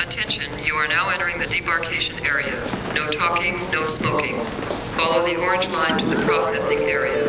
[0.00, 2.54] Attention, you are now entering the debarkation area.
[2.94, 4.38] No talking, no smoking.
[4.96, 7.24] Follow the orange line to the processing area.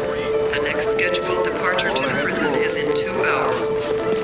[0.53, 3.69] The next scheduled departure to the prison is in two hours.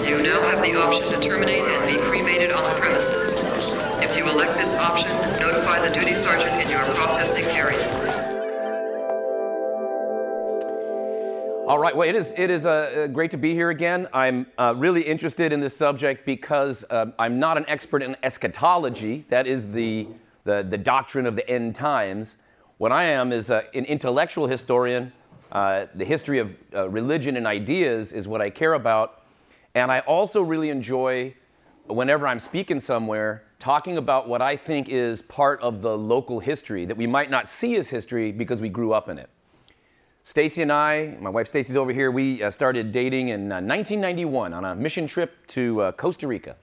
[0.07, 3.33] You now have the option to terminate and be cremated on the premises.
[4.03, 8.04] If you elect this option, notify the duty sergeant in your processing area.
[11.67, 11.95] All right.
[11.95, 14.07] Well, it is it is uh, great to be here again.
[14.13, 19.25] I'm uh, really interested in this subject because uh, I'm not an expert in eschatology.
[19.29, 20.07] That is the,
[20.43, 22.37] the the doctrine of the end times.
[22.77, 25.11] What I am is uh, an intellectual historian.
[25.51, 29.23] Uh, the history of uh, religion and ideas is what I care about,
[29.73, 31.33] and I also really enjoy
[31.87, 36.85] whenever I'm speaking somewhere talking about what I think is part of the local history
[36.85, 39.31] that we might not see as history because we grew up in it.
[40.25, 44.55] Stacy and I, my wife Stacy's over here, we uh, started dating in uh, 1991
[44.55, 46.55] on a mission trip to uh, Costa Rica.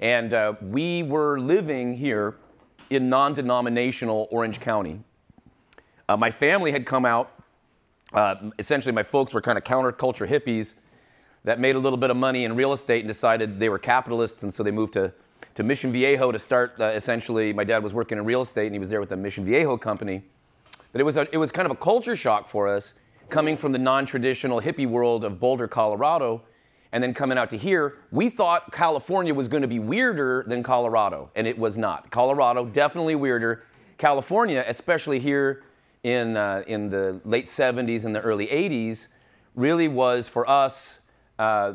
[0.00, 2.34] And uh, we were living here
[2.90, 5.04] in non denominational Orange County.
[6.08, 7.30] Uh, my family had come out.
[8.12, 10.74] Uh, essentially, my folks were kind of counterculture hippies
[11.44, 14.42] that made a little bit of money in real estate and decided they were capitalists,
[14.42, 15.12] and so they moved to,
[15.54, 16.74] to Mission Viejo to start.
[16.80, 19.44] essentially, my dad was working in real estate, and he was there with the Mission
[19.44, 20.24] Viejo company.
[20.92, 22.94] But it was, a, it was kind of a culture shock for us
[23.28, 26.42] coming from the non traditional hippie world of Boulder, Colorado,
[26.92, 27.98] and then coming out to here.
[28.10, 32.10] We thought California was going to be weirder than Colorado, and it was not.
[32.10, 33.64] Colorado, definitely weirder.
[33.98, 35.62] California, especially here
[36.02, 39.08] in, uh, in the late 70s and the early 80s,
[39.54, 41.00] really was for us
[41.38, 41.74] uh,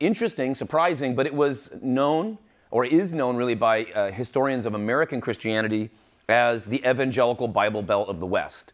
[0.00, 2.38] interesting, surprising, but it was known
[2.70, 5.90] or is known really by uh, historians of American Christianity
[6.28, 8.72] as the evangelical Bible Belt of the West.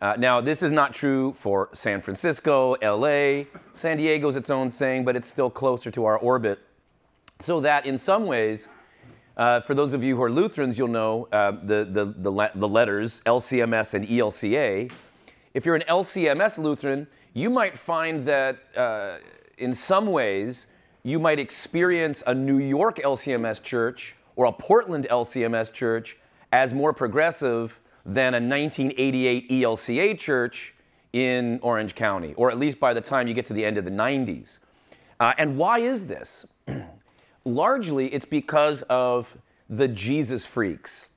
[0.00, 3.44] Uh, now, this is not true for San Francisco, LA.
[3.72, 6.58] San Diego's its own thing, but it's still closer to our orbit.
[7.40, 8.68] So that in some ways,
[9.36, 12.50] uh, for those of you who are Lutherans, you'll know uh, the, the, the, le-
[12.54, 14.92] the, letters LCMS and ELCA.
[15.54, 19.16] If you're an LCMS Lutheran, you might find that uh,
[19.58, 20.66] in some ways
[21.02, 26.16] you might experience a New York LCMS church or a Portland LCMS church
[26.54, 30.72] as more progressive than a 1988 ELCA church
[31.12, 33.84] in Orange County, or at least by the time you get to the end of
[33.84, 34.60] the 90s.
[35.18, 36.46] Uh, and why is this?
[37.44, 39.36] Largely, it's because of
[39.68, 41.08] the Jesus freaks,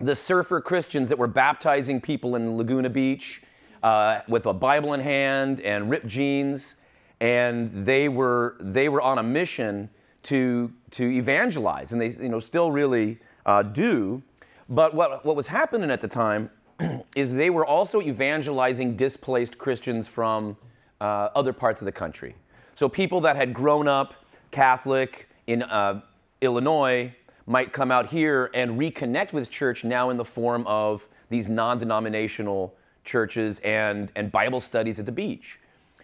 [0.00, 3.42] the surfer Christians that were baptizing people in Laguna Beach
[3.82, 6.76] uh, with a Bible in hand and ripped jeans,
[7.20, 9.90] and they were they were on a mission
[10.22, 14.22] to to evangelize, and they you know still really uh, do.
[14.68, 16.50] But what, what was happening at the time
[17.16, 20.56] is they were also evangelizing displaced Christians from
[21.00, 22.34] uh, other parts of the country.
[22.74, 24.14] So people that had grown up
[24.50, 26.02] Catholic in uh,
[26.40, 27.14] Illinois
[27.46, 31.78] might come out here and reconnect with church now in the form of these non
[31.78, 32.74] denominational
[33.04, 35.58] churches and, and Bible studies at the beach.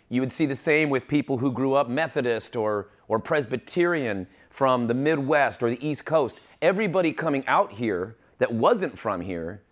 [0.09, 4.87] You would see the same with people who grew up Methodist or, or Presbyterian from
[4.87, 6.37] the Midwest or the East Coast.
[6.61, 9.63] Everybody coming out here that wasn't from here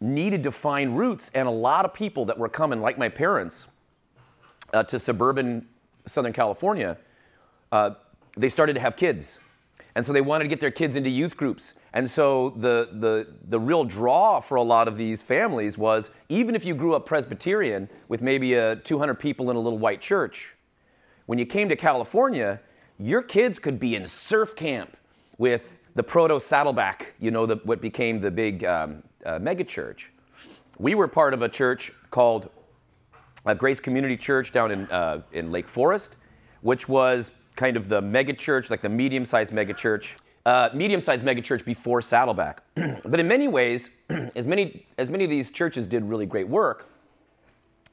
[0.00, 3.68] needed to find roots, and a lot of people that were coming, like my parents,
[4.72, 5.66] uh, to suburban
[6.06, 6.98] Southern California,
[7.72, 7.90] uh,
[8.36, 9.38] they started to have kids.
[9.94, 11.72] And so they wanted to get their kids into youth groups.
[11.94, 16.54] And so the, the, the real draw for a lot of these families was even
[16.54, 20.54] if you grew up Presbyterian with maybe uh, 200 people in a little white church,
[21.24, 22.60] when you came to California,
[22.98, 24.98] your kids could be in surf camp
[25.38, 30.08] with the proto Saddleback, you know, the, what became the big um, uh, megachurch.
[30.78, 32.50] We were part of a church called
[33.46, 36.18] uh, Grace Community Church down in, uh, in Lake Forest,
[36.60, 40.12] which was kind of the megachurch, like the medium sized megachurch.
[40.44, 43.90] Uh, medium-sized megachurch before Saddleback, but in many ways,
[44.36, 46.88] as many as many of these churches did really great work,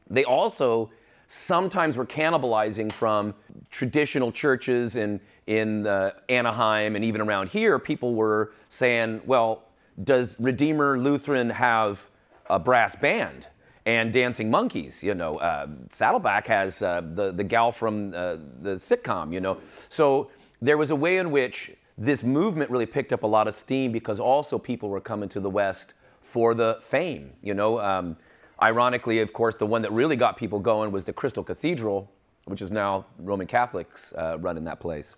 [0.07, 0.91] they also
[1.27, 3.33] sometimes were cannibalizing from
[3.71, 7.79] traditional churches in, in uh, Anaheim and even around here.
[7.79, 9.63] People were saying, well,
[10.03, 12.07] does Redeemer Lutheran have
[12.49, 13.47] a brass band?
[13.85, 15.03] and Dancing Monkeys.
[15.03, 19.33] You know, uh, Saddleback has uh, the the gal from uh, the sitcom.
[19.33, 19.57] You know,
[19.89, 20.31] so
[20.61, 23.91] there was a way in which this movement really picked up a lot of steam
[23.91, 27.33] because also people were coming to the West for the fame.
[27.41, 28.15] You know, um,
[28.61, 32.09] Ironically, of course, the one that really got people going was the Crystal Cathedral,
[32.45, 35.15] which is now Roman Catholics uh, run in that place.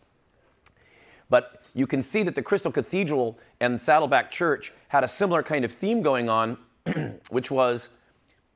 [1.29, 5.65] But you can see that the Crystal Cathedral and Saddleback Church had a similar kind
[5.65, 6.57] of theme going on,
[7.29, 7.89] which was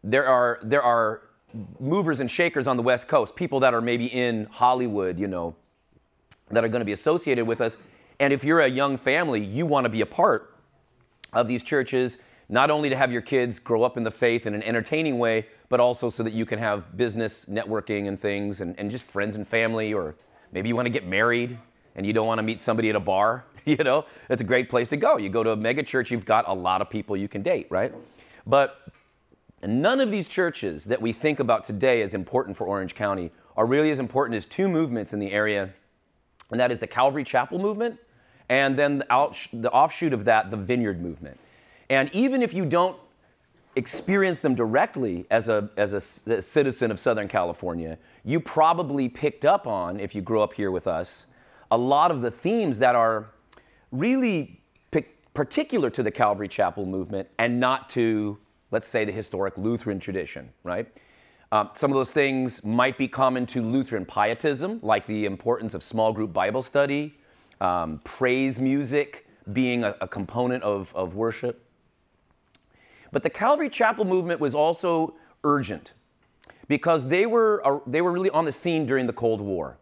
[0.04, 1.22] there are, there are
[1.80, 5.56] movers and shakers on the West Coast, people that are maybe in Hollywood, you know,
[6.52, 7.78] that are going to be associated with us.
[8.20, 10.56] And if you're a young family, you want to be a part
[11.34, 12.18] of these churches,
[12.48, 15.48] not only to have your kids grow up in the faith in an entertaining way,
[15.70, 19.36] but also so that you can have business networking and things and, and just friends
[19.36, 20.16] and family, or
[20.52, 21.58] maybe you want to get married
[21.96, 23.46] and you don't want to meet somebody at a bar.
[23.66, 25.18] You know, it's a great place to go.
[25.18, 27.68] You go to a mega church, you've got a lot of people you can date,
[27.70, 27.94] right?
[28.48, 28.90] But
[29.64, 33.68] none of these churches that we think about today as important for Orange County are
[33.68, 35.72] really as important as two movements in the area,
[36.50, 38.00] and that is the Calvary Chapel movement,
[38.48, 41.40] and then the, out, the offshoot of that, the Vineyard movement.
[41.90, 42.98] And even if you don't
[43.76, 49.46] experience them directly as a, as a, a citizen of Southern California, you probably picked
[49.46, 51.26] up on, if you grew up here with us,
[51.72, 53.32] a lot of the themes that are
[53.92, 54.62] really
[55.34, 58.38] particular to the Calvary Chapel movement and not to,
[58.72, 60.88] let's say, the historic Lutheran tradition, right?
[61.52, 65.82] Um, some of those things might be common to Lutheran pietism, like the importance of
[65.82, 67.18] small group Bible study,
[67.62, 71.64] um, praise music being a, a component of, of worship.
[73.12, 75.94] But the Calvary Chapel movement was also urgent
[76.68, 79.78] because they were, uh, they were really on the scene during the Cold War.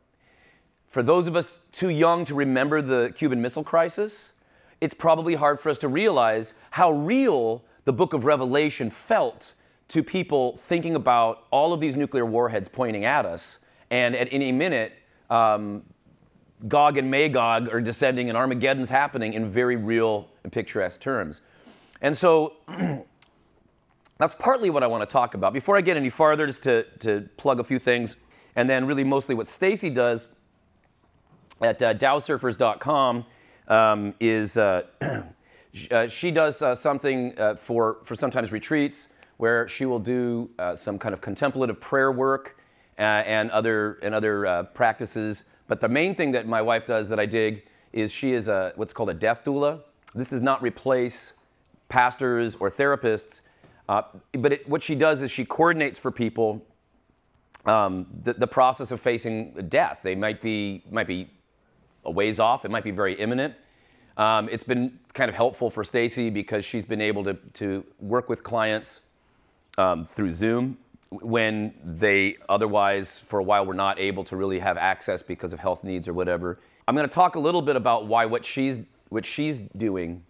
[0.87, 4.31] For those of us too young to remember the Cuban Missile Crisis,
[4.81, 9.53] it's probably hard for us to realize how real the book of Revelation felt
[9.89, 13.59] to people thinking about all of these nuclear warheads pointing at us,
[13.91, 14.93] and at any minute,
[15.29, 15.83] um,
[16.67, 21.41] Gog and Magog are descending and Armageddon's happening in very real and picturesque terms.
[22.01, 22.53] And so
[24.17, 25.53] that's partly what I want to talk about.
[25.53, 28.15] Before I get any farther, just to, to plug a few things,
[28.55, 30.27] and then really mostly what Stacy does
[31.61, 33.25] at uh, dowsurfers.com
[33.67, 34.83] um, is uh,
[35.91, 39.07] uh, she does uh, something uh, for, for sometimes retreats
[39.37, 42.59] where she will do some kind of contemplative prayer work
[42.97, 45.43] and other, and other practices.
[45.67, 47.63] But the main thing that my wife does that I dig
[47.93, 49.81] is she is a, what's called a death doula.
[50.15, 51.33] This does not replace
[51.87, 53.41] pastors or therapists,
[53.85, 56.65] but it, what she does is she coordinates for people
[57.67, 59.99] um, the, the, process of facing death.
[60.01, 61.29] They might be, might be
[62.07, 62.65] a ways off.
[62.65, 63.53] It might be very imminent.
[64.17, 68.29] Um, it's been kind of helpful for Stacy because she's been able to, to work
[68.29, 69.01] with clients
[69.77, 74.77] um, through Zoom when they otherwise, for a while, were not able to really have
[74.77, 76.59] access because of health needs or whatever.
[76.87, 80.23] I'm going to talk a little bit about why what she's, what she's doing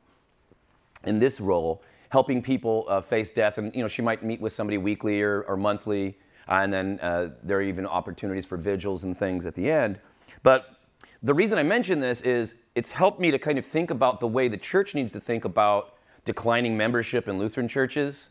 [1.05, 3.57] in this role, helping people uh, face death.
[3.57, 6.99] And you know, she might meet with somebody weekly or, or monthly, uh, and then
[7.01, 9.99] uh, there are even opportunities for vigils and things at the end.
[10.43, 10.76] But
[11.23, 14.27] the reason I mention this is it's helped me to kind of think about the
[14.27, 18.29] way the church needs to think about declining membership in Lutheran churches,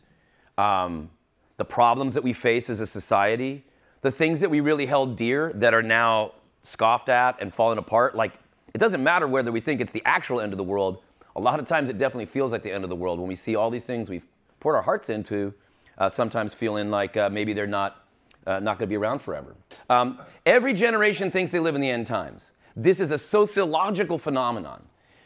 [0.57, 1.09] um,
[1.57, 3.65] the problems that we face as a society,
[4.01, 8.15] the things that we really held dear that are now scoffed at and falling apart.
[8.15, 8.33] Like,
[8.73, 11.01] it doesn't matter whether we think it's the actual end of the world.
[11.35, 13.35] A lot of times it definitely feels like the end of the world when we
[13.35, 14.27] see all these things we've
[14.59, 15.53] poured our hearts into,
[15.97, 18.05] uh, sometimes feeling like uh, maybe they're not,
[18.45, 19.55] uh, not going to be around forever.
[19.89, 22.51] Um, every generation thinks they live in the end times.
[22.79, 24.83] This is a sociological phenomenon.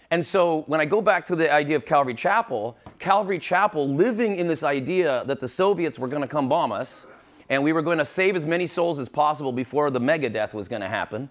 [0.10, 4.38] And so when I go back to the idea of Calvary Chapel, Calvary Chapel living
[4.38, 7.06] in this idea that the Soviets were going to come bomb us
[7.50, 10.54] and we were going to save as many souls as possible before the mega death
[10.54, 11.30] was going to happen,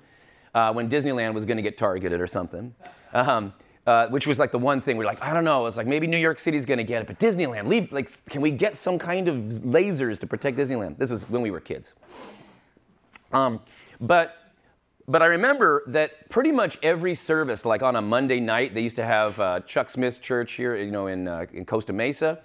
[0.55, 2.75] uh, when Disneyland was going to get targeted or something.
[3.15, 3.55] Um,
[3.87, 5.67] uh, which was like the one thing we're like, I don't know.
[5.67, 7.91] It's like maybe New York City's going to get it, but Disneyland, leave.
[7.91, 10.99] Like, can we get some kind of lasers to protect Disneyland?
[10.99, 11.95] This was when we were kids.
[13.33, 13.61] Um,
[13.99, 14.37] but
[15.09, 18.97] but I remember that pretty much every service, like on a Monday night, they used
[18.97, 22.41] to have uh, Chuck Smith's church here, you know, in, uh, in Costa Mesa.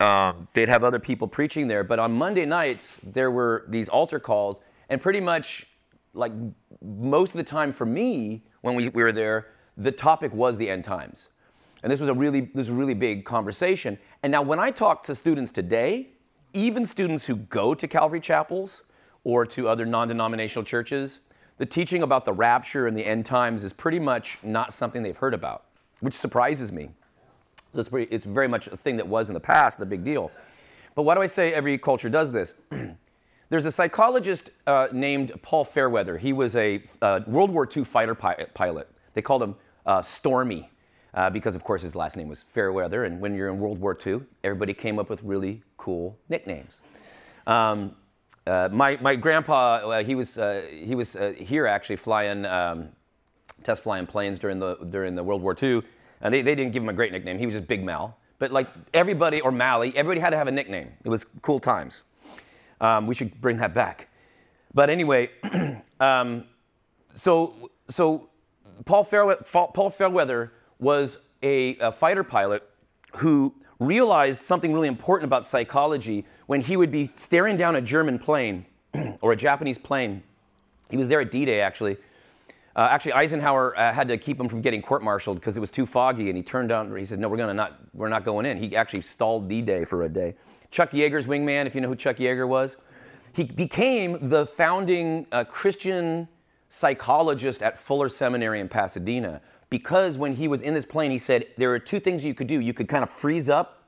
[0.00, 1.84] Um, they'd have other people preaching there.
[1.84, 5.66] But on Monday nights, there were these altar calls, and pretty much,
[6.14, 6.32] like
[6.82, 10.68] most of the time for me, when we, we were there, the topic was the
[10.68, 11.28] end times.
[11.82, 13.98] And this was a really, this was a really big conversation.
[14.22, 16.08] And now, when I talk to students today,
[16.54, 18.84] even students who go to Calvary chapels
[19.22, 21.20] or to other non denominational churches,
[21.58, 25.16] the teaching about the rapture and the end times is pretty much not something they've
[25.16, 25.64] heard about,
[26.00, 26.90] which surprises me.
[27.72, 30.04] So it's, pretty, it's very much a thing that was in the past, the big
[30.04, 30.30] deal.
[30.94, 32.54] But why do I say every culture does this?
[33.50, 36.18] There's a psychologist uh, named Paul Fairweather.
[36.18, 38.88] He was a uh, World War II fighter pi- pilot.
[39.14, 39.56] They called him
[39.86, 40.70] uh, Stormy
[41.12, 43.04] uh, because, of course, his last name was Fairweather.
[43.04, 46.78] And when you're in World War II, everybody came up with really cool nicknames.
[47.46, 47.94] Um,
[48.46, 52.88] uh, my, my grandpa, uh, he was, uh, he was uh, here actually flying, um,
[53.62, 55.82] test flying planes during the, during the World War II.
[56.20, 57.38] And they, they didn't give him a great nickname.
[57.38, 58.16] He was just Big Mal.
[58.38, 60.92] But like everybody, or Mally, everybody had to have a nickname.
[61.04, 62.02] It was cool times.
[62.80, 64.08] Um, we should bring that back.
[64.74, 65.30] But anyway,
[66.00, 66.44] um,
[67.14, 68.28] so, so
[68.84, 72.68] Paul, Fairweather, Paul Fairweather was a, a fighter pilot
[73.16, 78.18] who realized something really important about psychology when he would be staring down a German
[78.18, 78.66] plane
[79.20, 80.22] or a Japanese plane.
[80.90, 81.96] He was there at D Day, actually.
[82.76, 85.86] Uh, actually, Eisenhower uh, had to keep him from getting court-martialed because it was too
[85.86, 86.94] foggy, and he turned down.
[86.96, 87.78] He said, "No, we're gonna not.
[87.92, 90.34] We're not going in." He actually stalled D-Day for a day.
[90.70, 92.76] Chuck Yeager's wingman, if you know who Chuck Yeager was,
[93.32, 96.26] he became the founding uh, Christian
[96.68, 99.40] psychologist at Fuller Seminary in Pasadena
[99.74, 102.46] because when he was in this plane, he said there are two things you could
[102.46, 102.60] do.
[102.60, 103.82] You could kind of freeze up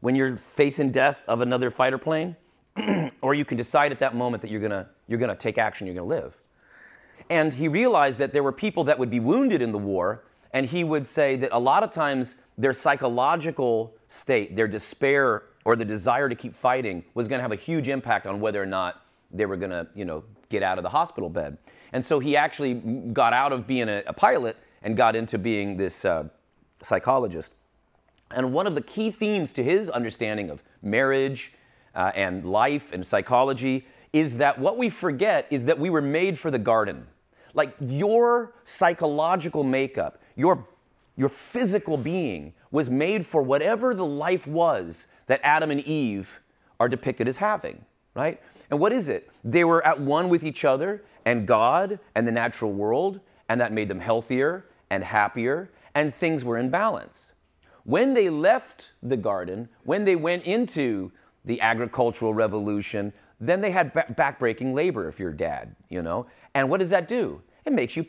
[0.00, 2.36] when you're facing death of another fighter plane,
[3.20, 5.86] or you can decide at that moment that you're gonna you're gonna take action.
[5.86, 6.40] You're gonna live.
[7.28, 10.64] And he realized that there were people that would be wounded in the war, and
[10.64, 15.84] he would say that a lot of times their psychological state, their despair, or the
[15.84, 19.44] desire to keep fighting was to have a huge impact on whether or not they
[19.44, 21.58] were to, you know, get out of the hospital bed.
[21.92, 22.72] And so he actually
[23.12, 26.28] got out of being a, a pilot and got into being this uh,
[26.82, 27.52] psychologist.
[28.30, 31.52] And one of the key themes to his understanding of marriage
[31.94, 36.38] uh, and life and psychology is that what we forget is that we were made
[36.38, 37.06] for the garden.
[37.54, 40.66] Like your psychological makeup, your,
[41.16, 46.40] your physical being was made for whatever the life was that Adam and Eve
[46.78, 48.40] are depicted as having, right?
[48.70, 49.30] And what is it?
[49.42, 53.72] They were at one with each other and God and the natural world, and that
[53.72, 57.32] made them healthier and happier, and things were in balance.
[57.82, 61.10] When they left the garden, when they went into
[61.44, 66.26] the agricultural revolution, then they had backbreaking labor if you're dad, you know?
[66.54, 67.42] And what does that do?
[67.64, 68.06] It makes you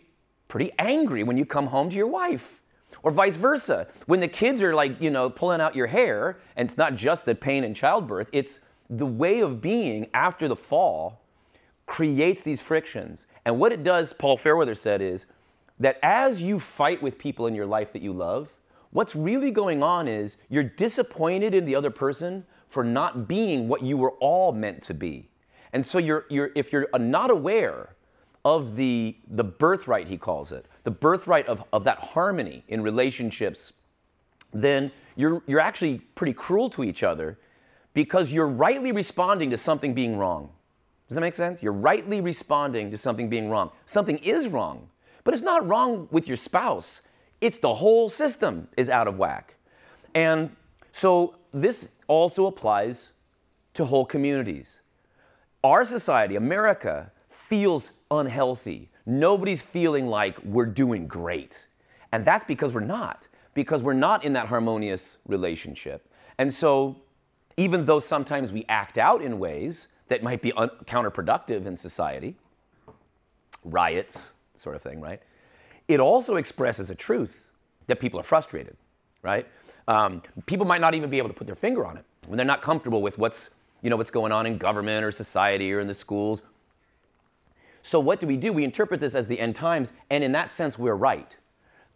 [0.48, 2.62] pretty angry when you come home to your wife.
[3.02, 3.88] Or vice versa.
[4.06, 7.26] When the kids are like, you know, pulling out your hair, and it's not just
[7.26, 11.22] the pain in childbirth, it's the way of being after the fall
[11.88, 13.26] creates these frictions.
[13.44, 15.26] And what it does, Paul Fairweather said, is
[15.80, 18.50] that as you fight with people in your life that you love,
[18.92, 23.82] what's really going on is you're disappointed in the other person for not being what
[23.82, 25.30] you were all meant to be.
[25.74, 27.96] And so you're, you're, if you're uh, not aware
[28.46, 33.74] of the, the birthright, he calls it, the birthright of, of that harmony in relationships,
[34.54, 37.38] then you're, you're actually pretty cruel to each other
[37.94, 40.50] because you're rightly responding to something being wrong.
[41.08, 41.62] Does that make sense?
[41.62, 43.72] You're rightly responding to something being wrong.
[43.86, 44.90] Something is wrong,
[45.26, 47.02] but it's not wrong with your spouse.
[47.42, 49.56] It's the whole system is out of whack.
[50.14, 50.56] And
[50.94, 53.10] so this also applies
[53.74, 54.80] to whole communities.
[55.64, 58.90] Our society, America, feels unhealthy.
[59.06, 61.68] Nobody's feeling like we're doing great.
[62.12, 66.10] And that's because we're not, because we're not in that harmonious relationship.
[66.38, 67.02] And so,
[67.58, 72.36] even though sometimes we act out in ways that might be un- counterproductive in society,
[73.64, 75.22] riots, sort of thing, right?
[75.88, 77.52] It also expresses a truth
[77.88, 78.76] that people are frustrated,
[79.22, 79.48] right?
[79.88, 82.46] Um, people might not even be able to put their finger on it when they're
[82.46, 85.88] not comfortable with what's, you know, what's going on in government or society or in
[85.88, 86.42] the schools.
[87.84, 88.52] So what do we do?
[88.52, 91.36] We interpret this as the end times, and in that sense, we're right.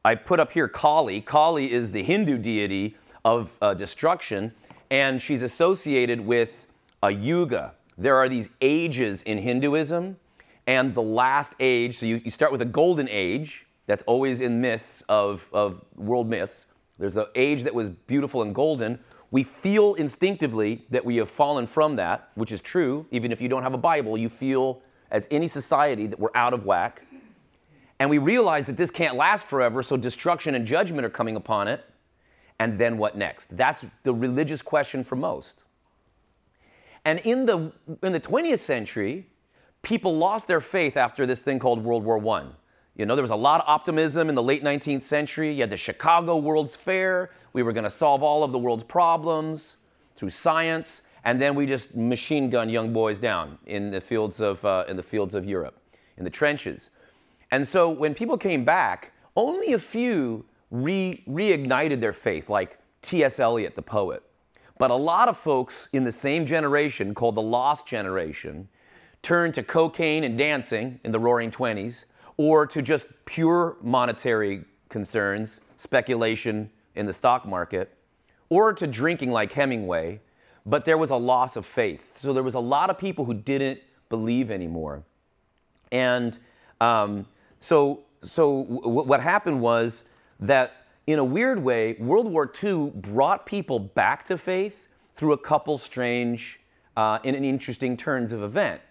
[0.06, 1.20] I put up here Kali.
[1.20, 4.54] Kali is the Hindu deity of uh, destruction,
[4.92, 6.68] and she's associated with
[7.02, 10.18] a yuga, there are these ages in Hinduism,
[10.70, 14.62] and the last age, so you, you start with a golden age, that's always in
[14.62, 16.68] myths of, of world myths.
[17.00, 19.00] There's the age that was beautiful and golden.
[19.32, 23.08] We feel instinctively that we have fallen from that, which is true.
[23.10, 26.54] Even if you don't have a Bible, you feel, as any society, that we're out
[26.54, 27.04] of whack.
[27.98, 31.68] And we realize that this can't last forever, so destruction and judgment are coming upon
[31.68, 31.84] it.
[32.60, 33.58] And then what next?
[33.58, 35.64] That's the religious question for most.
[37.04, 37.72] And in the,
[38.04, 39.26] in the 20th century,
[39.82, 42.48] people lost their faith after this thing called World War I.
[42.96, 45.54] You know, there was a lot of optimism in the late 19th century.
[45.54, 47.32] You had the Chicago World's Fair.
[47.54, 49.78] We were going to solve all of the world's problems
[50.18, 51.04] through science.
[51.24, 54.98] And then we just machine gun young boys down in the fields of, uh, in
[54.98, 55.80] the fields of Europe,
[56.18, 56.90] in the trenches.
[57.52, 63.40] And so when people came back, only a few re- reignited their faith, like T.S.
[63.40, 64.24] Eliot, the poet.
[64.78, 68.70] But a lot of folks in the same generation, called the lost generation,
[69.22, 72.06] turned to cocaine and dancing in the roaring 20s,
[72.38, 77.96] or to just pure monetary concerns, speculation in the stock market,
[78.50, 80.22] or to drinking like Hemingway.
[80.66, 82.18] But there was a loss of faith.
[82.18, 85.04] So there was a lot of people who didn't believe anymore.
[85.92, 86.38] And
[86.82, 87.26] um,
[87.60, 90.04] so, so w- what happened was
[90.40, 95.38] that in a weird way, World War II brought people back to faith through a
[95.38, 96.60] couple strange
[96.96, 98.82] uh, and interesting turns of event.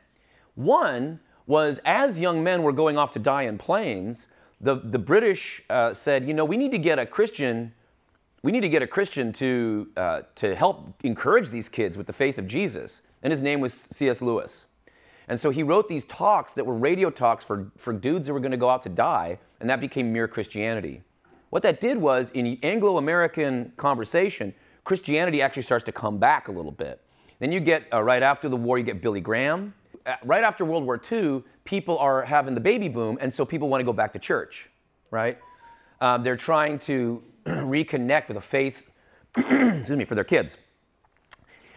[0.58, 4.26] One was as young men were going off to die in planes,
[4.60, 7.72] the, the British uh, said, you know, we need to get a Christian,
[8.42, 12.12] we need to get a Christian to, uh, to help encourage these kids with the
[12.12, 13.02] faith of Jesus.
[13.22, 14.20] And his name was C.S.
[14.20, 14.64] Lewis.
[15.28, 18.40] And so he wrote these talks that were radio talks for, for dudes that were
[18.40, 21.02] going to go out to die, and that became mere Christianity.
[21.50, 26.52] What that did was, in Anglo American conversation, Christianity actually starts to come back a
[26.52, 27.00] little bit.
[27.38, 29.74] Then you get, uh, right after the war, you get Billy Graham.
[30.08, 33.68] Uh, right after World War II, people are having the baby boom, and so people
[33.68, 34.70] want to go back to church,
[35.10, 35.36] right?
[36.00, 38.88] Um, they're trying to reconnect with a faith,
[39.36, 40.56] excuse me, for their kids.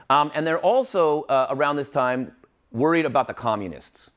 [0.10, 2.32] Um, and they're also, uh, around this time,
[2.72, 4.12] worried about the communists.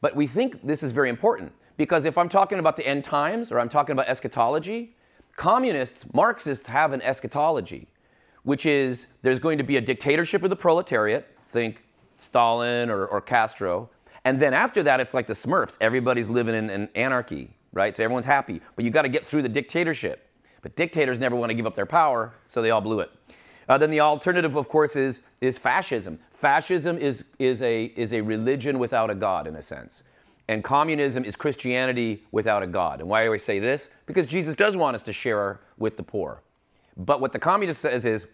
[0.00, 3.52] But we think this is very important because if I'm talking about the end times
[3.52, 4.96] or I'm talking about eschatology,
[5.36, 7.88] communists, Marxists have an eschatology,
[8.42, 11.84] which is there's going to be a dictatorship of the proletariat, think
[12.20, 13.90] Stalin or, or Castro.
[14.24, 15.78] And then after that, it's like the Smurfs.
[15.80, 17.96] Everybody's living in, in anarchy, right?
[17.96, 18.60] So everyone's happy.
[18.76, 20.28] But you got to get through the dictatorship.
[20.62, 23.10] But dictators never want to give up their power, so they all blew it.
[23.68, 26.18] Uh, then the alternative, of course, is, is fascism.
[26.32, 30.02] Fascism is, is, a, is a religion without a God, in a sense.
[30.48, 33.00] And communism is Christianity without a God.
[33.00, 33.90] And why do I say this?
[34.06, 36.42] Because Jesus does want us to share with the poor.
[36.96, 38.26] But what the communist says is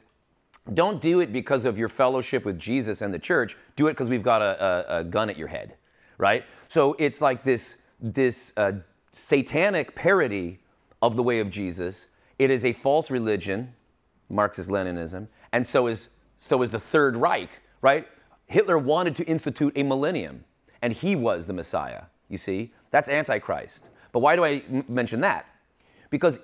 [0.73, 3.57] don't do it because of your fellowship with Jesus and the church.
[3.77, 5.75] Do it because we've got a, a, a, gun at your head,
[6.19, 6.45] right?
[6.69, 8.73] So it's like this, this uh,
[9.13, 10.61] satanic parody
[11.01, 12.09] of the way of Jesus.
[12.39, 13.75] It is a false religion,
[14.29, 18.09] Marxist Leninism, and so is, so is the Third Reich, right?
[18.47, 20.45] Hitler wanted to institute a millennium,
[20.83, 22.73] and he was the Messiah, you see?
[22.91, 23.89] That's Antichrist.
[24.13, 25.47] But why do I m- mention that?
[26.11, 26.39] Because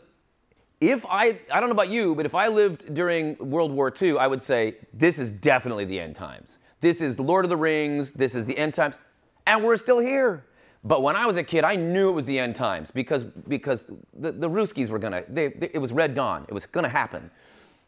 [0.83, 4.19] if I, I don't know about you, but if I lived during World War II,
[4.19, 6.59] I would say, this is definitely the end times.
[6.81, 8.97] This is Lord of the Rings, this is the end times,
[9.47, 10.45] and we're still here.
[10.83, 13.85] But when I was a kid, I knew it was the end times because, because
[14.13, 17.31] the, the Ruskies were gonna, they, they, it was Red Dawn, it was gonna happen.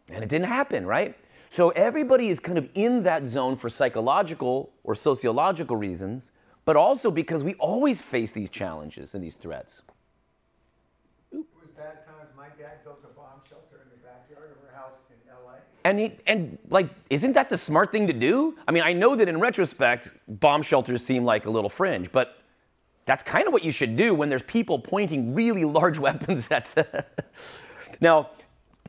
[0.09, 1.17] And it didn't happen, right?
[1.51, 6.31] So everybody is kind of in that zone for psychological or sociological reasons,
[6.65, 9.83] but also because we always face these challenges and these threats.
[11.33, 12.31] It was bad times.
[12.37, 15.59] My dad built a bomb shelter in the backyard of our house in LA.
[15.85, 18.57] And he, and like, isn't that the smart thing to do?
[18.67, 22.39] I mean, I know that in retrospect, bomb shelters seem like a little fringe, but
[23.05, 26.75] that's kind of what you should do when there's people pointing really large weapons at
[26.75, 27.05] the.
[28.01, 28.31] now,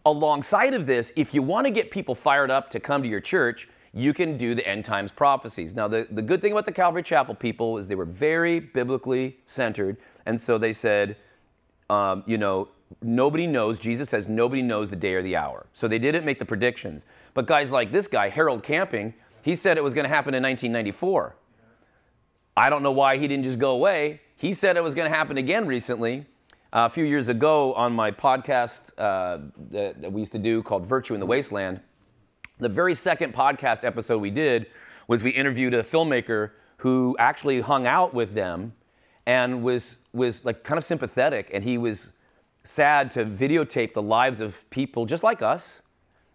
[0.05, 3.19] alongside of this, if you want to get people fired up to come to your
[3.19, 5.73] church, you can do the end times prophecies.
[5.73, 9.37] Now, the, the good thing about the Calvary Chapel people is they were very biblically
[9.45, 9.97] centered.
[10.25, 11.15] And so they said,
[11.89, 12.67] um, you know,
[13.01, 15.65] nobody knows, Jesus says, nobody knows the day or the hour.
[15.73, 17.05] So they didn't make the predictions.
[17.33, 20.43] But guys like this guy, Harold Camping, he said it was going to happen in
[20.43, 21.35] 1994.
[22.57, 24.21] I don't know why he didn't just go away.
[24.35, 26.25] He said it was going to happen again recently.
[26.73, 29.39] Uh, a few years ago on my podcast uh,
[29.71, 31.79] that, that we used to do called Virtue in the Wasteland,
[32.59, 34.67] the very second podcast episode we did
[35.07, 38.73] was we interviewed a filmmaker who actually hung out with them
[39.25, 42.11] and was, was like kind of sympathetic and he was
[42.65, 45.81] sad to videotape the lives of people just like us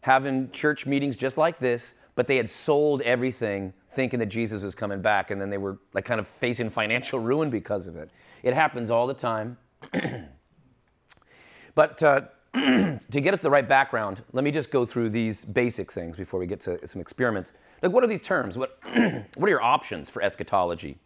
[0.02, 4.74] having church meetings just like this but they had sold everything thinking that jesus was
[4.74, 8.10] coming back and then they were like kind of facing financial ruin because of it
[8.42, 9.56] it happens all the time
[11.74, 12.22] but uh,
[12.54, 16.40] to get us the right background, let me just go through these basic things before
[16.40, 17.52] we get to some experiments.
[17.80, 18.58] Like, what are these terms?
[18.58, 20.98] What, what are your options for eschatology?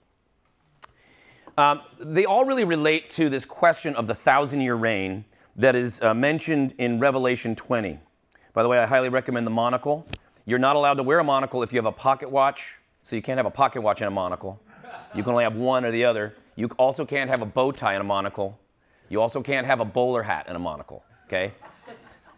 [1.57, 5.25] Um, they all really relate to this question of the thousand year reign
[5.57, 7.99] that is uh, mentioned in Revelation 20.
[8.53, 10.07] By the way, I highly recommend the monocle.
[10.47, 13.23] You're not allowed to wear a monocle if you have a pocket watch, so you
[13.23, 14.61] can't have a pocket watch and a monocle.
[15.15, 16.35] You can only have one or the other.
[16.57, 18.59] You also can't have a bow tie and a monocle.
[19.09, 21.53] You also can't have a bowler hat and a monocle, okay?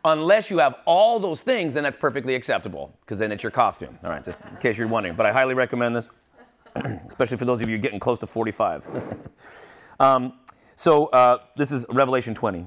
[0.05, 3.99] Unless you have all those things, then that's perfectly acceptable, because then it's your costume.
[4.05, 5.17] All right, just in case you're wondering.
[5.17, 6.09] But I highly recommend this,
[7.09, 8.89] especially for those of you getting close to 45.
[10.01, 10.35] um,
[10.75, 12.67] so uh, this is Revelation 20.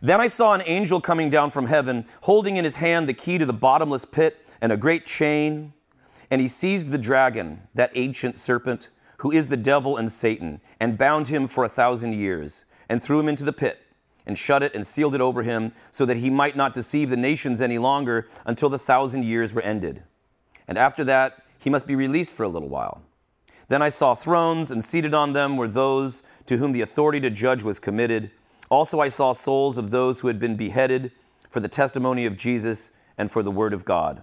[0.00, 3.38] Then I saw an angel coming down from heaven, holding in his hand the key
[3.38, 5.72] to the bottomless pit and a great chain.
[6.30, 8.88] And he seized the dragon, that ancient serpent
[9.22, 13.20] who is the devil and Satan, and bound him for a thousand years, and threw
[13.20, 13.78] him into the pit,
[14.26, 17.16] and shut it and sealed it over him, so that he might not deceive the
[17.16, 20.02] nations any longer until the thousand years were ended.
[20.66, 23.02] And after that, he must be released for a little while.
[23.68, 27.30] Then I saw thrones, and seated on them were those to whom the authority to
[27.30, 28.30] judge was committed.
[28.68, 31.12] Also, I saw souls of those who had been beheaded
[31.48, 34.22] for the testimony of Jesus and for the word of God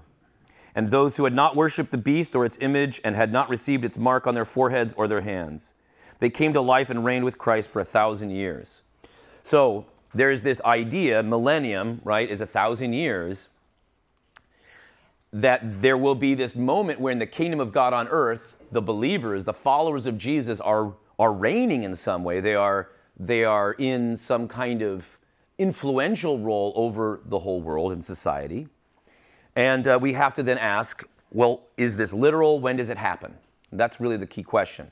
[0.75, 3.83] and those who had not worshipped the beast or its image and had not received
[3.83, 5.73] its mark on their foreheads or their hands.
[6.19, 8.81] They came to life and reigned with Christ for a thousand years.
[9.43, 13.49] So there's this idea, millennium, right, is a thousand years,
[15.31, 18.81] that there will be this moment where in the kingdom of God on earth, the
[18.81, 22.39] believers, the followers of Jesus are, are reigning in some way.
[22.39, 25.17] They are, they are in some kind of
[25.57, 28.67] influential role over the whole world and society.
[29.55, 32.59] And uh, we have to then ask well, is this literal?
[32.59, 33.35] When does it happen?
[33.71, 34.89] That's really the key question.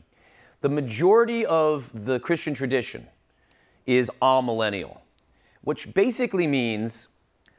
[0.62, 3.08] The majority of the Christian tradition
[3.86, 5.00] is amillennial,
[5.62, 7.08] which basically means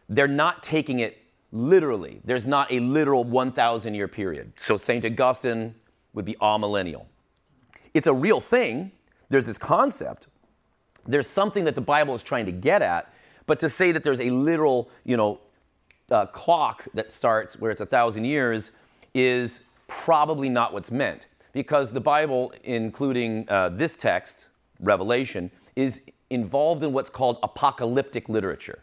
[0.08, 1.18] they're not taking it
[1.52, 2.20] literally.
[2.24, 4.52] There's not a literal 1,000 year period.
[4.56, 5.04] So St.
[5.04, 5.74] Augustine
[6.14, 7.06] would be amillennial.
[7.94, 8.92] It's a real thing.
[9.28, 10.26] There's this concept.
[11.06, 13.12] There's something that the Bible is trying to get at.
[13.46, 15.40] But to say that there's a literal, you know,
[16.10, 18.70] uh, clock that starts where it's a thousand years
[19.14, 24.48] is probably not what's meant because the Bible, including uh, this text,
[24.80, 28.80] Revelation, is involved in what's called apocalyptic literature.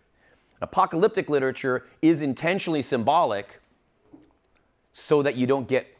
[0.65, 3.61] Apocalyptic literature is intentionally symbolic
[4.93, 5.95] so that you don't get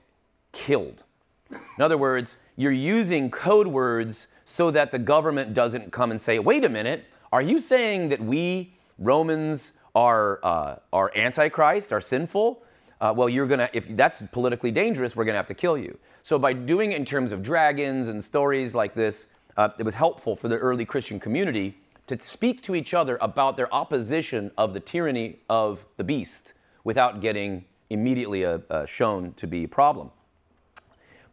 [0.54, 1.04] killed.
[1.52, 6.40] In other words, you're using code words so that the government doesn't come and say,
[6.40, 12.64] wait a minute, are you saying that we, Romans, are, uh, are antichrist, are sinful,
[13.02, 15.96] uh, well, you're gonna, if that's politically dangerous, we're gonna have to kill you.
[16.24, 19.94] So by doing it in terms of dragons and stories like this, uh, it was
[19.94, 24.74] helpful for the early Christian community to speak to each other about their opposition of
[24.74, 30.12] the tyranny of the beast without getting immediately uh, uh shown to be a problem.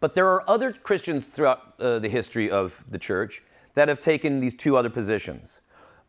[0.01, 3.43] But there are other Christians throughout uh, the history of the church
[3.75, 5.61] that have taken these two other positions.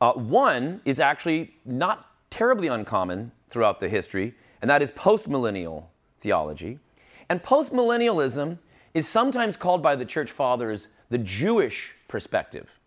[0.02, 5.86] Uh, one is actually not terribly uncommon throughout the history, and that is postmillennial
[6.18, 6.80] theology.
[7.30, 8.58] And postmillennialism
[8.94, 12.80] is sometimes called by the church fathers the Jewish perspective.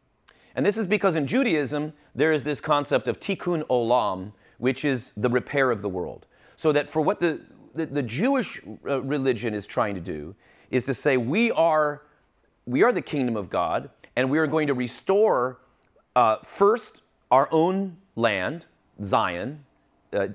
[0.57, 5.13] And this is because in Judaism, there is this concept of tikkun olam, which is
[5.17, 6.27] the repair of the world.
[6.57, 7.43] So that for what the,
[7.75, 10.35] the, the Jewish uh, religion is trying to do
[10.71, 12.03] is to say we are,
[12.65, 15.59] we are the kingdom of God, and we are going to restore
[16.17, 18.65] uh, first our own land,
[19.05, 19.65] Zion,
[20.15, 20.29] uh,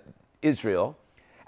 [0.43, 0.97] Israel,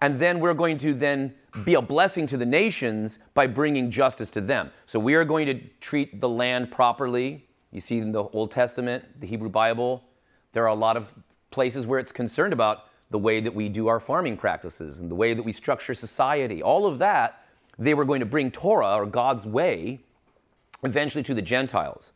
[0.02, 4.32] and then we're going to then be a blessing to the nations by bringing justice
[4.32, 4.72] to them.
[4.88, 7.46] So we are going to treat the land properly.
[7.74, 10.04] You see in the Old Testament, the Hebrew Bible,
[10.52, 11.12] there are a lot of
[11.50, 15.16] places where it's concerned about the way that we do our farming practices and the
[15.16, 16.62] way that we structure society.
[16.62, 17.44] All of that,
[17.80, 20.02] they were going to bring Torah or God's way
[20.84, 22.12] eventually to the Gentiles.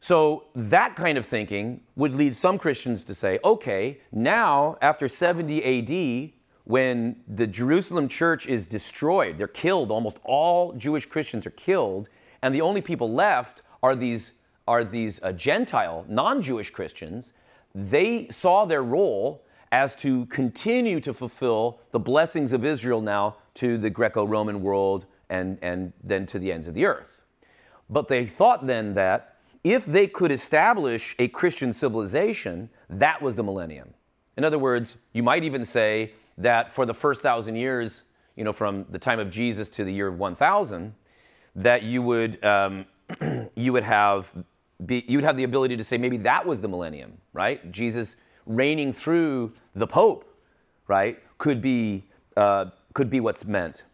[0.00, 5.62] So that kind of thinking would lead some Christians to say, okay, now after 70
[5.64, 6.32] AD,
[6.64, 12.08] when the Jerusalem church is destroyed, they're killed, almost all Jewish Christians are killed,
[12.42, 14.32] and the only people left are these,
[14.66, 17.34] are these uh, Gentile, non Jewish Christians.
[17.74, 23.76] They saw their role as to continue to fulfill the blessings of Israel now to
[23.76, 27.24] the Greco Roman world and, and then to the ends of the earth.
[27.90, 33.42] But they thought then that if they could establish a Christian civilization, that was the
[33.42, 33.92] millennium.
[34.38, 38.52] In other words, you might even say that for the first thousand years, you know,
[38.54, 40.94] from the time of Jesus to the year 1000,
[41.56, 42.86] that you would, um,
[43.56, 44.34] you would have
[44.84, 47.70] be, you would have the ability to say maybe that was the millennium, right?
[47.70, 50.24] Jesus reigning through the Pope,
[50.88, 52.04] right, could be,
[52.36, 53.84] uh, could be what's meant.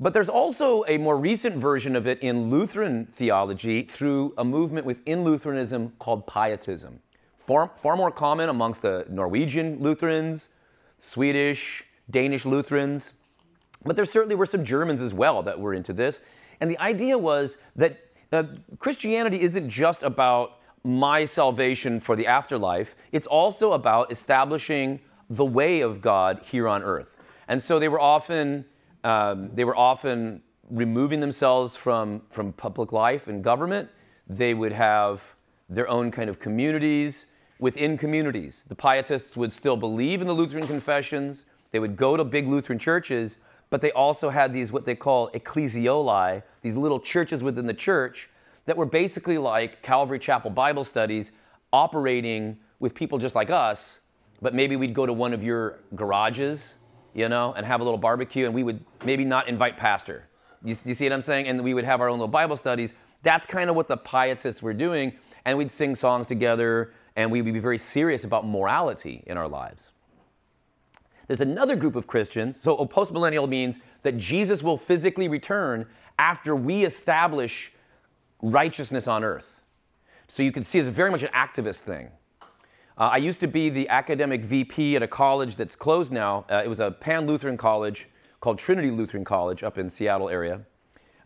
[0.00, 4.86] But there's also a more recent version of it in Lutheran theology through a movement
[4.86, 7.00] within Lutheranism called Pietism.
[7.38, 10.50] Far, far more common amongst the Norwegian Lutherans,
[10.98, 13.14] Swedish, Danish Lutherans,
[13.84, 16.20] but there certainly were some Germans as well that were into this.
[16.60, 18.44] And the idea was that uh,
[18.78, 25.80] Christianity isn't just about my salvation for the afterlife, it's also about establishing the way
[25.80, 27.16] of God here on earth.
[27.46, 28.64] And so they were often
[29.04, 33.88] um, they were often removing themselves from, from public life and government.
[34.28, 35.22] They would have
[35.68, 37.26] their own kind of communities
[37.58, 38.64] within communities.
[38.68, 42.78] The Pietists would still believe in the Lutheran confessions, they would go to big Lutheran
[42.78, 43.36] churches,
[43.70, 48.28] but they also had these, what they call ecclesiolae, these little churches within the church
[48.64, 51.32] that were basically like Calvary Chapel Bible studies
[51.72, 54.00] operating with people just like us,
[54.40, 56.74] but maybe we'd go to one of your garages
[57.18, 60.28] you know, and have a little barbecue, and we would maybe not invite pastor.
[60.64, 61.48] You, you see what I'm saying?
[61.48, 62.94] And we would have our own little Bible studies.
[63.22, 67.44] That's kind of what the pietists were doing, and we'd sing songs together, and we'd
[67.44, 69.90] be very serious about morality in our lives.
[71.28, 72.60] There's another group of Christians.
[72.60, 75.86] So, postmillennial means that Jesus will physically return
[76.18, 77.72] after we establish
[78.42, 79.60] righteousness on earth.
[80.26, 82.10] So you can see it's very much an activist thing.
[82.96, 86.44] Uh, I used to be the academic VP at a college that's closed now.
[86.50, 88.08] Uh, it was a pan Lutheran college
[88.40, 90.62] called Trinity Lutheran College up in Seattle area.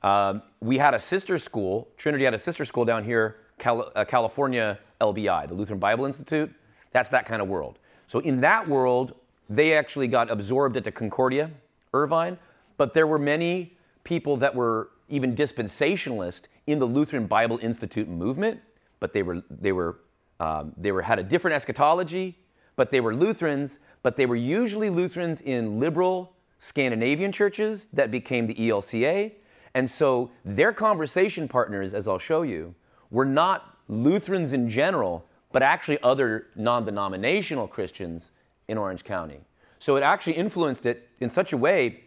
[0.02, 1.88] Um, we had a sister school.
[1.96, 6.52] Trinity had a sister school down here, Cal- uh, California LBI, the Lutheran Bible Institute.
[6.92, 7.78] That's that kind of world.
[8.06, 9.14] So in that world,
[9.56, 11.50] they actually got absorbed into Concordia,
[11.92, 12.38] Irvine,
[12.78, 18.60] but there were many people that were even dispensationalist in the Lutheran Bible Institute movement,
[18.98, 19.98] but they were they were
[20.40, 22.38] um, they were had a different eschatology,
[22.76, 28.46] but they were Lutherans, but they were usually Lutherans in liberal Scandinavian churches that became
[28.46, 29.32] the ELCA,
[29.74, 32.74] and so their conversation partners, as I'll show you,
[33.10, 38.30] were not Lutherans in general, but actually other non-denominational Christians
[38.68, 39.40] in Orange County.
[39.78, 42.04] So it actually influenced it in such a way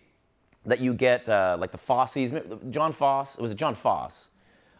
[0.66, 2.32] that you get uh, like the Fosses,
[2.72, 4.30] John Foss, it was it John Foss?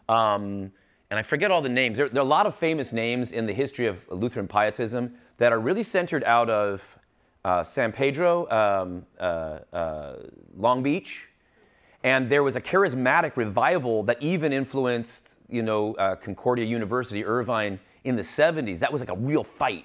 [0.08, 0.72] Um,
[1.10, 1.96] and I forget all the names.
[1.96, 5.52] There, there, are a lot of famous names in the history of Lutheran pietism that
[5.52, 6.98] are really centered out of
[7.44, 10.16] uh, San Pedro, um, uh, uh,
[10.56, 11.28] Long Beach,
[12.02, 17.78] and there was a charismatic revival that even influenced, you know, uh, Concordia University, Irvine
[18.04, 18.80] in the 70s.
[18.80, 19.84] That was like a real fight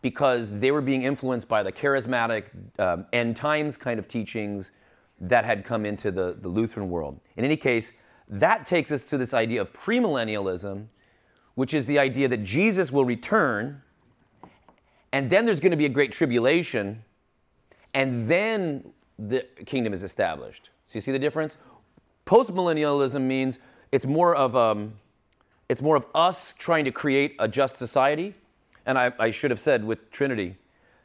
[0.00, 2.44] because they were being influenced by the charismatic
[2.78, 4.72] um, end times kind of teachings
[5.20, 7.18] that had come into the, the Lutheran world.
[7.36, 7.92] In any case,
[8.28, 10.86] that takes us to this idea of premillennialism,
[11.54, 13.82] which is the idea that Jesus will return,
[15.12, 17.02] and then there's going to be a great tribulation,
[17.94, 20.70] and then the kingdom is established.
[20.84, 21.56] So you see the difference?
[22.26, 23.58] Postmillennialism means
[23.90, 24.94] it's more of um,
[25.68, 28.34] it's more of us trying to create a just society.
[28.88, 30.56] And I, I should have said with Trinity,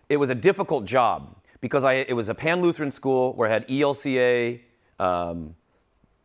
[0.07, 3.51] it was a difficult job because I, it was a pan Lutheran school where I
[3.51, 4.61] had ELCA,
[4.99, 5.53] um,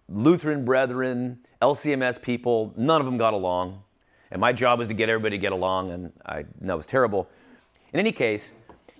[0.08, 3.82] Lutheran brethren, LCMS people, none of them got along.
[4.30, 6.86] And my job was to get everybody to get along, and I know it was
[6.86, 7.28] terrible.
[7.92, 8.52] In any case,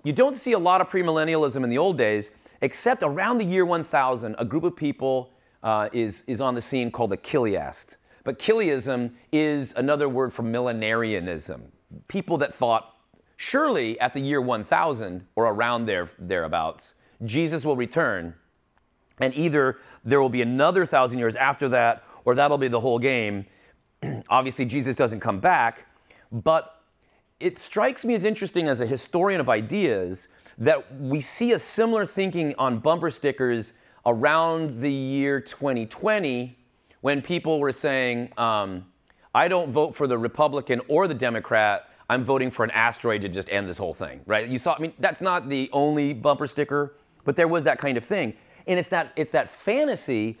[0.03, 3.65] you don't see a lot of premillennialism in the old days, except around the year
[3.65, 5.31] 1000, a group of people
[5.63, 7.95] uh, is, is on the scene called the Chiliast.
[8.25, 11.71] But Chiliasm is another word for millenarianism.
[12.07, 12.95] People that thought,
[13.37, 18.35] surely at the year 1000 or around there, thereabouts, Jesus will return
[19.19, 22.99] and either there will be another thousand years after that, or that'll be the whole
[22.99, 23.45] game.
[24.29, 25.85] Obviously, Jesus doesn't come back,
[26.31, 26.81] but
[27.39, 32.05] it strikes me as interesting as a historian of ideas that we see a similar
[32.05, 33.73] thinking on bumper stickers
[34.05, 36.57] around the year 2020
[37.01, 38.85] when people were saying, um,
[39.33, 41.89] I don't vote for the Republican or the Democrat.
[42.09, 44.47] I'm voting for an asteroid to just end this whole thing, right?
[44.47, 47.97] You saw, I mean, that's not the only bumper sticker, but there was that kind
[47.97, 48.33] of thing.
[48.65, 50.39] And it's that, it's that fantasy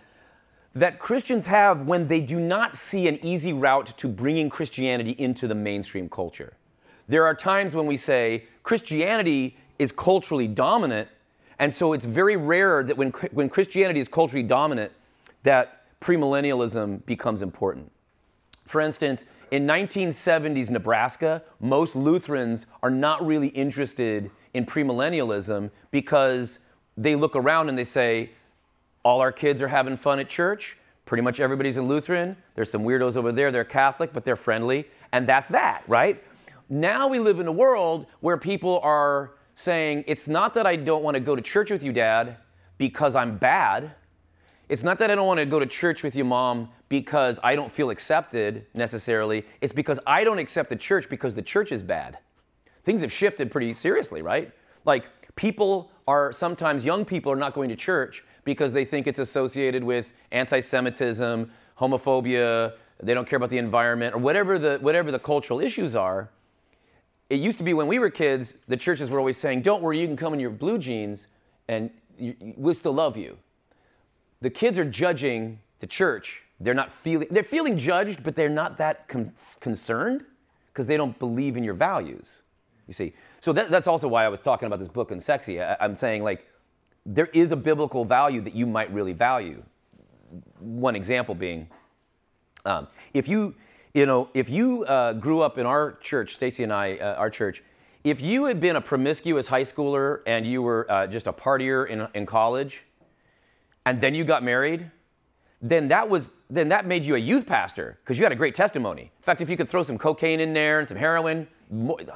[0.73, 5.47] that Christians have when they do not see an easy route to bringing Christianity into
[5.47, 6.53] the mainstream culture.
[7.07, 11.09] There are times when we say Christianity is culturally dominant,
[11.57, 14.91] and so it's very rare that when, when Christianity is culturally dominant,
[15.43, 17.91] that premillennialism becomes important.
[18.69, 26.59] For instance, in 1970s Nebraska, most Lutherans are not really interested in premillennialism because
[26.95, 28.29] they look around and they say,
[29.01, 30.77] all our kids are having fun at church.
[31.05, 32.37] Pretty much everybody's a Lutheran.
[32.53, 33.49] There's some weirdos over there.
[33.49, 34.87] They're Catholic, but they're friendly.
[35.11, 36.23] And that's that, right?
[36.69, 41.01] Now we live in a world where people are saying, it's not that I don't
[41.01, 42.37] want to go to church with you, dad,
[42.77, 43.95] because I'm bad.
[44.67, 47.55] It's not that I don't want to go to church with you, mom, because I
[47.55, 49.45] don't feel accepted necessarily.
[49.61, 52.17] It's because I don't accept the church because the church is bad.
[52.83, 54.51] Things have shifted pretty seriously, right?
[54.85, 59.19] Like, people are sometimes young people are not going to church because they think it's
[59.19, 65.19] associated with anti-Semitism, homophobia, they don't care about the environment, or whatever the whatever the
[65.19, 66.29] cultural issues are.
[67.29, 69.99] It used to be when we were kids, the churches were always saying, "Don't worry,
[69.99, 71.27] you can come in your blue jeans,
[71.67, 71.91] and
[72.57, 73.37] we'll still love you."
[74.41, 76.43] The kids are judging the church.
[76.59, 80.25] They're not feeling they're feeling judged, but they're not that con- concerned
[80.67, 82.41] because they don't believe in your values.
[82.87, 85.61] You see, so that, that's also why I was talking about this book and sexy.
[85.61, 86.47] I, I'm saying like
[87.05, 89.63] there is a biblical value that you might really value.
[90.59, 91.69] One example being,
[92.65, 93.55] um, if you
[93.93, 97.29] you know if you uh, grew up in our church, Stacy and I, uh, our
[97.29, 97.63] church,
[98.03, 101.87] if you had been a promiscuous high schooler and you were uh, just a partier
[101.87, 102.81] in, in college,
[103.85, 104.91] and then you got married,
[105.61, 108.55] then that was then that made you a youth pastor because you had a great
[108.55, 109.03] testimony.
[109.03, 111.47] In fact, if you could throw some cocaine in there and some heroin,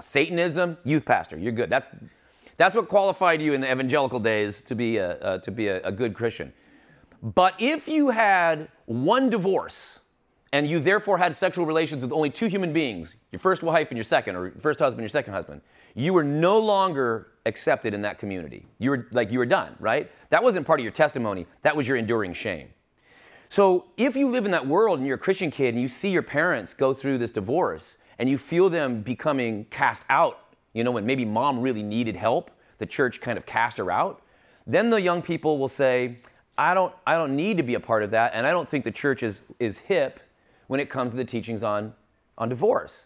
[0.01, 1.37] Satanism, youth pastor.
[1.37, 1.69] You're good.
[1.69, 1.89] That's,
[2.57, 5.91] that's what qualified you in the evangelical days to be a, to be a, a
[5.91, 6.53] good Christian.
[7.21, 9.99] But if you had one divorce
[10.51, 13.97] and you therefore had sexual relations with only two human beings, your first wife and
[13.97, 15.61] your second, or your first husband, your second husband,
[15.95, 18.65] you were no longer accepted in that community.
[18.79, 20.11] You were like you were done, right?
[20.31, 21.45] That wasn't part of your testimony.
[21.61, 22.69] That was your enduring shame.
[23.53, 26.09] So if you live in that world and you're a Christian kid and you see
[26.09, 30.39] your parents go through this divorce and you feel them becoming cast out,
[30.73, 34.23] you know, when maybe mom really needed help, the church kind of cast her out,
[34.65, 36.17] then the young people will say,
[36.57, 38.85] I don't, I don't need to be a part of that, and I don't think
[38.85, 40.19] the church is, is hip
[40.65, 41.93] when it comes to the teachings on,
[42.39, 43.05] on divorce.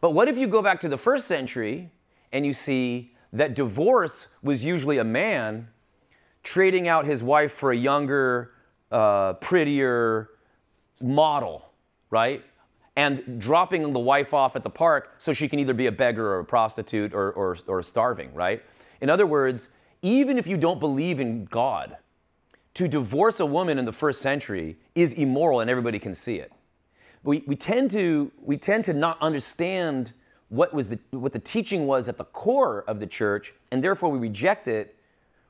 [0.00, 1.90] But what if you go back to the first century
[2.32, 5.68] and you see that divorce was usually a man
[6.42, 8.52] trading out his wife for a younger,
[8.90, 10.30] uh, prettier
[11.00, 11.70] model,
[12.10, 12.44] right?
[12.96, 16.34] And dropping the wife off at the park so she can either be a beggar
[16.34, 18.62] or a prostitute or, or, or starving, right?
[19.00, 19.68] In other words,
[20.02, 21.96] even if you don't believe in God,
[22.74, 26.52] to divorce a woman in the first century is immoral and everybody can see it.
[27.22, 30.12] We, we, tend, to, we tend to not understand
[30.48, 34.10] what, was the, what the teaching was at the core of the church, and therefore
[34.10, 34.95] we reject it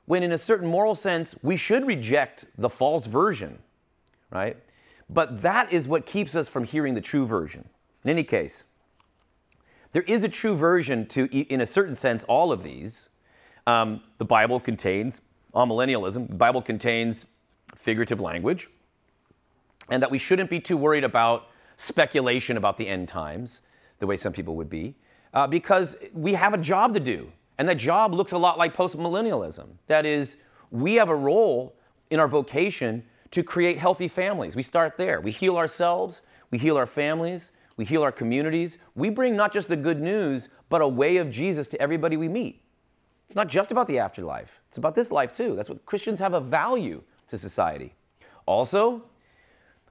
[0.06, 3.58] when in a certain moral sense, we should reject the false version,
[4.30, 4.56] right?
[5.10, 7.68] But that is what keeps us from hearing the true version.
[8.02, 8.64] In any case,
[9.92, 13.08] there is a true version to, in a certain sense, all of these.
[13.66, 15.22] Um, the Bible contains
[15.54, 16.28] amillennialism.
[16.28, 17.26] The Bible contains
[17.74, 18.68] figurative language,
[19.88, 23.62] and that we shouldn't be too worried about speculation about the end times,
[23.98, 24.94] the way some people would be,
[25.34, 27.32] uh, because we have a job to do.
[27.58, 29.68] And that job looks a lot like postmillennialism.
[29.86, 30.36] That is,
[30.70, 31.74] we have a role
[32.10, 34.54] in our vocation to create healthy families.
[34.54, 35.20] We start there.
[35.20, 38.78] We heal ourselves, we heal our families, we heal our communities.
[38.94, 42.28] We bring not just the good news, but a way of Jesus to everybody we
[42.28, 42.62] meet.
[43.26, 45.56] It's not just about the afterlife, it's about this life too.
[45.56, 47.94] That's what Christians have a value to society.
[48.46, 49.02] Also,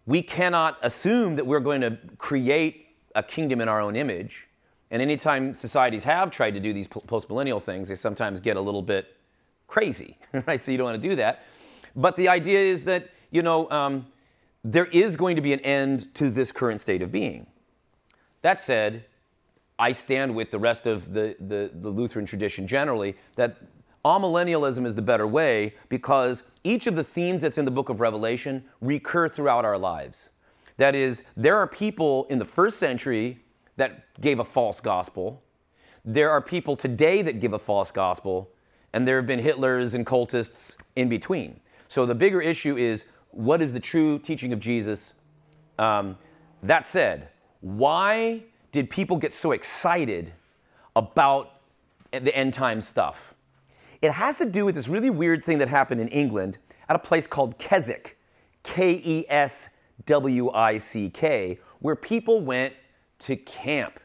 [0.05, 4.47] we cannot assume that we're going to create a kingdom in our own image
[4.91, 8.81] and anytime societies have tried to do these post-millennial things, they sometimes get a little
[8.81, 9.15] bit
[9.67, 10.17] crazy,
[10.47, 10.61] right?
[10.61, 11.43] So you don't want to do that.
[11.95, 14.07] But the idea is that you know um,
[14.63, 17.47] there is going to be an end to this current state of being.
[18.41, 19.05] That said,
[19.77, 23.57] I stand with the rest of the, the, the Lutheran tradition generally that
[24.05, 27.99] amillennialism is the better way because each of the themes that's in the book of
[27.99, 30.29] Revelation recur throughout our lives.
[30.77, 33.43] That is, there are people in the first century
[33.77, 35.41] that gave a false gospel.
[36.03, 38.49] There are people today that give a false gospel,
[38.93, 41.59] and there have been Hitlers and cultists in between.
[41.87, 45.13] So the bigger issue is what is the true teaching of Jesus?
[45.77, 46.17] Um,
[46.63, 47.29] that said,
[47.61, 50.31] why did people get so excited
[50.95, 51.59] about
[52.11, 53.33] the end time stuff?
[54.01, 56.57] It has to do with this really weird thing that happened in England
[56.87, 58.17] at a place called Keswick,
[58.63, 59.69] K E S
[60.05, 62.73] W I C K, where people went
[63.19, 63.99] to camp.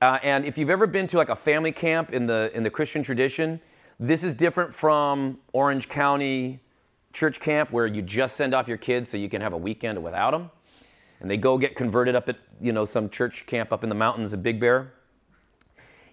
[0.00, 2.70] Uh, and if you've ever been to like a family camp in the in the
[2.70, 3.60] Christian tradition,
[3.98, 6.60] this is different from Orange County
[7.12, 10.00] church camp where you just send off your kids so you can have a weekend
[10.02, 10.50] without them,
[11.20, 13.94] and they go get converted up at you know some church camp up in the
[13.94, 14.94] mountains of Big Bear.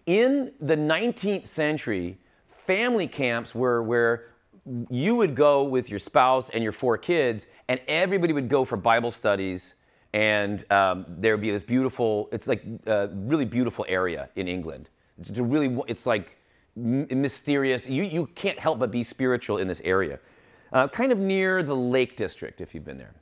[0.07, 2.17] In the 19th century,
[2.47, 4.31] family camps were where
[4.89, 8.77] you would go with your spouse and your four kids, and everybody would go for
[8.77, 9.75] Bible studies
[10.15, 14.89] and um, there would be this beautiful it's like a really beautiful area in england.
[15.19, 16.37] It's really it's like
[16.75, 20.19] mysterious you, you can't help but be spiritual in this area
[20.71, 23.13] uh, kind of near the lake district if you've been there.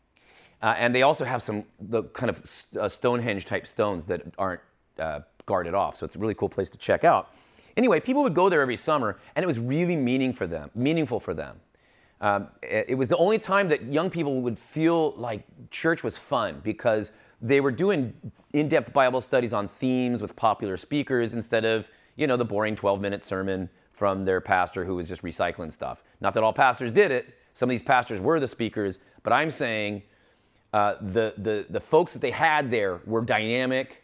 [0.62, 4.62] Uh, and they also have some the kind of uh, stonehenge type stones that aren't
[5.00, 5.96] uh, guarded off.
[5.98, 7.34] So it's a really cool place to check out.
[7.76, 11.20] Anyway people would go there every summer and it was really meaning for them meaningful
[11.20, 11.60] for them
[12.24, 16.62] um, it was the only time that young people would feel like church was fun
[16.64, 18.14] because they were doing
[18.54, 23.22] in-depth Bible studies on themes with popular speakers instead of, you know, the boring 12-minute
[23.22, 26.02] sermon from their pastor who was just recycling stuff.
[26.22, 27.36] Not that all pastors did it.
[27.52, 30.04] Some of these pastors were the speakers, but I'm saying
[30.72, 34.02] uh, the, the, the folks that they had there were dynamic.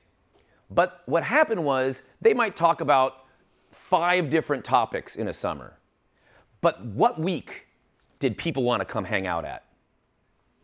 [0.70, 3.24] But what happened was they might talk about
[3.72, 5.80] five different topics in a summer.
[6.59, 7.67] But what week
[8.20, 9.63] did people want to come hang out at?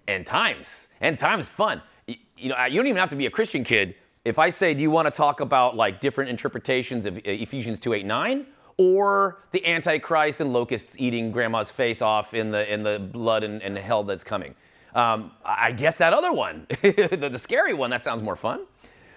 [0.07, 0.87] And times.
[1.01, 1.81] And times fun.
[2.07, 3.95] You, you know, you don't even have to be a Christian kid.
[4.23, 7.93] If I say, do you want to talk about like different interpretations of Ephesians 2
[7.93, 8.45] 8 9?
[8.77, 13.61] Or the Antichrist and locusts eating grandma's face off in the, in the blood and,
[13.61, 14.53] and hell that's coming.
[14.93, 18.65] Um, I guess that other one, the, the scary one, that sounds more fun.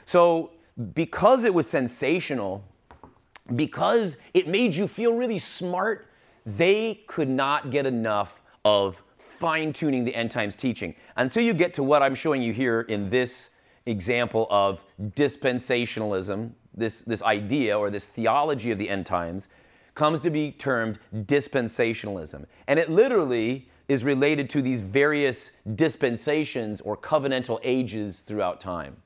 [0.04, 0.52] So,
[0.94, 2.64] because it was sensational,
[3.54, 6.07] because it made you feel really smart
[6.56, 11.74] they could not get enough of fine tuning the end times teaching until you get
[11.74, 13.50] to what I'm showing you here in this
[13.84, 19.48] example of dispensationalism, this, this idea or this theology of the end times
[19.94, 22.46] comes to be termed dispensationalism.
[22.66, 28.96] And it literally is related to these various dispensations or covenantal ages throughout time.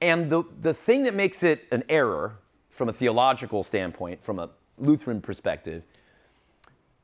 [0.00, 2.38] And the, the thing that makes it an error
[2.70, 5.82] from a theological standpoint, from a Lutheran perspective,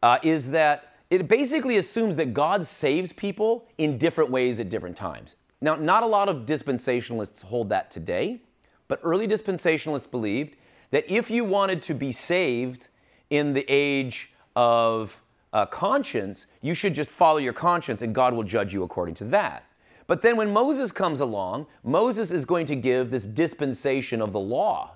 [0.02, 4.96] uh, is that it basically assumes that God saves people in different ways at different
[4.96, 5.36] times.
[5.60, 8.40] Now, not a lot of dispensationalists hold that today,
[8.88, 10.56] but early dispensationalists believed
[10.90, 12.88] that if you wanted to be saved
[13.30, 15.22] in the age of
[15.52, 19.24] uh, conscience, you should just follow your conscience and God will judge you according to
[19.26, 19.64] that.
[20.06, 24.40] But then when Moses comes along, Moses is going to give this dispensation of the
[24.40, 24.95] law.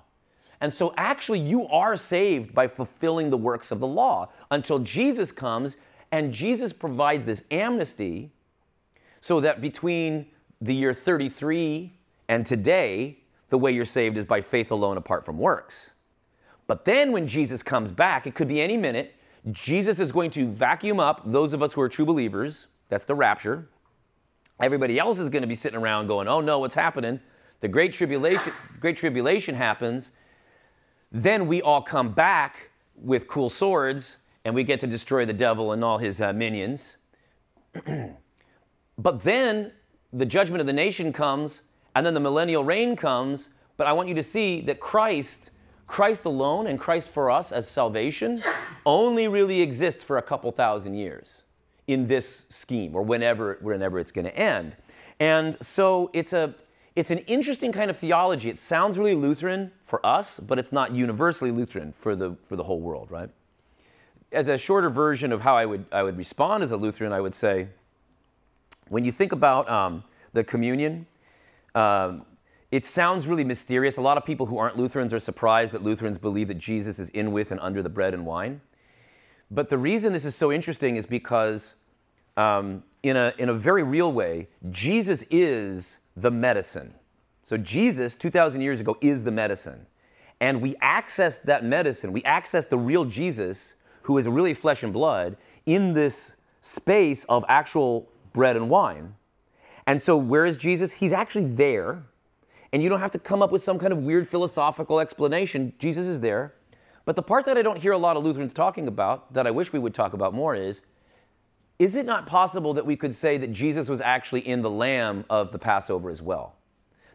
[0.61, 5.31] And so actually, you are saved by fulfilling the works of the law until Jesus
[5.31, 5.75] comes
[6.11, 8.31] and Jesus provides this amnesty
[9.21, 10.27] so that between
[10.61, 11.93] the year 33
[12.27, 13.17] and today,
[13.49, 15.89] the way you're saved is by faith alone apart from works.
[16.67, 19.15] But then when Jesus comes back, it could be any minute,
[19.51, 22.67] Jesus is going to vacuum up those of us who are true believers.
[22.89, 23.67] That's the rapture.
[24.61, 27.19] Everybody else is going to be sitting around going, "Oh no, what's happening?"
[27.61, 30.11] The great tribulation great tribulation happens.
[31.11, 35.71] Then we all come back with cool swords and we get to destroy the devil
[35.71, 36.97] and all his uh, minions.
[38.97, 39.71] but then
[40.13, 41.63] the judgment of the nation comes
[41.95, 45.51] and then the millennial reign comes, but I want you to see that Christ
[45.91, 48.41] Christ alone and Christ for us as salvation
[48.85, 51.41] only really exists for a couple thousand years
[51.87, 54.77] in this scheme or whenever, whenever it's going to end.
[55.19, 56.55] And so it's, a,
[56.95, 58.49] it's an interesting kind of theology.
[58.49, 62.63] It sounds really Lutheran for us, but it's not universally Lutheran for the, for the
[62.63, 63.29] whole world, right?
[64.31, 67.21] As a shorter version of how I would, I would respond as a Lutheran, I
[67.21, 67.69] would say
[68.89, 71.07] when you think about um, the communion,
[71.75, 72.25] um,
[72.71, 73.95] it sounds really mysterious.
[73.95, 77.09] A lot of people who aren't Lutherans are surprised that Lutherans believe that Jesus is
[77.09, 78.59] in with and under the bread and wine.
[79.49, 81.75] But the reason this is so interesting is because,
[82.35, 86.93] um, in, a, in a very real way, Jesus is the medicine.
[87.43, 89.87] So, Jesus, 2,000 years ago, is the medicine.
[90.39, 94.91] And we access that medicine, we access the real Jesus, who is really flesh and
[94.91, 99.15] blood, in this space of actual bread and wine.
[99.85, 100.93] And so, where is Jesus?
[100.93, 102.05] He's actually there
[102.73, 105.73] and you don't have to come up with some kind of weird philosophical explanation.
[105.77, 106.53] Jesus is there.
[107.03, 109.51] But the part that I don't hear a lot of Lutherans talking about, that I
[109.51, 110.81] wish we would talk about more, is
[111.81, 115.25] is it not possible that we could say that Jesus was actually in the lamb
[115.31, 116.53] of the Passover as well?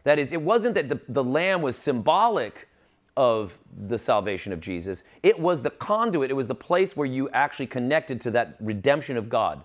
[0.03, 2.67] That is, it wasn't that the, the lamb was symbolic
[3.15, 3.57] of
[3.87, 7.67] the salvation of Jesus, it was the conduit, it was the place where you actually
[7.67, 9.63] connected to that redemption of God.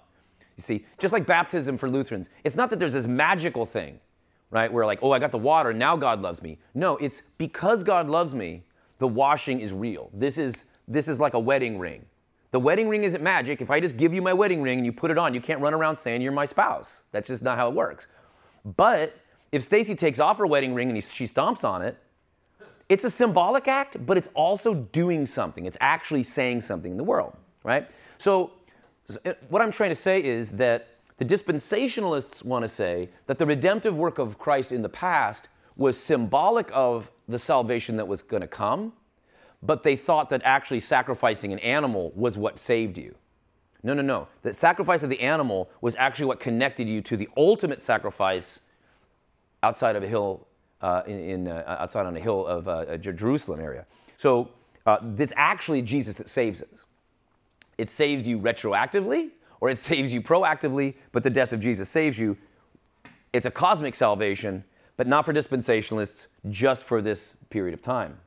[0.56, 3.98] You see, just like baptism for Lutherans, it's not that there's this magical thing
[4.52, 4.70] right?
[4.70, 6.58] We're like, oh, I got the water, now God loves me.
[6.74, 8.64] No, it's because God loves me,
[8.98, 10.10] the washing is real.
[10.12, 12.04] This is this is like a wedding ring.
[12.52, 13.60] The wedding ring isn't magic.
[13.60, 15.60] If I just give you my wedding ring and you put it on, you can't
[15.60, 17.02] run around saying you're my spouse.
[17.10, 18.06] That's just not how it works.
[18.64, 19.18] But
[19.50, 21.96] if Stacy takes off her wedding ring and he, she stomps on it,
[22.88, 25.64] it's a symbolic act, but it's also doing something.
[25.64, 27.34] It's actually saying something in the world,
[27.64, 27.88] right?
[28.18, 28.52] So,
[29.24, 33.46] uh, what I'm trying to say is that the dispensationalists want to say that the
[33.46, 38.42] redemptive work of Christ in the past was symbolic of the salvation that was going
[38.42, 38.92] to come,
[39.62, 43.14] but they thought that actually sacrificing an animal was what saved you.
[43.82, 44.28] No, no, no.
[44.42, 48.60] The sacrifice of the animal was actually what connected you to the ultimate sacrifice
[49.62, 50.46] outside of a hill,
[50.80, 53.86] uh, in, in uh, outside on a hill of uh, Jerusalem area.
[54.16, 54.50] So
[54.86, 56.68] uh, it's actually Jesus that saves us.
[57.78, 62.18] It saves you retroactively, or it saves you proactively, but the death of Jesus saves
[62.18, 62.36] you.
[63.32, 64.64] It's a cosmic salvation,
[64.96, 68.18] but not for dispensationalists, just for this period of time.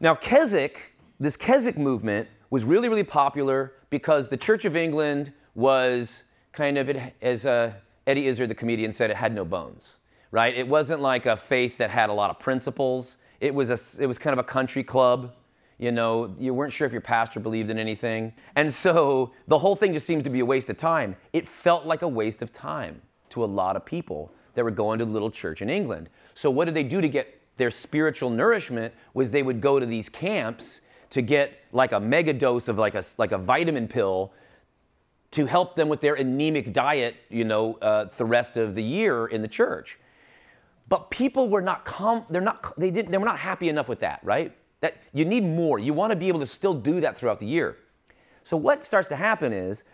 [0.00, 6.22] Now, Keswick, this Keswick movement was really, really popular because the Church of England was
[6.52, 7.72] kind of, as uh,
[8.06, 9.96] Eddie Izzard, the comedian, said, it had no bones,
[10.30, 10.54] right?
[10.54, 13.16] It wasn't like a faith that had a lot of principles.
[13.40, 15.32] It was, a, it was kind of a country club
[15.78, 18.32] you know, you weren't sure if your pastor believed in anything.
[18.54, 21.16] And so the whole thing just seems to be a waste of time.
[21.32, 24.98] It felt like a waste of time to a lot of people that were going
[24.98, 26.08] to the little church in England.
[26.34, 29.86] So what did they do to get their spiritual nourishment was they would go to
[29.86, 34.32] these camps to get like a mega dose of like a, like a vitamin pill
[35.32, 39.26] to help them with their anemic diet, you know, uh, the rest of the year
[39.26, 39.98] in the church.
[40.88, 44.00] But people were not com- they're not they didn't they were not happy enough with
[44.00, 44.56] that, right?
[44.80, 45.78] That you need more.
[45.78, 47.76] You want to be able to still do that throughout the year.
[48.42, 49.84] So what starts to happen is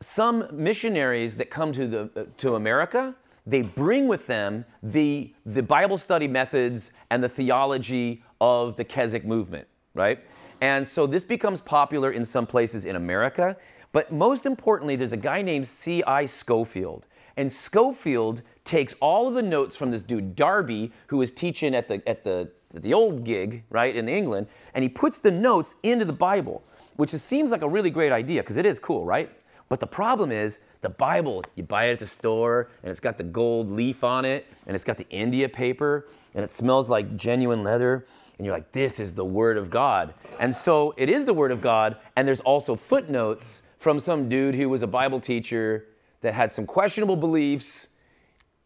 [0.00, 3.14] some missionaries that come to, the, to America,
[3.46, 9.24] they bring with them the, the Bible study methods and the theology of the Keswick
[9.24, 10.20] movement, right?
[10.60, 13.56] And so this becomes popular in some places in America.
[13.90, 16.26] But most importantly, there's a guy named C.I.
[16.26, 17.06] Scofield.
[17.36, 21.88] And Scofield takes all of the notes from this dude, Darby, who was teaching at
[21.88, 25.74] the, at the, at the old gig, right, in England, and he puts the notes
[25.82, 26.62] into the Bible,
[26.96, 29.30] which seems like a really great idea because it is cool, right?
[29.72, 33.16] But the problem is, the Bible, you buy it at the store, and it's got
[33.16, 37.16] the gold leaf on it, and it's got the India paper, and it smells like
[37.16, 38.04] genuine leather,
[38.36, 40.12] and you're like, this is the Word of God.
[40.38, 44.56] And so it is the Word of God, and there's also footnotes from some dude
[44.56, 45.86] who was a Bible teacher
[46.20, 47.88] that had some questionable beliefs,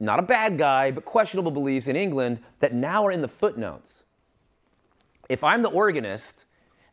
[0.00, 4.02] not a bad guy, but questionable beliefs in England that now are in the footnotes.
[5.28, 6.46] If I'm the organist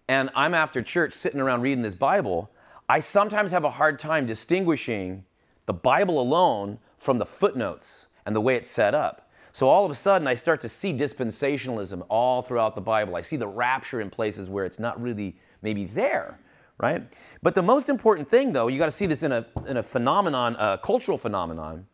[0.07, 2.51] and I'm after church sitting around reading this Bible,
[2.94, 5.26] I sometimes have a hard time distinguishing
[5.66, 9.32] the Bible alone from the footnotes and the way it's set up.
[9.52, 13.16] So all of a sudden, I start to see dispensationalism all throughout the Bible.
[13.16, 16.38] I see the rapture in places where it's not really maybe there,
[16.78, 17.02] right?
[17.41, 19.84] But the most important thing, though, you got to see this in a, in a
[19.84, 21.88] phenomenon, a cultural phenomenon,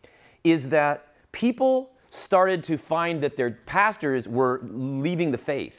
[0.44, 5.79] is that people started to find that their pastors were leaving the faith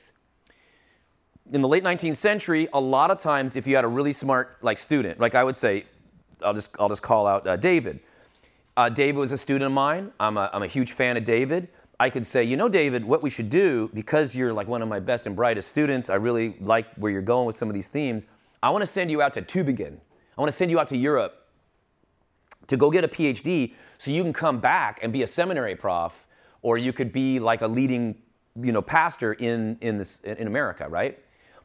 [1.52, 4.58] in the late 19th century, a lot of times, if you had a really smart
[4.62, 5.84] like student, like I would say,
[6.42, 8.00] I'll just I'll just call out uh, David.
[8.76, 10.12] Uh, David was a student of mine.
[10.18, 11.68] I'm a, I'm a huge fan of David.
[11.98, 14.88] I could say, you know, David, what we should do because you're like one of
[14.88, 16.08] my best and brightest students.
[16.08, 18.26] I really like where you're going with some of these themes.
[18.62, 19.98] I want to send you out to Tübingen.
[20.38, 21.46] I want to send you out to Europe
[22.68, 26.26] to go get a PhD so you can come back and be a seminary prof,
[26.62, 28.16] or you could be like a leading,
[28.58, 31.18] you know, pastor in in this in America, right?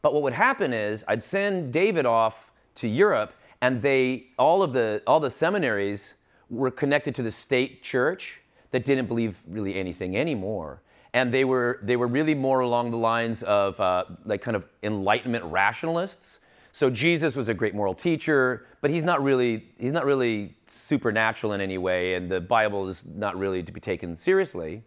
[0.05, 4.71] But what would happen is I'd send David off to Europe, and they all of
[4.71, 6.13] the all the seminaries
[6.47, 8.39] were connected to the state church
[8.69, 10.83] that didn't believe really anything anymore.
[11.15, 14.67] And they were they were really more along the lines of uh, like kind of
[14.83, 16.39] enlightenment rationalists.
[16.71, 21.53] So Jesus was a great moral teacher, but he's not really he's not really supernatural
[21.53, 24.83] in any way, and the Bible is not really to be taken seriously.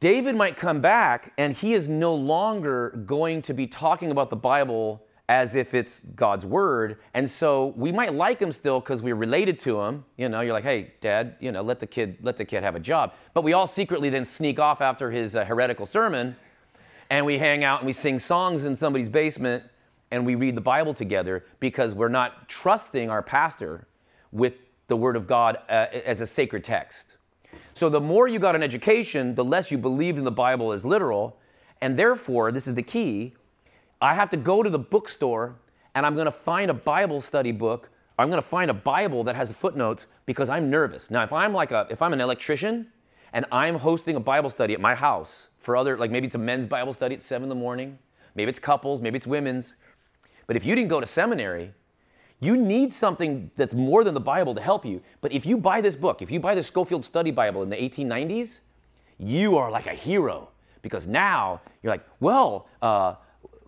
[0.00, 4.36] David might come back and he is no longer going to be talking about the
[4.36, 6.98] Bible as if it's God's word.
[7.14, 10.04] And so we might like him still because we're related to him.
[10.16, 12.76] You know, you're like, hey, dad, you know, let the kid let the kid have
[12.76, 13.12] a job.
[13.34, 16.36] But we all secretly then sneak off after his uh, heretical sermon
[17.10, 19.64] and we hang out and we sing songs in somebody's basement
[20.10, 23.86] and we read the Bible together because we're not trusting our pastor
[24.30, 24.54] with
[24.86, 27.07] the word of God uh, as a sacred text.
[27.78, 30.84] So the more you got an education, the less you believed in the Bible as
[30.84, 31.38] literal.
[31.80, 33.36] And therefore, this is the key
[34.00, 35.54] I have to go to the bookstore
[35.94, 37.90] and I'm going to find a Bible study book.
[38.18, 41.08] I'm going to find a Bible that has footnotes because I'm nervous.
[41.08, 42.88] Now, if I'm like a, if I'm an electrician
[43.32, 46.38] and I'm hosting a Bible study at my house for other, like maybe it's a
[46.38, 48.00] men's Bible study at seven in the morning,
[48.34, 49.76] maybe it's couples, maybe it's women's.
[50.48, 51.74] But if you didn't go to seminary,
[52.40, 55.00] you need something that's more than the Bible to help you.
[55.20, 57.76] But if you buy this book, if you buy the Scofield Study Bible in the
[57.76, 58.60] 1890s,
[59.18, 60.48] you are like a hero
[60.82, 63.14] because now you're like, well, uh,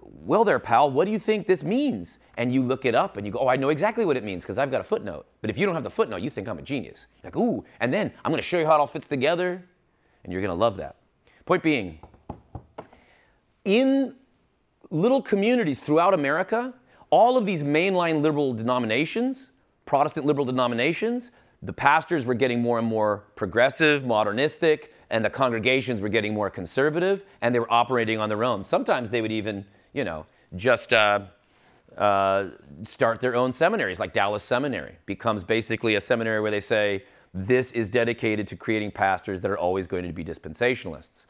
[0.02, 2.18] well, there, pal, what do you think this means?
[2.36, 4.44] And you look it up and you go, oh, I know exactly what it means
[4.44, 5.26] because I've got a footnote.
[5.40, 7.06] But if you don't have the footnote, you think I'm a genius.
[7.24, 9.64] Like, ooh, and then I'm going to show you how it all fits together,
[10.22, 10.96] and you're going to love that.
[11.44, 11.98] Point being,
[13.64, 14.14] in
[14.90, 16.74] little communities throughout America,
[17.10, 19.50] all of these mainline liberal denominations,
[19.84, 21.32] Protestant liberal denominations,
[21.62, 26.48] the pastors were getting more and more progressive, modernistic, and the congregations were getting more
[26.48, 28.62] conservative, and they were operating on their own.
[28.62, 30.24] Sometimes they would even, you know,
[30.56, 31.20] just uh,
[31.98, 32.46] uh,
[32.84, 37.04] start their own seminaries, like Dallas Seminary becomes basically a seminary where they say,
[37.34, 41.26] this is dedicated to creating pastors that are always going to be dispensationalists.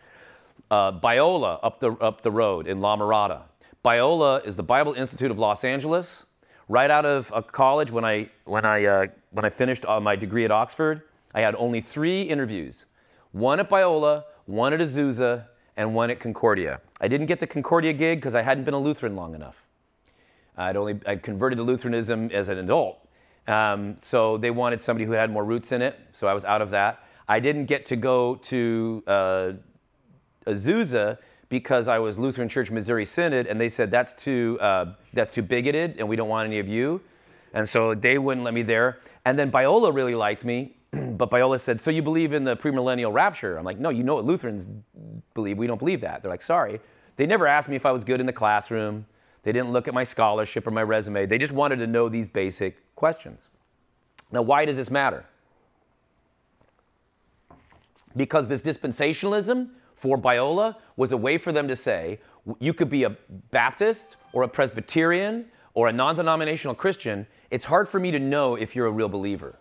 [0.70, 3.42] Uh, Biola up the, up the road in La Mirada
[3.82, 6.26] Biola is the Bible Institute of Los Angeles.
[6.68, 10.16] Right out of uh, college, when I, when, I, uh, when I finished uh, my
[10.16, 11.02] degree at Oxford,
[11.34, 12.84] I had only three interviews
[13.32, 16.80] one at Biola, one at Azusa, and one at Concordia.
[17.00, 19.64] I didn't get the Concordia gig because I hadn't been a Lutheran long enough.
[20.56, 23.08] I'd only I'd converted to Lutheranism as an adult.
[23.48, 26.60] Um, so they wanted somebody who had more roots in it, so I was out
[26.60, 27.02] of that.
[27.26, 29.52] I didn't get to go to uh,
[30.46, 31.18] Azusa
[31.50, 35.42] because I was Lutheran Church Missouri Synod, and they said that's too uh, that's too
[35.42, 37.02] bigoted, and we don't want any of you,
[37.52, 39.00] and so they wouldn't let me there.
[39.26, 43.12] And then Biola really liked me, but Biola said, "So you believe in the premillennial
[43.12, 44.68] rapture?" I'm like, "No, you know what Lutherans
[45.34, 45.58] believe.
[45.58, 46.80] We don't believe that." They're like, "Sorry."
[47.16, 49.04] They never asked me if I was good in the classroom.
[49.42, 51.26] They didn't look at my scholarship or my resume.
[51.26, 53.48] They just wanted to know these basic questions.
[54.32, 55.26] Now, why does this matter?
[58.16, 59.70] Because this dispensationalism
[60.00, 62.20] for Biola was a way for them to say
[62.58, 63.16] you could be a
[63.50, 65.44] Baptist or a Presbyterian
[65.74, 67.26] or a non denominational Christian.
[67.50, 69.58] It's hard for me to know if you're a real believer.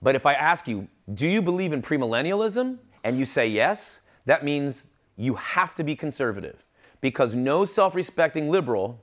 [0.00, 2.78] But if I ask you, do you believe in premillennialism?
[3.02, 4.86] And you say yes, that means
[5.16, 6.64] you have to be conservative
[7.00, 9.00] because no self respecting liberal,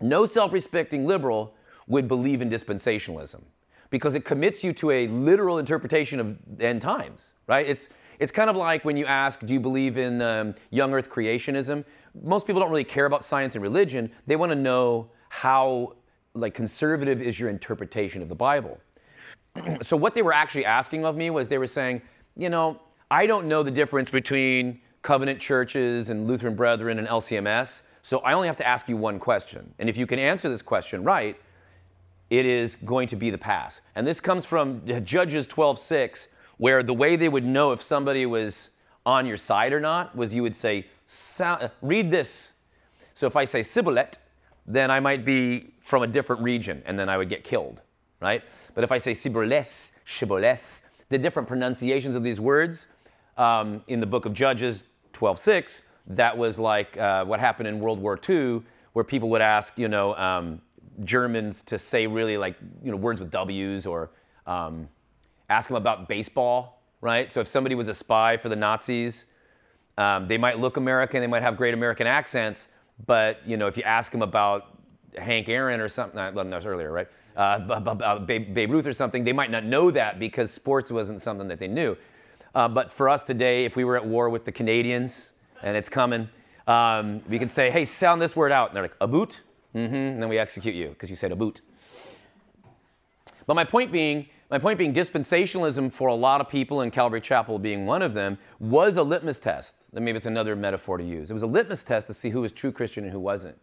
[0.00, 1.54] no self respecting liberal
[1.86, 3.42] would believe in dispensationalism
[3.90, 7.66] because it commits you to a literal interpretation of end times, right?
[7.66, 7.88] It's,
[8.18, 11.84] it's kind of like when you ask, do you believe in um, young earth creationism?
[12.22, 14.10] Most people don't really care about science and religion.
[14.26, 15.94] They want to know how
[16.34, 18.78] like conservative is your interpretation of the Bible.
[19.82, 22.02] so what they were actually asking of me was they were saying,
[22.36, 27.82] you know, I don't know the difference between covenant churches and Lutheran Brethren and LCMS,
[28.02, 29.74] so I only have to ask you one question.
[29.78, 31.36] And if you can answer this question right,
[32.30, 33.80] it is going to be the pass.
[33.94, 36.28] And this comes from Judges 12:6,
[36.58, 38.70] where the way they would know if somebody was
[39.06, 40.86] on your side or not was you would say,
[41.80, 42.52] read this.
[43.14, 44.18] So if I say Sibboleth,
[44.66, 47.80] then I might be from a different region, and then I would get killed,
[48.20, 48.42] right?
[48.74, 52.86] But if I say Sibboleth, Shibboleth, the different pronunciations of these words
[53.38, 54.84] um, in the book of Judges
[55.14, 59.78] 12:6, that was like uh, what happened in World War II, where people would ask,
[59.78, 60.60] you know, um,
[61.04, 64.10] Germans to say really like you know words with W's or
[64.46, 64.88] um,
[65.48, 67.30] ask them about baseball, right?
[67.30, 69.24] So if somebody was a spy for the Nazis,
[69.96, 72.68] um, they might look American, they might have great American accents,
[73.06, 74.78] but you know if you ask them about
[75.16, 77.08] Hank Aaron or something, well, that was earlier, right?
[77.36, 81.48] Uh, Babe, Babe Ruth or something, they might not know that because sports wasn't something
[81.48, 81.96] that they knew.
[82.54, 85.30] Uh, but for us today, if we were at war with the Canadians
[85.62, 86.28] and it's coming,
[86.66, 88.68] um, we could say, hey, sound this word out.
[88.70, 89.40] And they're like, a boot?
[89.74, 89.94] Mm-hmm.
[89.94, 91.60] And then we execute you because you said a boot.
[93.46, 97.20] But my point being, my point being, dispensationalism for a lot of people, and Calvary
[97.20, 99.74] Chapel being one of them, was a litmus test.
[99.92, 101.30] Maybe it's another metaphor to use.
[101.30, 103.58] It was a litmus test to see who was true Christian and who wasn't.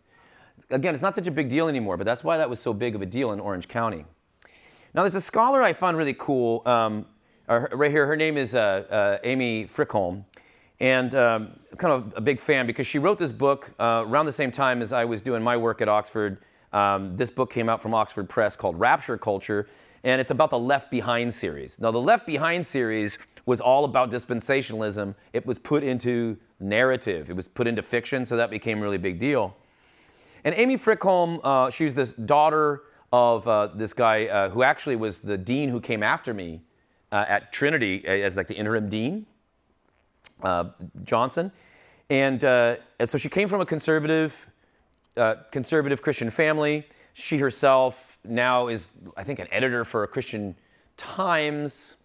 [0.70, 2.94] Again, it's not such a big deal anymore, but that's why that was so big
[2.96, 4.06] of a deal in Orange County.
[4.94, 6.62] Now, there's a scholar I found really cool.
[6.66, 7.08] Um,
[7.48, 10.24] right here, her name is uh, uh, Amy Frykholm,
[10.80, 14.32] and um, kind of a big fan because she wrote this book uh, around the
[14.34, 16.38] same time as I was doing my work at Oxford.
[16.74, 19.68] Um, this book came out from Oxford Press called Rapture Culture,
[20.06, 21.80] and it's about the Left Behind series.
[21.80, 25.16] Now, the Left Behind series was all about dispensationalism.
[25.34, 28.99] It was put into narrative, it was put into fiction, so that became a really
[28.99, 29.58] big deal.
[30.43, 34.95] And Amy Frykholm, uh, she was this daughter of uh, this guy uh, who actually
[34.95, 36.62] was the dean who came after me
[37.12, 39.26] uh, at Trinity as like the interim dean
[40.43, 40.66] uh,
[41.03, 41.51] Johnson.
[42.12, 44.47] And, uh, and, so she came from a conservative,
[45.49, 46.88] conservative Christian family.
[47.14, 50.55] She herself now is, I think, an editor for a Christian
[50.97, 51.95] Times,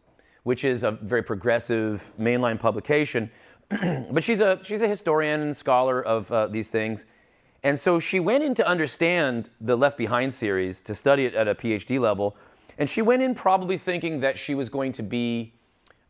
[0.42, 3.30] which is a very progressive mainline publication.
[4.10, 7.06] but she's a, she's a historian and scholar of uh, these things.
[7.62, 11.46] And so she went in to understand the Left Behind series, to study it at
[11.46, 12.36] a PhD level.
[12.78, 15.52] And she went in probably thinking that she was going to be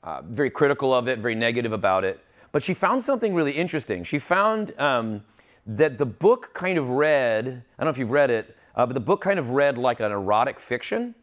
[0.05, 2.21] uh, very critical of it, very negative about it.
[2.53, 4.05] But she found something really interesting.
[4.05, 5.23] She found um,
[5.67, 8.95] that the book kind of read, I don't know if you've read it, uh, but
[8.95, 11.15] the book kind of read like an erotic fiction.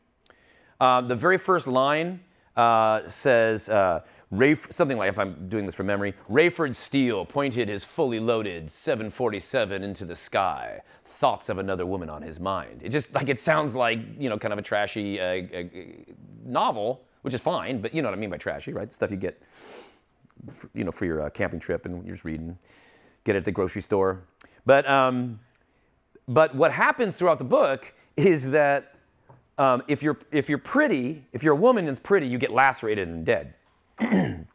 [0.79, 2.19] Uh, the very first line
[2.55, 4.01] uh, says, uh,
[4.31, 8.69] Rayf- something like, if I'm doing this from memory, Rayford Steele pointed his fully loaded
[8.69, 12.81] 747 into the sky, thoughts of another woman on his mind.
[12.83, 15.63] It just, like, it sounds like, you know, kind of a trashy uh,
[16.45, 18.93] novel, which is fine, but you know what I mean by trashy, right?
[18.93, 19.41] Stuff you get,
[20.51, 22.55] for, you know, for your uh, camping trip and you're just reading,
[23.23, 24.21] get it at the grocery store.
[24.63, 25.39] But, um,
[26.27, 28.95] but what happens throughout the book is that
[29.57, 33.07] um, if, you're, if you're pretty, if you're a woman that's pretty, you get lacerated
[33.07, 33.53] and dead.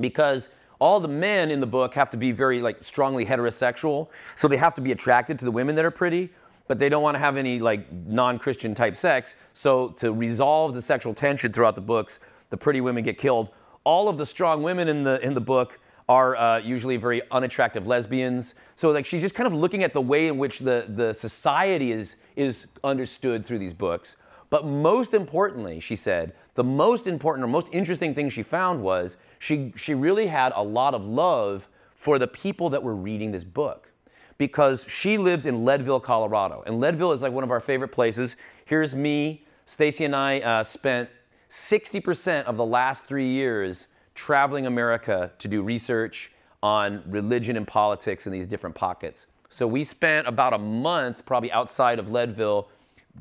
[0.00, 0.48] because
[0.78, 4.56] all the men in the book have to be very like strongly heterosexual, so they
[4.56, 6.30] have to be attracted to the women that are pretty
[6.68, 9.34] but they don't want to have any like non-Christian type sex.
[9.54, 13.50] So to resolve the sexual tension throughout the books, the pretty women get killed.
[13.82, 17.86] All of the strong women in the in the book are uh, usually very unattractive
[17.86, 18.54] lesbians.
[18.76, 21.92] So like she's just kind of looking at the way in which the the society
[21.92, 24.16] is is understood through these books.
[24.50, 29.16] But most importantly, she said, the most important or most interesting thing she found was
[29.38, 33.44] she she really had a lot of love for the people that were reading this
[33.44, 33.90] book
[34.38, 36.62] because she lives in Leadville, Colorado.
[36.64, 38.36] And Leadville is like one of our favorite places.
[38.64, 39.44] Here's me.
[39.66, 41.10] Stacy and I uh, spent
[41.50, 43.88] 60% of the last three years
[44.18, 49.28] traveling America to do research on religion and politics in these different pockets.
[49.48, 52.68] So we spent about a month, probably outside of Leadville,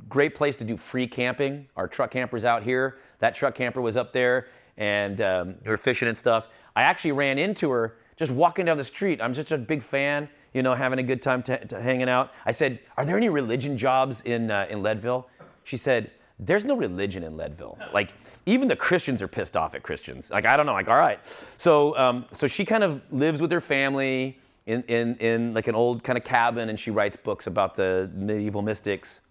[0.10, 1.68] great place to do free camping.
[1.78, 2.98] Our truck camper's out here.
[3.20, 6.48] That truck camper was up there, and um, we were fishing and stuff.
[6.76, 9.22] I actually ran into her just walking down the street.
[9.22, 12.34] I'm just a big fan, you know, having a good time t- t- hanging out.
[12.44, 15.30] I said, "Are there any religion jobs in uh, in Leadville?"
[15.64, 16.10] She said,
[16.40, 17.78] "There's no religion in Leadville.
[17.94, 18.14] Like
[18.46, 20.30] even the Christians are pissed off at Christians.
[20.30, 20.74] Like I don't know.
[20.74, 21.20] Like all right."
[21.58, 25.76] So um, so she kind of lives with her family in in in like an
[25.76, 29.22] old kind of cabin, and she writes books about the medieval mystics.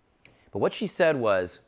[0.53, 1.61] But what she said was,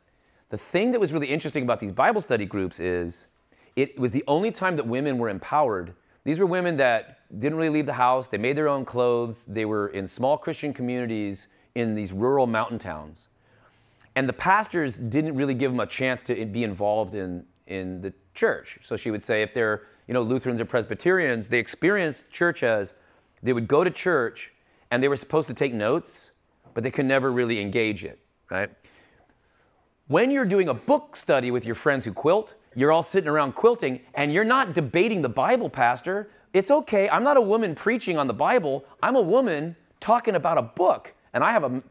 [0.49, 3.27] the thing that was really interesting about these Bible study groups is,
[3.75, 7.69] it was the only time that women were empowered these were women that didn't really
[7.69, 11.95] leave the house, they made their own clothes, they were in small Christian communities in
[11.95, 13.27] these rural mountain towns.
[14.19, 18.13] And the pastors didn't really give them a chance to be involved in, in the
[18.33, 18.77] church.
[18.83, 22.93] So she would say if they're you know, Lutherans or Presbyterians, they experienced church as
[23.41, 24.51] they would go to church
[24.91, 26.31] and they were supposed to take notes,
[26.73, 28.19] but they could never really engage it,
[28.51, 28.69] right?
[30.07, 33.55] When you're doing a book study with your friends who quilt, you're all sitting around
[33.55, 36.29] quilting and you're not debating the Bible, Pastor.
[36.51, 37.09] It's okay.
[37.09, 38.83] I'm not a woman preaching on the Bible.
[39.01, 41.81] I'm a woman talking about a book, and I have a,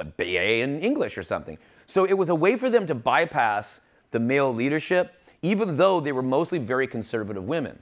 [0.00, 1.58] a BA in English or something.
[1.86, 3.80] So it was a way for them to bypass
[4.10, 7.78] the male leadership, even though they were mostly very conservative women.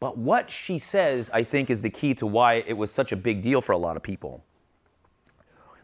[0.00, 3.16] But what she says, I think, is the key to why it was such a
[3.16, 4.44] big deal for a lot of people.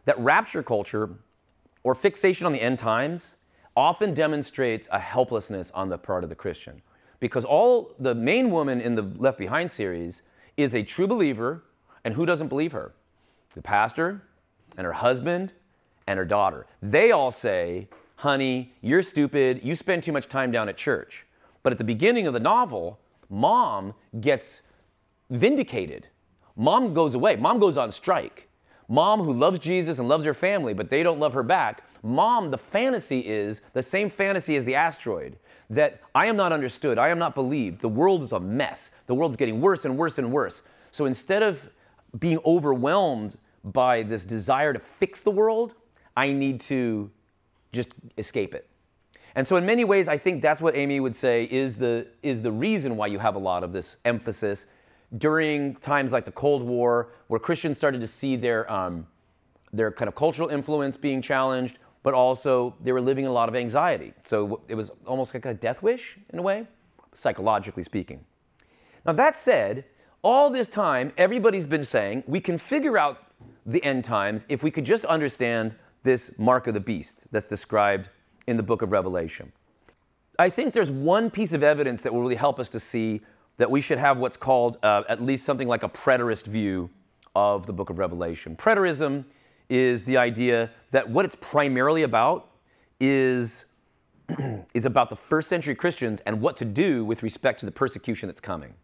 [0.05, 1.11] That rapture culture
[1.83, 3.37] or fixation on the end times
[3.77, 6.83] often demonstrates a helplessness on the part of the Christian.
[7.21, 10.23] Because all the main woman in the Left Behind series
[10.57, 11.63] is a true believer,
[12.05, 12.93] and who doesn't believe her?
[13.55, 14.23] The pastor
[14.77, 15.53] and her husband
[16.07, 16.67] and her daughter.
[16.81, 21.27] They all say, honey, you're stupid, you spend too much time down at church.
[21.63, 22.99] But at the beginning of the novel,
[23.29, 24.63] mom gets
[25.31, 26.09] vindicated.
[26.57, 28.49] Mom goes away, mom goes on strike.
[28.89, 32.51] Mom, who loves Jesus and loves her family, but they don't love her back, Mom,
[32.51, 35.39] the fantasy is the same fantasy as the asteroid
[35.71, 39.15] that I am not understood, I am not believed, the world is a mess, the
[39.15, 40.63] world's getting worse and worse and worse.
[40.91, 41.71] So instead of
[42.19, 45.75] being overwhelmed by this desire to fix the world,
[46.17, 47.11] I need to
[47.73, 48.69] just escape it.
[49.35, 52.43] And so in many ways I think that's what Amy would say is the is
[52.43, 54.67] the reason why you have a lot of this emphasis
[55.17, 59.07] during times like the Cold War, where Christians started to see their um,
[59.73, 63.49] their kind of cultural influence being challenged, but also they were living in a lot
[63.49, 64.13] of anxiety.
[64.23, 66.67] So it was almost like a death wish in a way,
[67.15, 68.25] psychologically speaking.
[69.05, 69.85] Now, that said,
[70.23, 73.19] all this time, everybody's been saying we can figure out
[73.65, 78.09] the end times if we could just understand this mark of the beast that's described
[78.47, 79.53] in the book of Revelation.
[80.39, 83.21] I think there's one piece of evidence that will really help us to see
[83.57, 86.91] that we should have what's called uh, at least something like a preterist view
[87.35, 88.57] of the book of Revelation.
[88.57, 89.25] Preterism
[89.69, 92.51] is the idea that what it's primarily about
[92.99, 93.67] is,
[94.75, 98.27] is about the first century Christians and what to do with respect to the persecution
[98.27, 98.75] that's coming,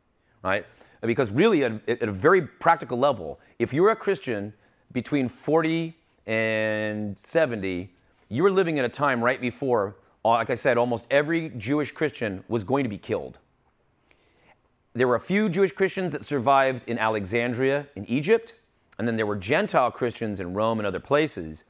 [0.42, 0.66] right?
[1.02, 4.52] Because really, at, at a very practical level, if you're a Christian
[4.92, 7.92] between 40 and 70,
[8.28, 11.92] you were living at a time right before, uh, like I said, almost every Jewish
[11.92, 13.38] Christian was going to be killed.
[14.94, 18.54] There were a few Jewish Christians that survived in Alexandria in Egypt,
[18.98, 21.64] and then there were Gentile Christians in Rome and other places.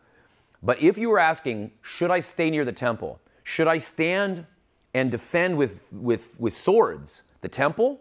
[0.63, 3.21] But if you were asking, should I stay near the temple?
[3.45, 4.47] Should I stand
[4.95, 8.01] and defend with, with, with swords the temple?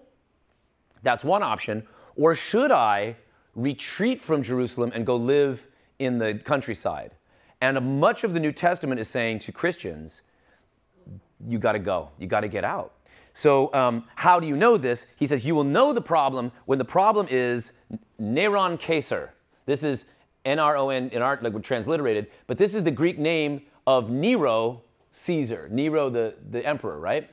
[1.03, 1.85] That's one option.
[2.15, 3.17] Or should I
[3.57, 5.67] retreat from Jerusalem and go live
[5.99, 7.11] in the countryside?
[7.59, 10.21] And much of the New Testament is saying to Christians,
[11.45, 12.93] you got to go, you got to get out.
[13.33, 15.05] So, um, how do you know this?
[15.15, 17.71] He says, You will know the problem when the problem is
[18.19, 19.33] Neron Caesar.
[19.67, 20.05] This is
[20.43, 24.09] N R O N in art, like transliterated, but this is the Greek name of
[24.09, 24.81] Nero
[25.11, 27.29] Caesar, Nero the, the emperor, right?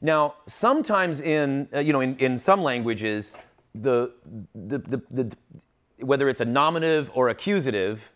[0.00, 3.32] Now, sometimes in, uh, you know, in, in some languages,
[3.74, 4.12] the,
[4.54, 5.36] the, the, the,
[6.04, 8.12] whether it's a nominative or accusative,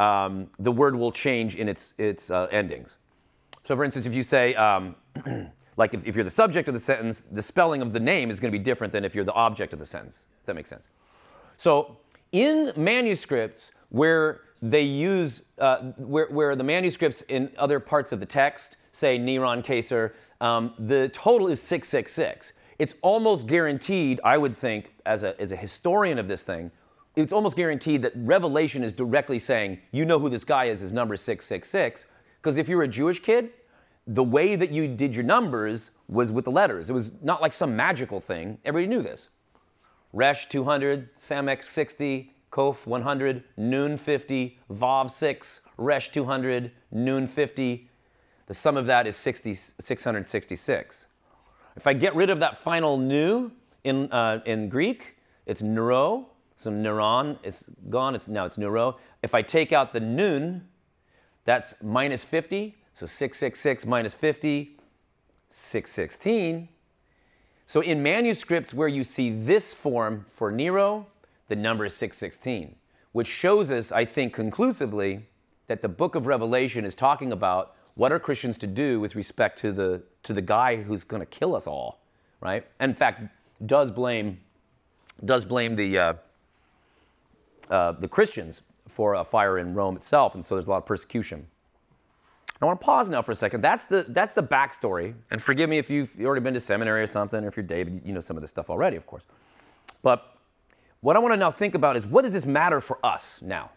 [0.00, 2.96] um, the word will change in its, its uh, endings.
[3.64, 4.96] So, for instance, if you say, um,
[5.78, 8.40] Like if, if you're the subject of the sentence, the spelling of the name is
[8.40, 10.26] going to be different than if you're the object of the sentence.
[10.40, 10.88] If that makes sense.
[11.56, 11.96] So
[12.32, 18.26] in manuscripts where they use, uh, where, where the manuscripts in other parts of the
[18.26, 22.52] text say Neron Caesar, um, the total is 666.
[22.78, 26.70] It's almost guaranteed, I would think, as a, as a historian of this thing,
[27.16, 30.92] it's almost guaranteed that Revelation is directly saying, you know who this guy is, is
[30.92, 32.04] number 666.
[32.40, 33.50] Because if you're a Jewish kid,
[34.06, 36.88] the way that you did your numbers was with the letters.
[36.88, 38.58] It was not like some magical thing.
[38.64, 39.28] Everybody knew this.
[40.12, 47.90] Resh 200, Samek 60, Kof 100, Noon 50, Vav 6, Resh 200, Noon 50.
[48.46, 51.07] The sum of that is 60, 666.
[51.78, 53.52] If I get rid of that final nu
[53.84, 55.14] in, uh, in Greek,
[55.46, 56.26] it's Nero.
[56.56, 58.16] So Neron is gone.
[58.16, 58.96] It's, now it's Nero.
[59.22, 60.66] If I take out the nun,
[61.44, 62.74] that's minus 50.
[62.94, 64.76] So 666 minus 50,
[65.50, 66.68] 616.
[67.64, 71.06] So in manuscripts where you see this form for Nero,
[71.46, 72.74] the number is 616,
[73.12, 75.26] which shows us, I think, conclusively
[75.68, 79.58] that the book of Revelation is talking about what are Christians to do with respect
[79.58, 81.98] to the, to the guy who's going to kill us all,
[82.40, 82.64] right?
[82.78, 83.24] And in fact,
[83.66, 84.38] does blame,
[85.24, 86.12] does blame the, uh,
[87.68, 90.86] uh, the Christians for a fire in Rome itself, and so there's a lot of
[90.86, 91.48] persecution.
[92.62, 93.62] I want to pause now for a second.
[93.62, 95.14] That's the, that's the backstory.
[95.32, 98.02] And forgive me if you've already been to seminary or something, or if you're David,
[98.04, 99.24] you know some of this stuff already, of course.
[100.04, 100.36] But
[101.00, 103.70] what I want to now think about is what does this matter for us now?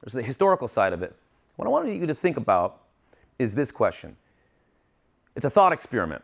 [0.00, 1.14] There's the historical side of it.
[1.56, 2.80] What I want you to think about
[3.38, 4.16] is this question.
[5.36, 6.22] It's a thought experiment.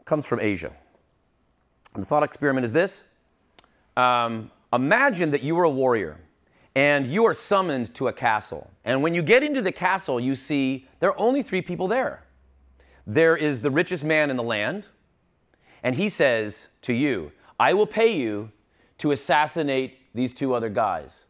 [0.00, 0.72] It comes from Asia.
[1.94, 3.02] And the thought experiment is this
[3.96, 6.20] um, Imagine that you are a warrior
[6.76, 8.70] and you are summoned to a castle.
[8.84, 12.24] And when you get into the castle, you see there are only three people there.
[13.06, 14.86] There is the richest man in the land,
[15.82, 18.52] and he says to you, I will pay you
[18.98, 21.26] to assassinate these two other guys,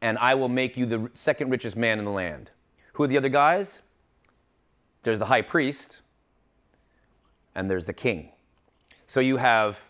[0.00, 2.50] and I will make you the second richest man in the land.
[2.92, 3.80] Who are the other guys?
[5.06, 5.98] There's the high priest,
[7.54, 8.30] and there's the king.
[9.06, 9.84] So you have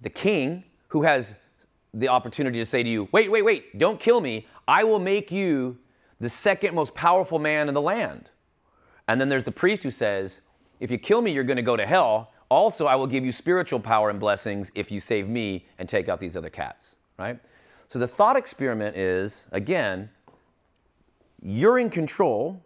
[0.00, 1.34] the king who has
[1.92, 4.46] the opportunity to say to you, wait, wait, wait, don't kill me.
[4.66, 5.76] I will make you
[6.18, 8.30] the second most powerful man in the land.
[9.06, 10.40] And then there's the priest who says,
[10.80, 12.32] if you kill me, you're going to go to hell.
[12.48, 16.08] Also, I will give you spiritual power and blessings if you save me and take
[16.08, 17.38] out these other cats, right?
[17.86, 20.08] So the thought experiment is again,
[21.42, 22.62] you're in control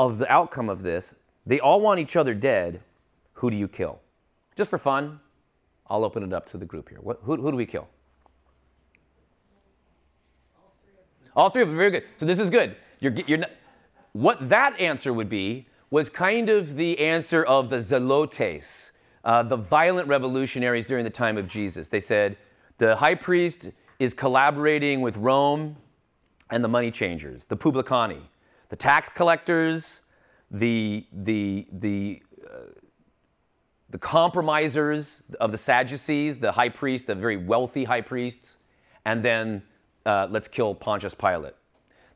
[0.00, 1.14] of the outcome of this.
[1.44, 2.80] They all want each other dead.
[3.34, 4.00] Who do you kill?
[4.56, 5.20] Just for fun,
[5.88, 7.00] I'll open it up to the group here.
[7.02, 7.86] What, who, who do we kill?
[11.36, 12.04] All three of them, very good.
[12.16, 12.76] So this is good.
[12.98, 13.50] You're, you're not,
[14.12, 18.92] what that answer would be was kind of the answer of the zelotes,
[19.22, 21.88] uh, the violent revolutionaries during the time of Jesus.
[21.88, 22.38] They said
[22.78, 25.76] the high priest is collaborating with Rome
[26.50, 28.22] and the money changers, the publicani,
[28.70, 30.00] the tax collectors,
[30.50, 32.58] the, the, the, uh,
[33.90, 38.56] the compromisers of the Sadducees, the high priest, the very wealthy high priests,
[39.04, 39.62] and then
[40.06, 41.54] uh, let's kill Pontius Pilate.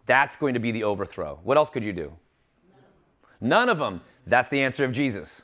[0.07, 1.41] That's going to be the overthrow.
[1.43, 2.13] What else could you do?
[3.41, 4.01] None of them.
[4.27, 5.43] That's the answer of Jesus.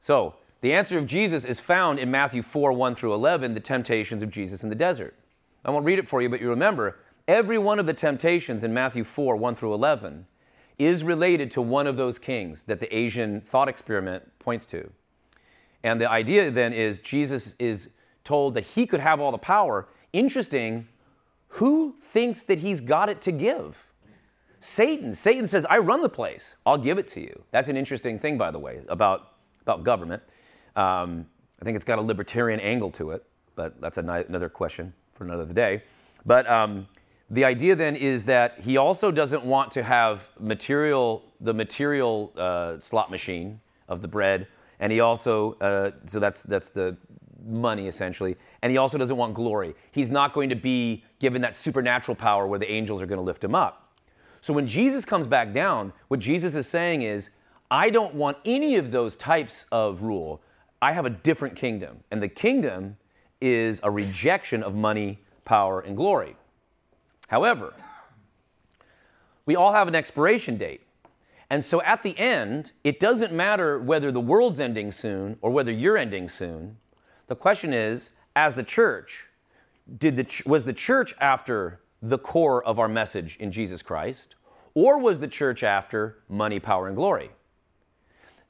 [0.00, 4.22] So, the answer of Jesus is found in Matthew 4 1 through 11, the temptations
[4.22, 5.14] of Jesus in the desert.
[5.64, 8.72] I won't read it for you, but you remember, every one of the temptations in
[8.74, 10.26] Matthew 4 1 through 11
[10.78, 14.90] is related to one of those kings that the Asian thought experiment points to.
[15.82, 17.90] And the idea then is Jesus is
[18.24, 19.86] told that he could have all the power.
[20.12, 20.88] Interesting,
[21.48, 23.86] who thinks that he's got it to give?
[24.58, 25.14] Satan.
[25.14, 26.56] Satan says, I run the place.
[26.64, 27.44] I'll give it to you.
[27.50, 30.22] That's an interesting thing, by the way, about, about government.
[30.74, 31.26] Um,
[31.60, 35.52] I think it's got a libertarian angle to it, but that's another question for another
[35.52, 35.82] day.
[36.24, 36.88] But um,
[37.30, 42.78] the idea then is that he also doesn't want to have material, the material uh,
[42.78, 44.46] slot machine of the bread,
[44.78, 46.96] and he also, uh, so that's, that's the
[47.46, 49.74] money essentially, and he also doesn't want glory.
[49.90, 53.24] He's not going to be given that supernatural power where the angels are going to
[53.24, 53.92] lift him up.
[54.40, 57.30] So when Jesus comes back down, what Jesus is saying is,
[57.70, 60.42] I don't want any of those types of rule.
[60.82, 62.00] I have a different kingdom.
[62.10, 62.98] And the kingdom
[63.40, 66.36] is a rejection of money, power, and glory.
[67.28, 67.74] However,
[69.46, 70.82] we all have an expiration date.
[71.50, 75.70] And so at the end, it doesn't matter whether the world's ending soon or whether
[75.70, 76.78] you're ending soon.
[77.26, 79.26] The question is, as the church,
[79.98, 84.34] did the, was the church after the core of our message in Jesus Christ?
[84.74, 87.30] Or was the church after money, power, and glory?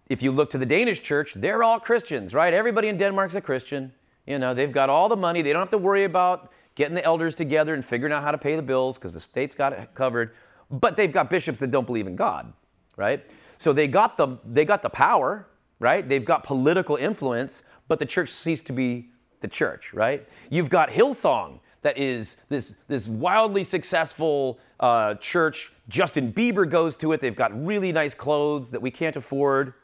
[0.08, 2.54] If you look to the Danish church, they're all Christians, right?
[2.54, 3.92] Everybody in Denmark's a Christian.
[4.26, 5.42] You know, they've got all the money.
[5.42, 8.38] They don't have to worry about getting the elders together and figuring out how to
[8.38, 10.32] pay the bills because the state's got it covered.
[10.70, 12.52] But they've got bishops that don't believe in God,
[12.96, 13.24] right?
[13.58, 15.46] So they got the they got the power,
[15.78, 16.08] right?
[16.08, 19.10] They've got political influence, but the church ceased to be
[19.40, 20.26] the church, right?
[20.50, 25.70] You've got Hillsong, that is this, this wildly successful uh, church.
[25.86, 27.20] Justin Bieber goes to it.
[27.20, 29.74] They've got really nice clothes that we can't afford,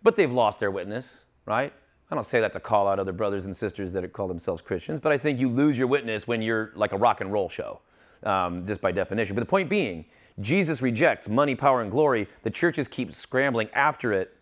[0.00, 1.72] but they've lost their witness, right?
[2.10, 4.98] I don't say that to call out other brothers and sisters that call themselves Christians,
[4.98, 7.80] but I think you lose your witness when you're like a rock and roll show,
[8.22, 9.34] um, just by definition.
[9.34, 10.06] But the point being,
[10.40, 12.28] Jesus rejects money, power, and glory.
[12.44, 14.34] The churches keep scrambling after it.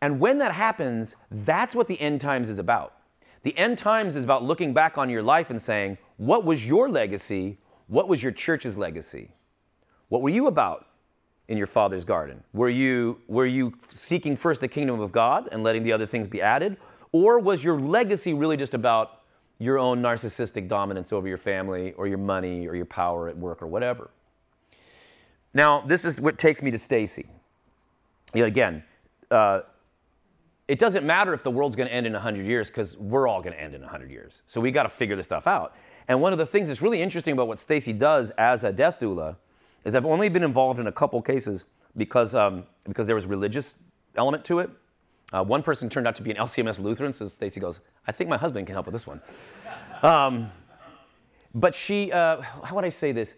[0.00, 2.94] And when that happens, that's what the end times is about.
[3.42, 6.88] The end times is about looking back on your life and saying, what was your
[6.88, 7.58] legacy?
[7.88, 9.30] What was your church's legacy?
[10.08, 10.86] What were you about
[11.50, 12.42] in your father's garden?
[12.52, 16.28] Were you, were you seeking first the kingdom of God and letting the other things
[16.28, 16.76] be added?
[17.10, 19.22] Or was your legacy really just about
[19.58, 23.62] your own narcissistic dominance over your family or your money or your power at work
[23.62, 24.10] or whatever?
[25.52, 27.26] Now, this is what takes me to Stacy.
[28.32, 28.84] You know, again,
[29.32, 29.62] uh,
[30.68, 33.42] it doesn't matter if the world's going to end in 100 years because we're all
[33.42, 34.42] going to end in 100 years.
[34.46, 35.74] So we got to figure this stuff out.
[36.06, 39.00] And one of the things that's really interesting about what Stacy does as a death
[39.00, 39.34] doula
[39.84, 41.64] is I've only been involved in a couple cases
[41.96, 43.76] because, um, because there was religious
[44.16, 44.70] element to it.
[45.32, 48.28] Uh, one person turned out to be an LCMS Lutheran, so Stacy goes, I think
[48.28, 49.20] my husband can help with this one.
[50.02, 50.50] Um,
[51.54, 53.34] but she, uh, how would I say this?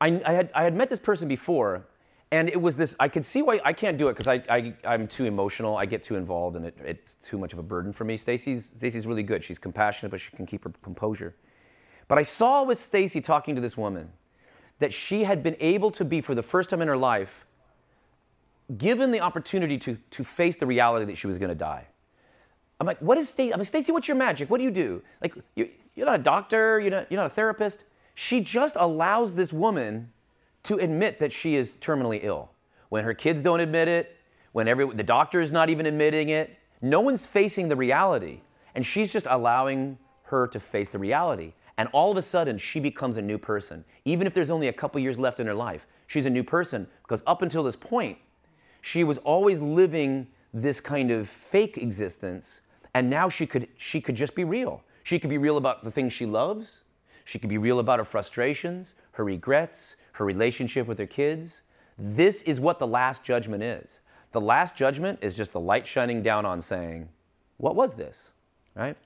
[0.00, 1.86] I, I, had, I had met this person before,
[2.32, 4.74] and it was this i could see why i can't do it because I, I,
[4.84, 7.92] i'm too emotional i get too involved and it, it's too much of a burden
[7.92, 11.34] for me stacy's stacy's really good she's compassionate but she can keep her composure
[12.08, 14.10] but i saw with stacy talking to this woman
[14.78, 17.44] that she had been able to be for the first time in her life
[18.76, 21.86] given the opportunity to, to face the reality that she was going to die
[22.80, 25.02] i'm like what is stacy i'm like stacy what's your magic what do you do
[25.22, 27.84] like you, you're not a doctor you're not, you're not a therapist
[28.16, 30.10] she just allows this woman
[30.62, 32.50] to admit that she is terminally ill.
[32.88, 34.16] When her kids don't admit it,
[34.52, 38.40] when every, the doctor is not even admitting it, no one's facing the reality.
[38.74, 41.52] And she's just allowing her to face the reality.
[41.78, 43.84] And all of a sudden, she becomes a new person.
[44.04, 46.86] Even if there's only a couple years left in her life, she's a new person
[47.02, 48.18] because up until this point,
[48.80, 52.60] she was always living this kind of fake existence.
[52.94, 54.82] And now she could, she could just be real.
[55.02, 56.82] She could be real about the things she loves.
[57.24, 61.62] She could be real about her frustrations, her regrets, her relationship with her kids.
[61.98, 64.00] This is what the last judgment is.
[64.32, 67.08] The last judgment is just the light shining down on saying,
[67.56, 68.30] What was this?
[68.74, 68.96] Right?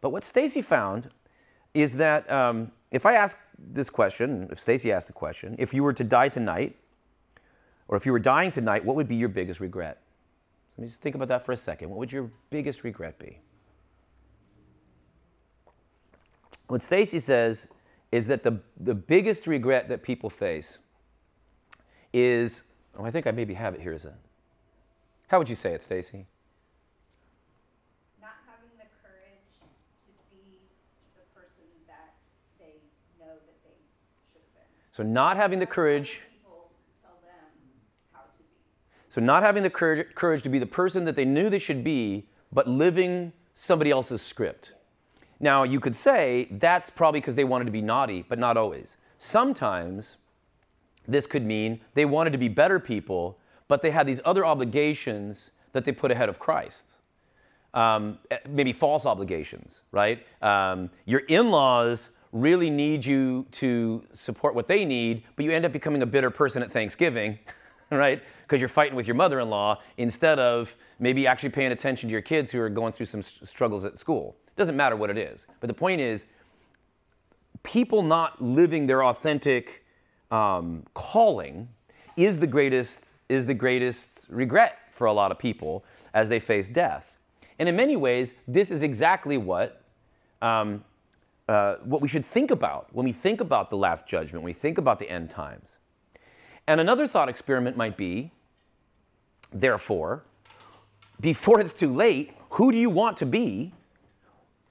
[0.00, 1.10] But what Stacy found
[1.74, 5.82] is that um, if I ask this question, if Stacy asked the question, if you
[5.82, 6.76] were to die tonight,
[7.88, 10.00] or if you were dying tonight, what would be your biggest regret?
[10.76, 11.90] Let me just think about that for a second.
[11.90, 13.40] What would your biggest regret be?
[16.68, 17.66] What Stacy says
[18.12, 20.78] is that the, the biggest regret that people face
[22.12, 22.62] is,
[22.96, 24.14] oh, I think I maybe have it here as a,
[25.28, 26.26] how would you say it, Stacy?
[28.20, 30.58] Not having the courage to be
[31.14, 32.14] the person that
[32.58, 32.82] they
[33.18, 33.78] know that they
[34.32, 34.79] should have been.
[34.92, 36.20] So not having the courage.
[39.08, 41.82] So not having the courage, courage to be the person that they knew they should
[41.82, 44.72] be, but living somebody else's script.
[45.40, 48.96] Now, you could say that's probably because they wanted to be naughty, but not always.
[49.18, 50.16] Sometimes
[51.08, 55.50] this could mean they wanted to be better people, but they had these other obligations
[55.72, 56.84] that they put ahead of Christ.
[57.72, 60.24] Um, eh, maybe false obligations, right?
[60.42, 65.64] Um, your in laws really need you to support what they need, but you end
[65.64, 67.38] up becoming a bitter person at Thanksgiving,
[67.90, 68.22] right?
[68.42, 72.12] Because you're fighting with your mother in law instead of maybe actually paying attention to
[72.12, 74.36] your kids who are going through some struggles at school.
[74.56, 75.46] Doesn't matter what it is.
[75.60, 76.26] But the point is,
[77.62, 79.84] people not living their authentic
[80.30, 81.68] um, calling
[82.16, 86.68] is the greatest is the greatest regret for a lot of people as they face
[86.68, 87.16] death.
[87.60, 89.82] And in many ways, this is exactly what
[90.42, 90.84] um,
[91.50, 94.52] uh, what we should think about when we think about the last judgment, when we
[94.52, 95.78] think about the end times.
[96.68, 98.30] And another thought experiment might be,
[99.50, 100.22] therefore,
[101.20, 103.74] before it's too late, who do you want to be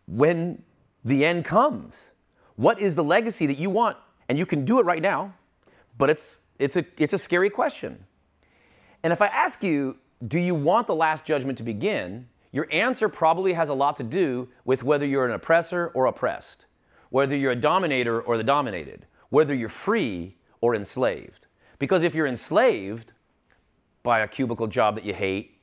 [0.08, 0.64] when
[1.04, 2.12] the end comes?
[2.56, 3.98] What is the legacy that you want?
[4.30, 5.34] And you can do it right now,
[5.98, 8.06] but it's, it's, a, it's a scary question.
[9.04, 12.30] And if I ask you, do you want the last judgment to begin?
[12.54, 16.68] Your answer probably has a lot to do with whether you're an oppressor or oppressed,
[17.10, 21.47] whether you're a dominator or the dominated, whether you're free or enslaved.
[21.78, 23.14] Because if you're enslaved
[24.03, 25.57] by a cubicle job that you hate,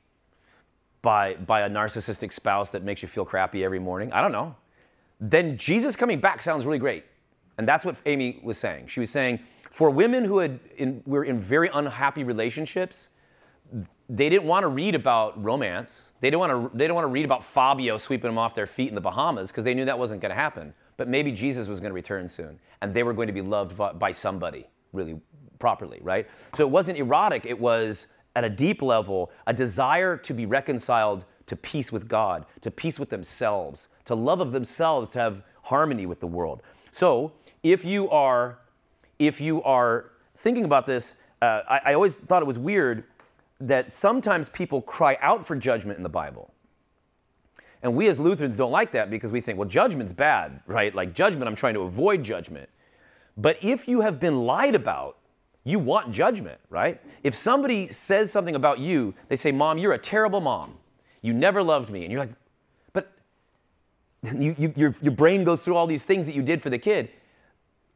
[1.01, 4.55] by, by a narcissistic spouse that makes you feel crappy every morning, I don't know,
[5.19, 7.05] then Jesus coming back sounds really great.
[7.57, 8.87] And that's what Amy was saying.
[8.87, 9.39] She was saying,
[9.71, 13.09] for women who had in, were in very unhappy relationships,
[14.09, 16.11] they didn't want to read about romance.
[16.21, 18.65] They didn't want to, they didn't want to read about Fabio sweeping them off their
[18.65, 20.73] feet in the Bahamas because they knew that wasn't going to happen.
[20.97, 23.77] But maybe Jesus was going to return soon, and they were going to be loved
[23.99, 25.19] by somebody really
[25.59, 26.27] properly, right?
[26.53, 31.25] So it wasn't erotic, it was at a deep level a desire to be reconciled
[31.47, 36.05] to peace with God, to peace with themselves, to love of themselves, to have harmony
[36.05, 36.61] with the world.
[36.91, 37.31] So,
[37.63, 38.59] if you are
[39.19, 43.05] if you are thinking about this, uh, I, I always thought it was weird
[43.59, 46.53] that sometimes people cry out for judgment in the Bible.
[47.83, 50.93] And we as Lutherans don't like that because we think, well, judgment's bad, right?
[50.93, 52.69] Like judgment, I'm trying to avoid judgment.
[53.37, 55.17] But if you have been lied about,
[55.63, 56.99] you want judgment, right?
[57.23, 60.75] If somebody says something about you, they say, Mom, you're a terrible mom.
[61.21, 62.03] You never loved me.
[62.03, 62.33] And you're like,
[62.93, 63.11] but
[64.23, 66.79] you, you, your, your brain goes through all these things that you did for the
[66.79, 67.09] kid.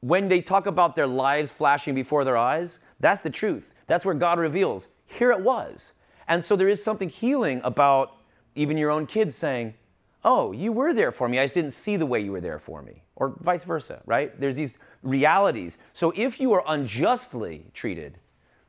[0.02, 3.74] When they talk about their lives flashing before their eyes, that's the truth.
[3.88, 4.88] That's where God reveals.
[5.06, 5.94] Here it was.
[6.28, 8.18] And so there is something healing about
[8.56, 9.76] even your own kids saying,
[10.24, 11.40] Oh, you were there for me.
[11.40, 13.02] I just didn't see the way you were there for me.
[13.16, 14.40] Or vice versa, right?
[14.40, 15.78] There's these realities.
[15.94, 18.20] So if you are unjustly treated,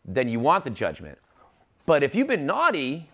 [0.04, 1.18] then you want the judgment.
[1.84, 3.10] But if you've been naughty,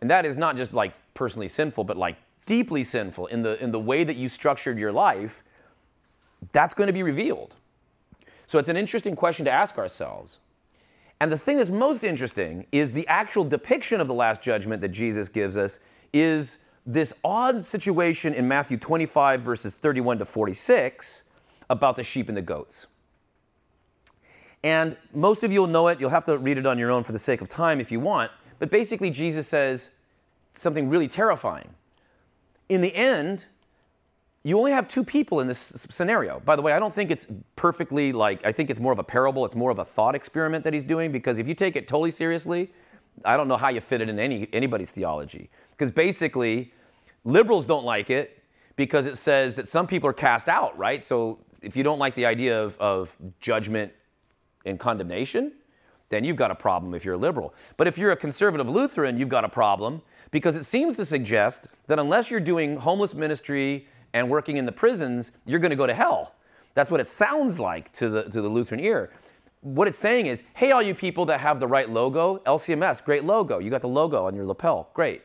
[0.00, 3.72] and that is not just like personally sinful, but like deeply sinful in the, in
[3.72, 5.42] the way that you structured your life,
[6.52, 7.56] that's going to be revealed.
[8.46, 10.38] So it's an interesting question to ask ourselves.
[11.20, 14.88] And the thing that's most interesting is the actual depiction of the Last Judgment that
[14.88, 15.78] Jesus gives us
[16.12, 21.24] is this odd situation in Matthew 25, verses 31 to 46,
[21.70, 22.86] about the sheep and the goats.
[24.64, 26.00] And most of you will know it.
[26.00, 28.00] You'll have to read it on your own for the sake of time if you
[28.00, 28.30] want.
[28.58, 29.90] But basically, Jesus says
[30.54, 31.70] something really terrifying.
[32.68, 33.46] In the end,
[34.44, 36.40] you only have two people in this scenario.
[36.40, 39.04] By the way, I don't think it's perfectly like, I think it's more of a
[39.04, 39.44] parable.
[39.44, 42.10] It's more of a thought experiment that he's doing because if you take it totally
[42.10, 42.70] seriously,
[43.24, 45.50] I don't know how you fit it in any, anybody's theology.
[45.70, 46.72] Because basically,
[47.24, 48.42] liberals don't like it
[48.76, 51.02] because it says that some people are cast out, right?
[51.02, 53.92] So if you don't like the idea of, of judgment
[54.64, 55.52] and condemnation,
[56.08, 57.54] then you've got a problem if you're a liberal.
[57.76, 61.68] But if you're a conservative Lutheran, you've got a problem because it seems to suggest
[61.86, 65.86] that unless you're doing homeless ministry and working in the prisons, you're going to go
[65.86, 66.34] to hell.
[66.74, 69.10] That's what it sounds like to the, to the Lutheran ear.
[69.62, 73.22] What it's saying is, hey, all you people that have the right logo, LCMS, great
[73.22, 73.60] logo.
[73.60, 75.22] You got the logo on your lapel, great.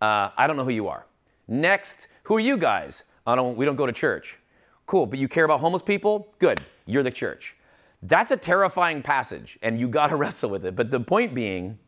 [0.00, 1.06] Uh, I don't know who you are.
[1.48, 3.04] Next, who are you guys?
[3.26, 4.36] I don't, we don't go to church.
[4.84, 6.28] Cool, but you care about homeless people?
[6.38, 7.56] Good, you're the church.
[8.02, 10.76] That's a terrifying passage, and you got to wrestle with it.
[10.76, 11.78] But the point being,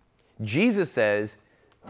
[0.41, 1.37] Jesus says,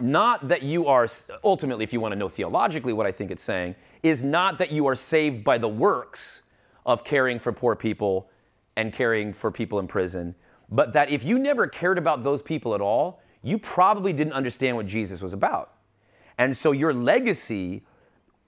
[0.01, 1.07] not that you are,
[1.45, 4.73] ultimately, if you want to know theologically what I think it's saying, is not that
[4.73, 6.41] you are saved by the works
[6.85, 8.29] of caring for poor people
[8.77, 10.35] and caring for people in prison,
[10.71, 14.77] but that if you never cared about those people at all, you probably didn't understand
[14.77, 15.75] what Jesus was about.
[16.39, 17.83] And so your legacy,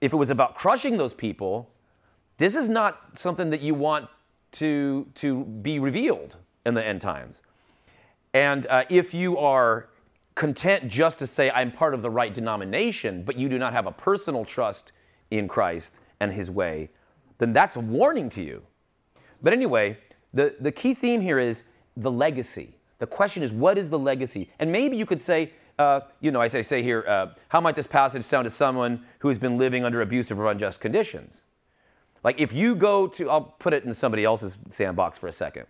[0.01, 1.69] if it was about crushing those people,
[2.37, 4.09] this is not something that you want
[4.53, 7.41] to, to be revealed in the end times.
[8.33, 9.89] And uh, if you are
[10.35, 13.87] content just to say, I'm part of the right denomination, but you do not have
[13.87, 14.91] a personal trust
[15.31, 16.89] in Christ and his way,
[17.39, 18.63] then that's a warning to you.
[19.41, 19.97] But anyway,
[20.37, 21.63] the, the key theme here is
[21.95, 22.75] the legacy.
[22.99, 24.51] The question is, what is the legacy?
[24.59, 27.75] And maybe you could say, uh, you know, as I say here, uh, how might
[27.75, 31.41] this passage sound to someone who has been living under abusive or unjust conditions?
[32.23, 35.65] Like if you go to, I'll put it in somebody else's sandbox for a second.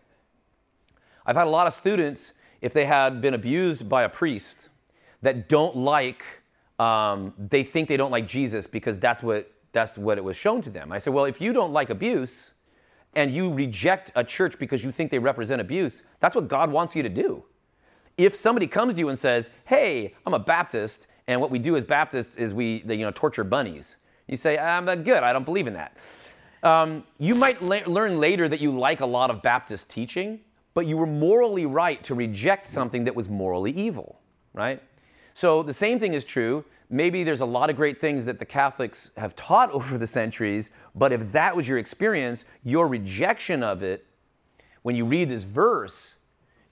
[1.25, 4.67] I've had a lot of students, if they had been abused by a priest,
[5.21, 6.23] that don't like,
[6.77, 10.61] um, they think they don't like Jesus because that's what, that's what it was shown
[10.61, 10.91] to them.
[10.91, 12.51] I said, well, if you don't like abuse
[13.17, 16.95] and you reject a church because you think they represent abuse, that's what God wants
[16.95, 17.43] you to do.
[18.15, 21.75] If somebody comes to you and says, hey, I'm a Baptist, and what we do
[21.75, 25.65] as Baptists is we you know, torture bunnies, you say, I'm good, I don't believe
[25.65, 25.97] in that.
[26.61, 30.41] Um, you might learn later that you like a lot of Baptist teaching,
[30.75, 34.19] but you were morally right to reject something that was morally evil,
[34.53, 34.81] right?
[35.33, 36.65] So the same thing is true.
[36.89, 40.69] Maybe there's a lot of great things that the Catholics have taught over the centuries,
[40.97, 44.05] but if that was your experience, your rejection of it,
[44.81, 46.15] when you read this verse,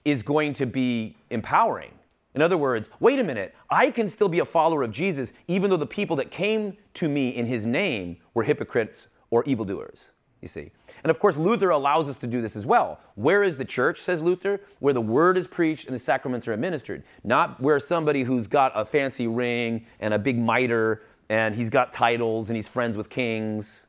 [0.04, 1.92] is going to be empowering.
[2.34, 5.70] In other words, wait a minute, I can still be a follower of Jesus even
[5.70, 10.10] though the people that came to me in his name were hypocrites or evildoers,
[10.42, 10.70] you see.
[11.02, 13.00] And of course, Luther allows us to do this as well.
[13.14, 14.60] Where is the church, says Luther?
[14.80, 17.04] Where the word is preached and the sacraments are administered.
[17.24, 21.92] Not where somebody who's got a fancy ring and a big mitre and he's got
[21.92, 23.86] titles and he's friends with kings.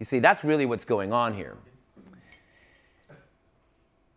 [0.00, 1.56] You see, that's really what's going on here.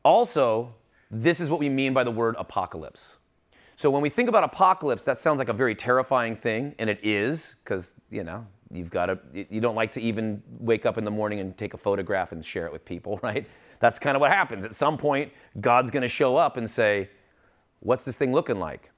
[0.03, 0.73] Also,
[1.11, 3.10] this is what we mean by the word apocalypse.
[3.76, 6.99] So when we think about apocalypse, that sounds like a very terrifying thing, and it
[7.03, 11.03] is, because, you know, you've got to you don't like to even wake up in
[11.03, 13.47] the morning and take a photograph and share it with people right
[13.80, 15.31] that's kind of what happens at some point
[15.61, 17.10] god's going to show up and say
[17.81, 18.89] what's this thing looking like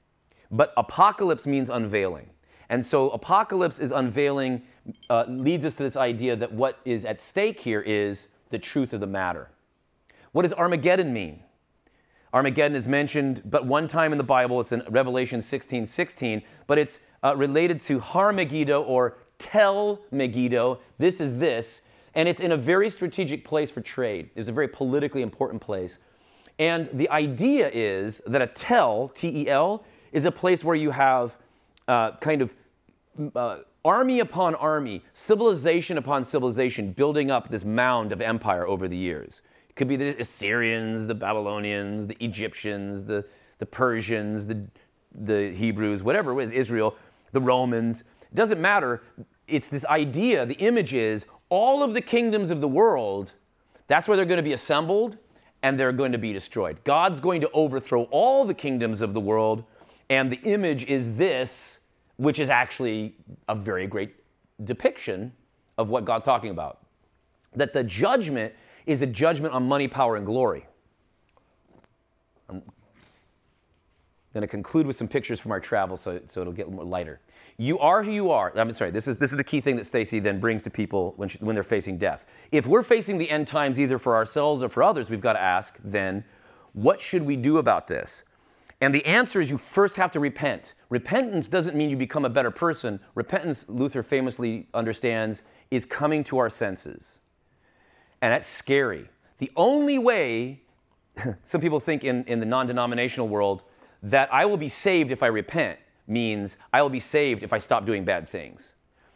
[0.50, 2.30] but apocalypse means unveiling
[2.68, 4.62] and so apocalypse is unveiling
[5.10, 8.92] uh, leads us to this idea that what is at stake here is the truth
[8.92, 9.48] of the matter
[10.32, 11.42] What does Armageddon mean?
[12.32, 14.60] Armageddon is mentioned but one time in the Bible.
[14.60, 20.78] It's in Revelation 16 16, but it's uh, related to Har Megiddo or Tel Megiddo.
[20.98, 21.82] This is this.
[22.14, 24.30] And it's in a very strategic place for trade.
[24.34, 25.98] It's a very politically important place.
[26.58, 30.90] And the idea is that a tel, T E L, is a place where you
[30.90, 31.36] have
[31.88, 32.54] uh, kind of
[33.34, 38.96] uh, army upon army, civilization upon civilization, building up this mound of empire over the
[38.96, 39.42] years.
[39.70, 43.24] It could be the Assyrians, the Babylonians, the Egyptians, the,
[43.58, 44.66] the Persians, the,
[45.14, 46.96] the Hebrews, whatever it was, Israel,
[47.30, 48.02] the Romans.
[48.22, 49.02] It doesn't matter.
[49.46, 53.32] It's this idea, the image is all of the kingdoms of the world,
[53.86, 55.16] that's where they're going to be assembled
[55.62, 56.82] and they're going to be destroyed.
[56.82, 59.64] God's going to overthrow all the kingdoms of the world,
[60.10, 61.75] and the image is this,
[62.16, 63.14] which is actually
[63.48, 64.14] a very great
[64.64, 65.32] depiction
[65.78, 66.80] of what God's talking about.
[67.54, 68.54] That the judgment
[68.86, 70.66] is a judgment on money, power, and glory.
[72.48, 72.62] I'm
[74.32, 77.20] going to conclude with some pictures from our travel so, so it'll get more lighter.
[77.58, 78.52] You are who you are.
[78.54, 81.14] I'm sorry, this is, this is the key thing that Stacy then brings to people
[81.16, 82.26] when, she, when they're facing death.
[82.52, 85.40] If we're facing the end times either for ourselves or for others, we've got to
[85.40, 86.24] ask then,
[86.74, 88.24] what should we do about this?
[88.82, 90.74] And the answer is you first have to repent.
[90.88, 93.00] Repentance doesn't mean you become a better person.
[93.14, 97.18] Repentance, Luther famously understands, is coming to our senses.
[98.22, 99.08] And that's scary.
[99.38, 100.62] The only way,
[101.42, 103.62] some people think in, in the non denominational world,
[104.02, 107.58] that I will be saved if I repent means I will be saved if I
[107.58, 108.72] stop doing bad things.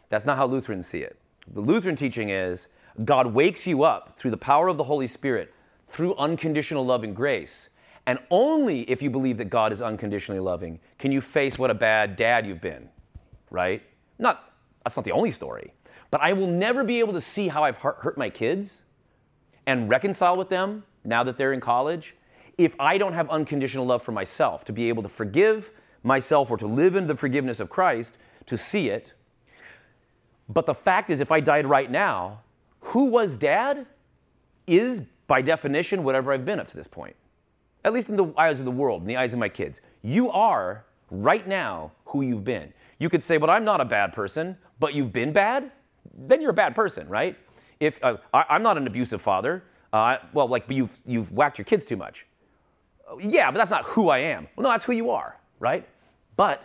[0.09, 1.17] That's not how Lutherans see it.
[1.47, 2.67] The Lutheran teaching is
[3.05, 5.53] God wakes you up through the power of the Holy Spirit,
[5.87, 7.69] through unconditional love and grace.
[8.05, 11.75] And only if you believe that God is unconditionally loving can you face what a
[11.75, 12.89] bad dad you've been,
[13.49, 13.83] right?
[14.19, 14.53] Not,
[14.83, 15.73] that's not the only story.
[16.09, 18.83] But I will never be able to see how I've hurt my kids
[19.65, 22.15] and reconcile with them now that they're in college
[22.57, 25.71] if I don't have unconditional love for myself, to be able to forgive
[26.03, 29.13] myself or to live in the forgiveness of Christ, to see it.
[30.49, 32.41] But the fact is, if I died right now,
[32.81, 33.85] who was dad
[34.67, 37.15] is, by definition, whatever I've been up to this point.
[37.83, 39.81] At least in the eyes of the world, in the eyes of my kids.
[40.01, 42.73] You are, right now, who you've been.
[42.99, 45.71] You could say, but I'm not a bad person, but you've been bad?
[46.13, 47.37] Then you're a bad person, right?
[47.79, 51.57] If uh, I, am not an abusive father, uh, well, like, but you've, you've whacked
[51.57, 52.27] your kids too much.
[53.19, 54.47] Yeah, but that's not who I am.
[54.55, 55.87] Well, no, that's who you are right?
[56.35, 56.63] But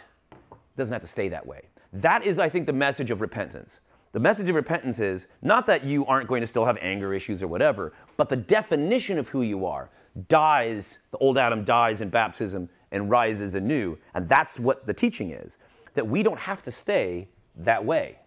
[0.51, 1.69] it doesn't have to stay that way.
[1.93, 3.81] That is, I think, the message of repentance.
[4.11, 7.43] The message of repentance is not that you aren't going to still have anger issues
[7.43, 9.91] or whatever, but the definition of who you are
[10.29, 13.99] dies, the old Adam dies in baptism and rises anew.
[14.15, 15.59] And that's what the teaching is
[15.95, 18.19] that we don't have to stay that way.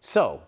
[0.00, 0.42] So,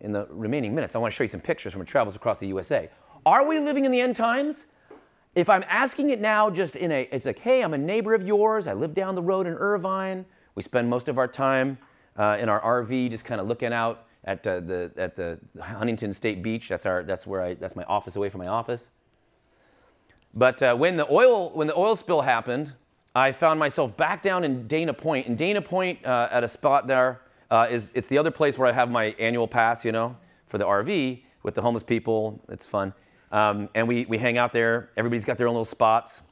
[0.00, 2.38] in the remaining minutes, I want to show you some pictures from our travels across
[2.38, 2.88] the USA.
[3.26, 4.66] Are we living in the end times?
[5.34, 8.26] If I'm asking it now just in a, it's like, hey, I'm a neighbor of
[8.26, 8.66] yours.
[8.66, 10.24] I live down the road in Irvine.
[10.54, 11.78] We spend most of our time
[12.16, 16.12] uh, in our RV just kind of looking out at, uh, the, at the Huntington
[16.12, 16.68] State Beach.
[16.68, 18.90] That's, our, that's, where I, that's my office away from my office.
[20.34, 22.74] But uh, when, the oil, when the oil spill happened,
[23.14, 25.26] I found myself back down in Dana Point.
[25.26, 28.68] In Dana Point, uh, at a spot there, uh, is, it's the other place where
[28.68, 30.16] I have my annual pass, you know,
[30.46, 32.40] for the RV with the homeless people.
[32.48, 32.94] It's fun.
[33.32, 34.90] Um, and we, we hang out there.
[34.96, 36.22] Everybody's got their own little spots.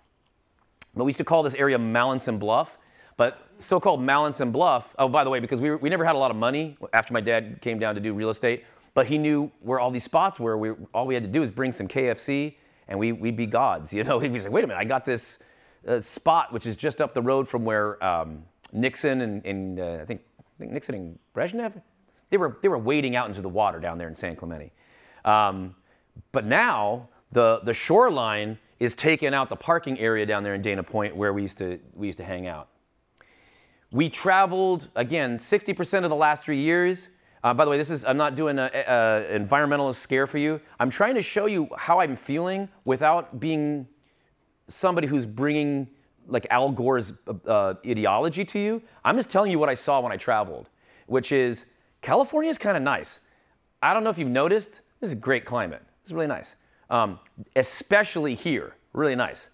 [0.95, 2.79] But we used to call this area Mallinson Bluff.
[3.17, 6.19] But so called Mallinson Bluff, oh, by the way, because we, we never had a
[6.19, 8.65] lot of money after my dad came down to do real estate,
[8.95, 10.57] but he knew where all these spots were.
[10.57, 12.55] We, all we had to do was bring some KFC
[12.89, 13.93] and we, we'd be gods.
[13.99, 15.39] You know, he'd be like, wait a minute, I got this
[15.87, 19.99] uh, spot which is just up the road from where um, Nixon and, and uh,
[20.03, 21.81] I, think, I think Nixon and Brezhnev,
[22.31, 24.73] they were, they were wading out into the water down there in San Clemente.
[25.25, 25.75] Um,
[26.33, 30.83] but now the, the shoreline is taking out the parking area down there in Dana
[30.83, 32.69] Point where we used to, we used to hang out.
[33.91, 37.09] We traveled, again, 60% of the last three years.
[37.45, 40.61] Uh, by the way, this is, I'm not doing an environmentalist scare for you.
[40.81, 43.87] I'm trying to show you how I'm feeling without being
[44.67, 45.89] somebody who's bringing
[46.27, 47.13] like Al Gore's
[47.47, 48.83] uh, ideology to you.
[49.05, 50.69] I'm just telling you what I saw when I traveled,
[51.07, 51.65] which is
[52.03, 53.21] California is kind of nice.
[53.83, 55.83] I don't know if you've noticed, this is a great climate.
[56.03, 56.57] It's really nice,
[56.91, 57.19] um,
[57.57, 58.75] especially here.
[58.93, 59.51] Really nice.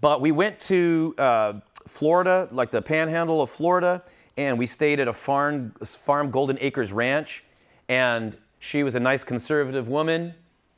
[0.00, 1.52] But we went to uh,
[1.86, 4.02] Florida, like the panhandle of Florida,
[4.36, 7.44] and we stayed at a farm, farm Golden Acres Ranch.
[7.88, 10.34] And she was a nice conservative woman,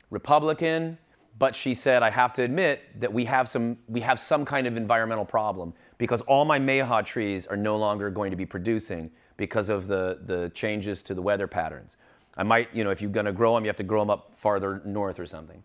[0.09, 0.97] Republican,
[1.39, 4.67] but she said, I have to admit that we have some, we have some kind
[4.67, 9.11] of environmental problem because all my mayhaw trees are no longer going to be producing
[9.37, 11.97] because of the, the changes to the weather patterns.
[12.37, 14.09] I might, you know, if you're going to grow them, you have to grow them
[14.09, 15.63] up farther north or something.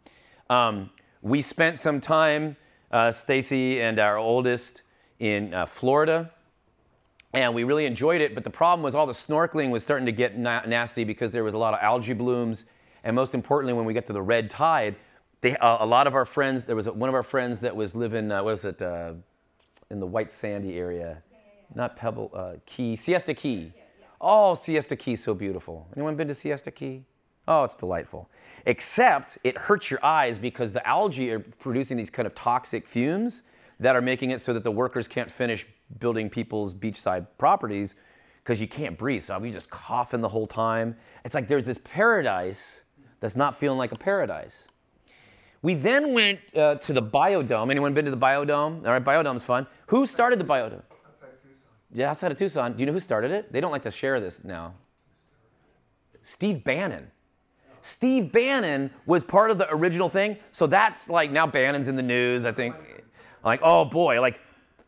[0.50, 0.90] Um,
[1.22, 2.56] we spent some time,
[2.90, 4.82] uh, Stacy and our oldest,
[5.18, 6.30] in uh, Florida,
[7.32, 8.34] and we really enjoyed it.
[8.34, 11.44] But the problem was all the snorkeling was starting to get na- nasty because there
[11.44, 12.64] was a lot of algae blooms,
[13.04, 14.96] and most importantly, when we get to the red tide,
[15.40, 16.64] they, uh, a lot of our friends.
[16.64, 18.32] There was a, one of our friends that was living.
[18.32, 18.82] Uh, what was it?
[18.82, 19.12] Uh,
[19.90, 21.22] in the white sandy area,
[21.74, 23.72] not Pebble uh, Key, Siesta Key.
[24.20, 25.86] Oh, Siesta Key, so beautiful.
[25.96, 27.04] Anyone been to Siesta Key?
[27.46, 28.28] Oh, it's delightful.
[28.66, 33.42] Except it hurts your eyes because the algae are producing these kind of toxic fumes
[33.80, 35.66] that are making it so that the workers can't finish
[35.98, 37.94] building people's beachside properties
[38.42, 39.22] because you can't breathe.
[39.22, 40.96] So we just coughing the whole time.
[41.24, 42.82] It's like there's this paradise
[43.20, 44.68] that's not feeling like a paradise.
[45.60, 47.70] We then went uh, to the Biodome.
[47.70, 48.86] Anyone been to the Biodome?
[48.86, 49.66] All right, Biodome's fun.
[49.88, 50.82] Who started the Biodome?
[50.82, 51.58] Outside Tucson.
[51.92, 52.72] Yeah, outside of Tucson.
[52.74, 53.52] Do you know who started it?
[53.52, 54.74] They don't like to share this now.
[56.22, 57.10] Steve Bannon.
[57.82, 60.36] Steve Bannon was part of the original thing.
[60.52, 62.76] So that's like now Bannon's in the news, I think.
[63.44, 64.40] Like, oh boy, like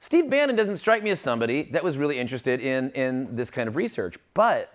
[0.03, 3.69] Steve Bannon doesn't strike me as somebody that was really interested in, in this kind
[3.69, 4.17] of research.
[4.33, 4.73] But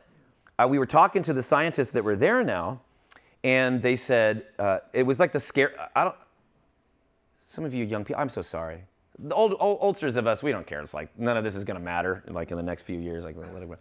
[0.59, 2.81] uh, we were talking to the scientists that were there now,
[3.43, 5.73] and they said uh, it was like the scare.
[5.95, 6.15] I don't.
[7.47, 8.83] Some of you young people, I'm so sorry.
[9.17, 10.81] The old, old oldsters of us, we don't care.
[10.81, 12.23] It's like none of this is going to matter.
[12.27, 13.77] Like in the next few years, like whatever.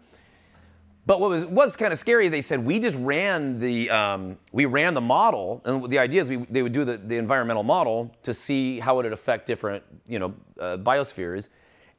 [1.07, 4.65] But what was was kind of scary, they said we just ran the um, we
[4.65, 8.11] ran the model, and the idea is we, they would do the, the environmental model
[8.23, 11.51] to see how it would affect different you know uh, biospheres,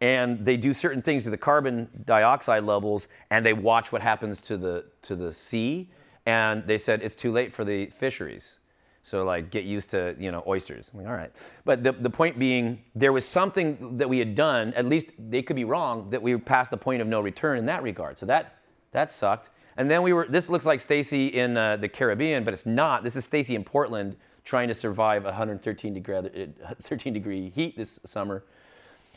[0.01, 4.41] and they do certain things to the carbon dioxide levels, and they watch what happens
[4.41, 5.91] to the to the sea,
[6.25, 8.57] and they said it's too late for the fisheries.
[9.03, 10.89] So like get used to you know oysters.
[10.91, 11.31] I'm like, all right.
[11.63, 15.43] But the, the point being there was something that we had done, at least they
[15.43, 18.17] could be wrong, that we past the point of no return in that regard.
[18.17, 18.54] So that
[18.95, 19.49] that sucked.
[19.77, 23.03] And then we were this looks like Stacy in uh, the Caribbean, but it's not.
[23.03, 24.15] This is Stacy in Portland
[24.45, 28.43] trying to survive 113 degree, uh, 13 degree heat this summer.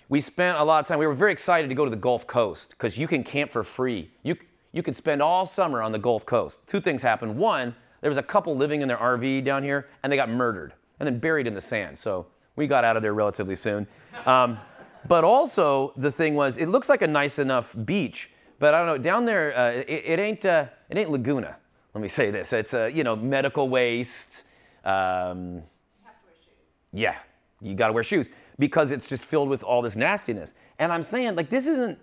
[0.09, 0.99] We spent a lot of time.
[0.99, 3.63] We were very excited to go to the Gulf Coast because you can camp for
[3.63, 4.11] free.
[4.23, 4.37] You,
[4.73, 6.61] you could spend all summer on the Gulf Coast.
[6.67, 7.37] Two things happened.
[7.37, 10.73] One, there was a couple living in their RV down here, and they got murdered
[10.99, 11.99] and then buried in the sand.
[11.99, 12.27] So
[12.57, 13.87] we got out of there relatively soon.
[14.25, 14.59] Um,
[15.07, 18.87] but also, the thing was, it looks like a nice enough beach, but I don't
[18.87, 18.99] know.
[18.99, 21.57] Down there, uh, it, it, ain't uh, it ain't Laguna.
[21.95, 24.43] Let me say this: it's uh, you know medical waste.
[24.85, 26.55] Um, You have to wear shoes.
[26.93, 27.17] yeah,
[27.61, 28.29] you got to wear shoes
[28.59, 30.53] because it's just filled with all this nastiness.
[30.79, 31.99] And I'm saying, like, this isn't.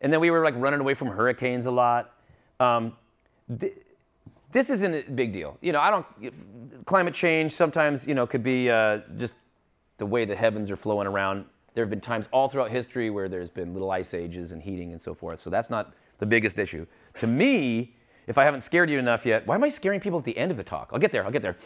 [0.00, 2.14] And then we were like running away from hurricanes a lot.
[2.60, 2.96] Um,
[3.58, 3.74] th-
[4.52, 5.58] this isn't a big deal.
[5.60, 6.06] You know, I don't.
[6.86, 9.34] Climate change sometimes, you know, could be uh, just
[9.98, 11.44] the way the heavens are flowing around.
[11.78, 14.90] There have been times all throughout history where there's been little ice ages and heating
[14.90, 15.38] and so forth.
[15.38, 16.88] So that's not the biggest issue.
[17.18, 17.94] To me,
[18.26, 20.50] if I haven't scared you enough yet, why am I scaring people at the end
[20.50, 20.90] of the talk?
[20.92, 21.24] I'll get there.
[21.24, 21.56] I'll get there.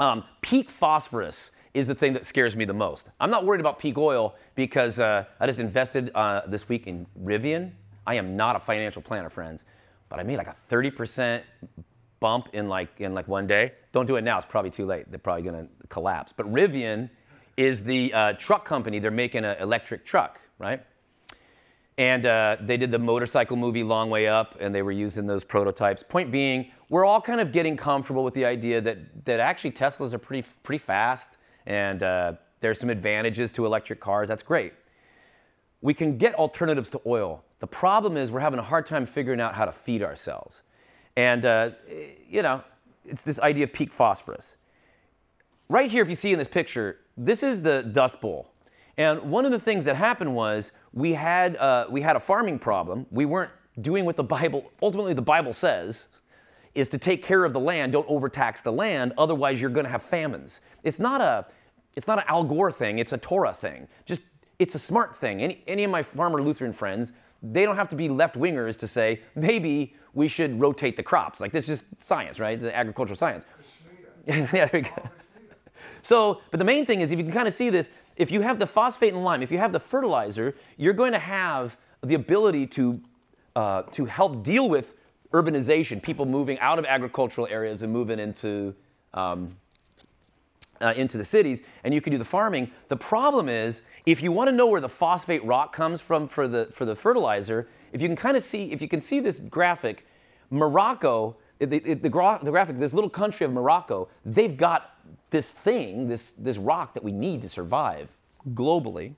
[0.00, 3.06] Um, peak phosphorus is the thing that scares me the most.
[3.20, 7.06] I'm not worried about peak oil because uh, I just invested uh, this week in
[7.22, 7.70] Rivian.
[8.08, 9.64] I am not a financial planner, friends,
[10.08, 11.40] but I made like a 30%
[12.18, 13.74] bump in like in like one day.
[13.92, 15.08] Don't do it now; it's probably too late.
[15.08, 16.32] They're probably to collapse.
[16.36, 17.10] But Rivian
[17.56, 18.98] is the uh, truck company.
[18.98, 20.84] They're making an electric truck, right?
[21.96, 25.44] And uh, they did the motorcycle movie Long Way Up, and they were using those
[25.44, 26.02] prototypes.
[26.02, 30.12] Point being, we're all kind of getting comfortable with the idea that, that actually Teslas
[30.12, 31.28] are pretty, pretty fast,
[31.66, 34.28] and uh, there's some advantages to electric cars.
[34.28, 34.72] That's great.
[35.82, 37.44] We can get alternatives to oil.
[37.60, 40.62] The problem is we're having a hard time figuring out how to feed ourselves.
[41.16, 41.70] And, uh,
[42.28, 42.64] you know,
[43.06, 44.56] it's this idea of peak phosphorus
[45.68, 48.48] right here, if you see in this picture, this is the Dust Bowl.
[48.96, 52.58] And one of the things that happened was we had, uh, we had a farming
[52.58, 53.06] problem.
[53.10, 53.50] We weren't
[53.80, 56.06] doing what the Bible, ultimately, the Bible says
[56.74, 59.90] is to take care of the land, don't overtax the land, otherwise, you're going to
[59.90, 60.60] have famines.
[60.82, 61.46] It's not, a,
[61.94, 63.86] it's not an Al Gore thing, it's a Torah thing.
[64.06, 64.22] Just,
[64.58, 65.40] it's a smart thing.
[65.40, 67.12] Any, any of my farmer Lutheran friends,
[67.42, 71.40] they don't have to be left wingers to say, maybe we should rotate the crops.
[71.40, 72.60] Like, this is just science, right?
[72.60, 73.46] The agricultural science.
[74.26, 75.10] yeah, there we go.
[76.04, 78.42] So, but the main thing is if you can kind of see this, if you
[78.42, 82.14] have the phosphate and lime, if you have the fertilizer, you're going to have the
[82.14, 83.00] ability to,
[83.56, 84.92] uh, to help deal with
[85.32, 88.74] urbanization, people moving out of agricultural areas and moving into,
[89.14, 89.56] um,
[90.82, 92.70] uh, into the cities, and you can do the farming.
[92.88, 96.46] The problem is, if you want to know where the phosphate rock comes from for
[96.46, 99.40] the, for the fertilizer, if you can kind of see, if you can see this
[99.40, 100.06] graphic,
[100.50, 104.93] Morocco, the, the, gra- the graphic, this little country of Morocco, they've got
[105.30, 108.08] this thing, this, this rock that we need to survive
[108.52, 109.14] globally.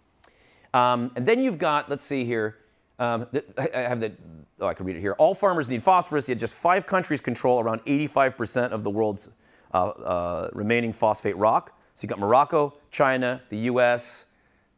[0.73, 2.59] Um, and then you've got, let's see here,
[2.99, 3.27] um,
[3.59, 4.13] I have the,
[4.61, 5.13] oh, I can read it here.
[5.19, 9.29] All farmers need phosphorus, yet just five countries control around 85% of the world's
[9.75, 11.79] uh, uh, remaining phosphate rock.
[11.95, 14.25] So you've got Morocco, China, the U.S.,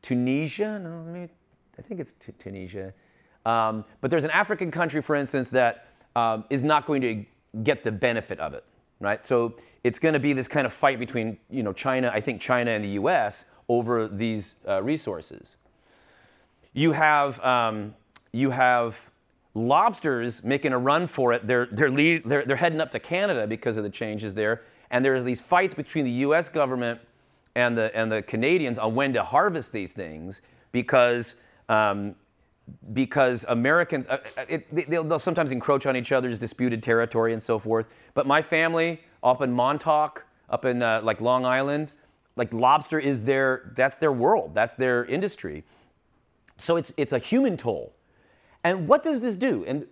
[0.02, 0.78] Tunisia.
[0.78, 1.32] No, maybe,
[1.78, 2.92] I think it's T- Tunisia.
[3.46, 7.24] Um, but there's an African country, for instance, that um, is not going to
[7.62, 8.64] get the benefit of it,
[9.00, 9.24] right?
[9.24, 12.40] So it's going to be this kind of fight between, you know, China, I think
[12.40, 13.46] China and the U.S.
[13.68, 15.56] over these uh, resources.
[16.72, 17.94] You have um,
[18.32, 19.10] you have
[19.54, 21.46] lobsters making a run for it.
[21.46, 24.62] They're, they're, lead, they're, they're heading up to Canada because of the changes there.
[24.90, 27.00] And there's these fights between the US government
[27.54, 30.40] and the, and the Canadians on when to harvest these things
[30.72, 31.34] because,
[31.68, 32.14] um,
[32.92, 37.42] because Americans, uh, uh it, they'll, they'll sometimes encroach on each other's disputed territory and
[37.42, 37.88] so forth.
[38.14, 41.92] But my family up in Montauk, up in uh, like Long Island,
[42.36, 45.64] like lobster is their, that's their world, that's their industry.
[46.56, 47.94] So it's, it's a human toll
[48.64, 49.64] and what does this do?
[49.66, 49.86] And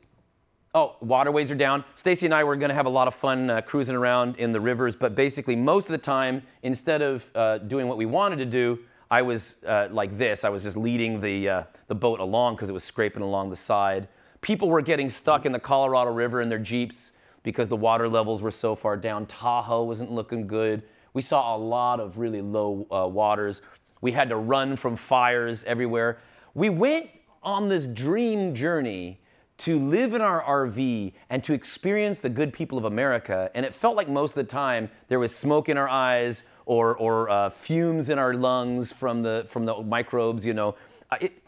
[0.74, 1.84] oh, waterways are down.
[1.94, 4.52] Stacy and I were going to have a lot of fun uh, cruising around in
[4.52, 8.36] the rivers, but basically most of the time, instead of uh, doing what we wanted
[8.36, 8.80] to do,
[9.10, 10.44] I was uh, like this.
[10.44, 13.56] I was just leading the uh, the boat along because it was scraping along the
[13.56, 14.08] side.
[14.40, 17.12] People were getting stuck in the Colorado River in their jeeps
[17.42, 19.26] because the water levels were so far down.
[19.26, 20.82] Tahoe wasn't looking good.
[21.12, 23.62] We saw a lot of really low uh, waters.
[24.00, 26.18] We had to run from fires everywhere.
[26.54, 27.08] We went
[27.42, 29.20] on this dream journey
[29.58, 33.50] to live in our RV and to experience the good people of America.
[33.54, 36.96] And it felt like most of the time there was smoke in our eyes or,
[36.96, 40.74] or uh, fumes in our lungs from the, from the microbes, you know.
[41.20, 41.42] It,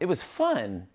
[0.00, 0.88] it was fun,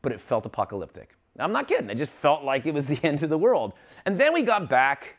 [0.00, 1.14] but it felt apocalyptic.
[1.38, 1.88] I'm not kidding.
[1.90, 3.74] It just felt like it was the end of the world.
[4.04, 5.16] And then we got back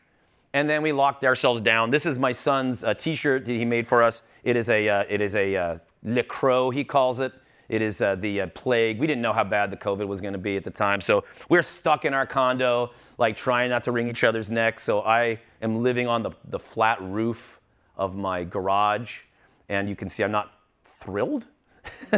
[0.52, 1.90] and then we locked ourselves down.
[1.90, 4.22] This is my son's uh, t-shirt that he made for us.
[4.44, 7.32] It is a, uh, it is a uh, Le Croix, he calls it.
[7.68, 8.98] It is uh, the uh, plague.
[8.98, 11.00] We didn't know how bad the COVID was going to be at the time.
[11.00, 14.82] So we're stuck in our condo, like trying not to wring each other's necks.
[14.82, 17.60] So I am living on the, the flat roof
[17.96, 19.20] of my garage.
[19.68, 20.52] And you can see I'm not
[20.84, 21.46] thrilled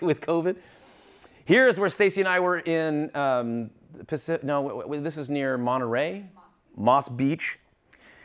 [0.00, 0.56] with COVID.
[1.44, 3.70] Here's where Stacy and I were in um,
[4.06, 4.44] Pacific.
[4.44, 6.24] No, this is near Monterey,
[6.76, 7.58] Moss Beach.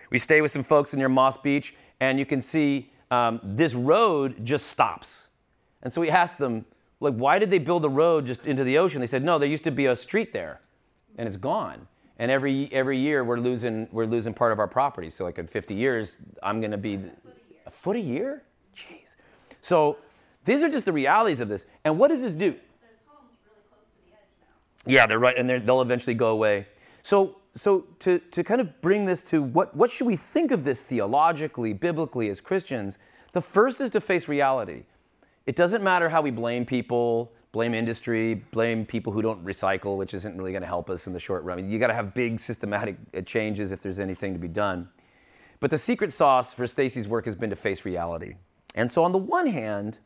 [0.09, 4.45] We stay with some folks near Moss Beach, and you can see um, this road
[4.45, 5.27] just stops
[5.81, 6.65] and so we asked them,
[6.99, 9.01] like, why did they build the road just into the ocean?
[9.01, 10.61] They said, no, there used to be a street there,
[11.17, 11.87] and it's gone.
[12.19, 15.09] And every every year we're losing we're losing part of our property.
[15.09, 16.99] So like in 50 years, I'm to be
[17.65, 18.43] a foot a year.
[18.75, 19.15] Jeez.
[19.61, 19.97] So
[20.45, 21.65] these are just the realities of this.
[21.83, 22.55] And what does this do?
[24.87, 26.67] Yeah, they're right, and they're, they'll eventually go away.
[27.03, 30.63] So, so to, to kind of bring this to what, what should we think of
[30.63, 32.97] this theologically, biblically, as Christians?
[33.33, 34.83] The first is to face reality.
[35.45, 40.13] It doesn't matter how we blame people, blame industry, blame people who don't recycle, which
[40.13, 41.67] isn't really going to help us in the short run.
[41.67, 44.89] You got to have big systematic uh, changes if there's anything to be done.
[45.59, 48.35] But the secret sauce for Stacy's work has been to face reality.
[48.75, 49.97] And so, on the one hand,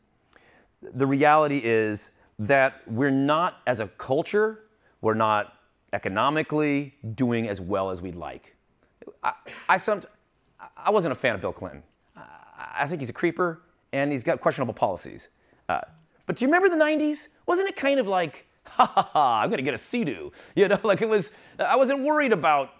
[0.80, 4.60] the reality is that we're not, as a culture,
[5.02, 5.52] we're not
[5.92, 8.56] economically doing as well as we'd like.
[9.22, 9.34] I,
[9.68, 9.78] I,
[10.74, 11.82] I wasn't a fan of Bill Clinton.
[12.16, 13.60] I think he's a creeper
[13.92, 15.28] and he's got questionable policies.
[15.68, 15.82] Uh,
[16.32, 17.28] but do you remember the 90s?
[17.44, 20.32] Wasn't it kind of like, ha ha ha, I'm gonna get a Sea-Doo?
[20.56, 22.70] You know, like it was, I wasn't worried about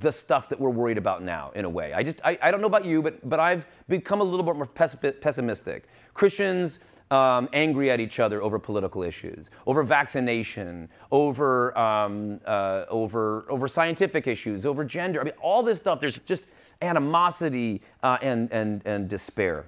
[0.00, 1.94] the stuff that we're worried about now in a way.
[1.94, 4.54] I just, I, I don't know about you, but, but I've become a little bit
[4.54, 5.88] more pessimistic.
[6.12, 13.46] Christians, um, angry at each other over political issues, over vaccination, over, um, uh, over,
[13.48, 15.22] over scientific issues, over gender.
[15.22, 16.42] I mean, all this stuff, there's just
[16.82, 19.64] animosity uh, and, and, and despair.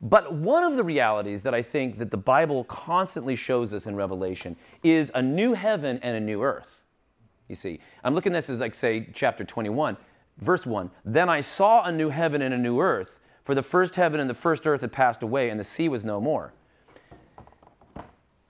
[0.00, 3.96] But one of the realities that I think that the Bible constantly shows us in
[3.96, 6.82] Revelation is a new heaven and a new earth.
[7.48, 9.96] You see, I'm looking at this as like, say, chapter 21,
[10.38, 10.90] verse 1.
[11.04, 14.28] Then I saw a new heaven and a new earth, for the first heaven and
[14.28, 16.52] the first earth had passed away, and the sea was no more.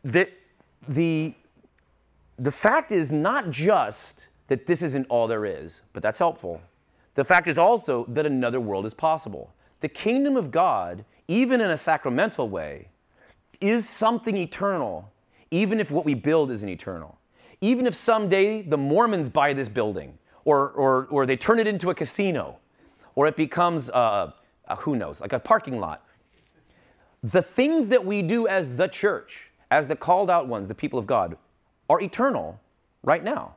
[0.03, 0.29] The,
[0.87, 1.35] the,
[2.37, 6.61] the fact is not just that this isn't all there is, but that's helpful.
[7.15, 9.55] The fact is also that another world is possible.
[9.81, 12.89] The kingdom of God even in a sacramental way,
[13.61, 15.13] is something eternal,
[15.51, 17.19] even if what we build isn't eternal.
[17.61, 21.91] Even if someday the Mormons buy this building, or, or, or they turn it into
[21.91, 22.59] a casino,
[23.15, 24.33] or it becomes, a,
[24.67, 26.05] a, who knows, like a parking lot.
[27.23, 30.99] The things that we do as the church, as the called out ones, the people
[30.99, 31.37] of God,
[31.91, 32.61] are eternal
[33.03, 33.57] right now.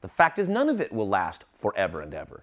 [0.00, 2.42] The fact is, none of it will last forever and ever.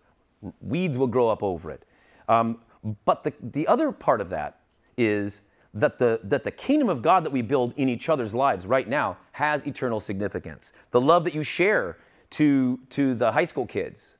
[0.62, 1.84] Weeds will grow up over it.
[2.30, 2.60] Um,
[3.04, 4.59] but the, the other part of that
[5.00, 5.42] is
[5.74, 8.88] that the, that the kingdom of God that we build in each other's lives right
[8.88, 10.74] now has eternal significance.
[10.92, 11.98] The love that you share
[12.32, 14.18] to, to the high school kids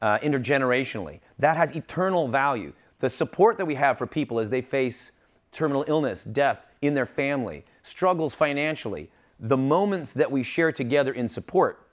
[0.00, 1.20] uh, intergenerationally.
[1.38, 2.72] That has eternal value.
[3.00, 5.12] The support that we have for people as they face
[5.52, 11.28] terminal illness, death in their family, struggles financially, the moments that we share together in
[11.28, 11.88] support,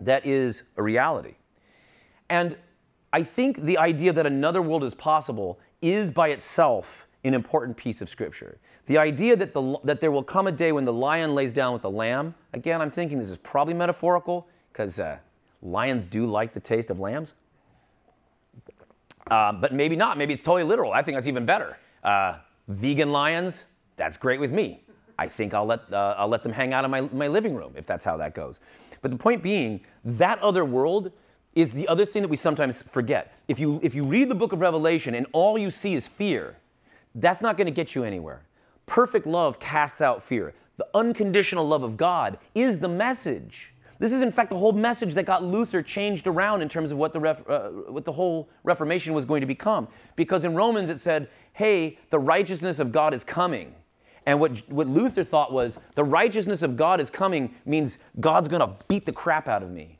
[0.00, 1.34] that is a reality.
[2.28, 2.56] And
[3.12, 8.00] I think the idea that another world is possible is by itself an important piece
[8.00, 8.58] of scripture.
[8.86, 11.72] The idea that, the, that there will come a day when the lion lays down
[11.72, 15.18] with the lamb, again, I'm thinking this is probably metaphorical because uh,
[15.62, 17.34] lions do like the taste of lambs.
[19.30, 20.16] Uh, but maybe not.
[20.16, 20.92] Maybe it's totally literal.
[20.92, 21.76] I think that's even better.
[22.02, 22.38] Uh,
[22.68, 24.82] vegan lions, that's great with me.
[25.18, 27.74] I think I'll let, uh, I'll let them hang out in my, my living room
[27.76, 28.60] if that's how that goes.
[29.02, 31.12] But the point being, that other world
[31.54, 33.36] is the other thing that we sometimes forget.
[33.48, 36.56] If you, if you read the book of Revelation and all you see is fear,
[37.14, 38.42] that's not going to get you anywhere.
[38.86, 40.54] Perfect love casts out fear.
[40.76, 43.72] The unconditional love of God is the message.
[43.98, 46.98] This is, in fact, the whole message that got Luther changed around in terms of
[46.98, 49.88] what the, ref, uh, what the whole Reformation was going to become.
[50.14, 53.74] Because in Romans it said, hey, the righteousness of God is coming.
[54.24, 58.60] And what, what Luther thought was, the righteousness of God is coming means God's going
[58.60, 59.98] to beat the crap out of me.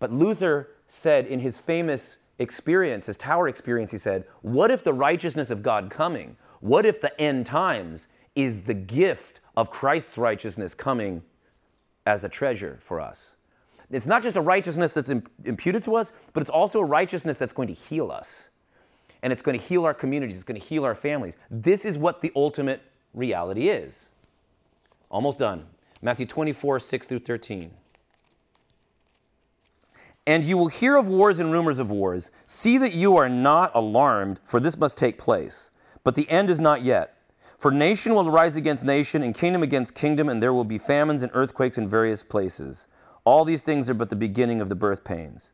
[0.00, 4.94] But Luther said in his famous experience, his tower experience, he said, What if the
[4.94, 10.74] righteousness of God coming, what if the end times is the gift of Christ's righteousness
[10.74, 11.22] coming
[12.06, 13.32] as a treasure for us?
[13.90, 17.52] It's not just a righteousness that's imputed to us, but it's also a righteousness that's
[17.52, 18.48] going to heal us.
[19.22, 21.36] And it's going to heal our communities, it's going to heal our families.
[21.50, 24.08] This is what the ultimate reality is.
[25.10, 25.66] Almost done.
[26.00, 27.72] Matthew 24, 6 through 13.
[30.26, 32.30] And you will hear of wars and rumors of wars.
[32.46, 35.70] See that you are not alarmed, for this must take place.
[36.04, 37.16] But the end is not yet.
[37.58, 41.22] For nation will rise against nation, and kingdom against kingdom, and there will be famines
[41.22, 42.86] and earthquakes in various places.
[43.24, 45.52] All these things are but the beginning of the birth pains.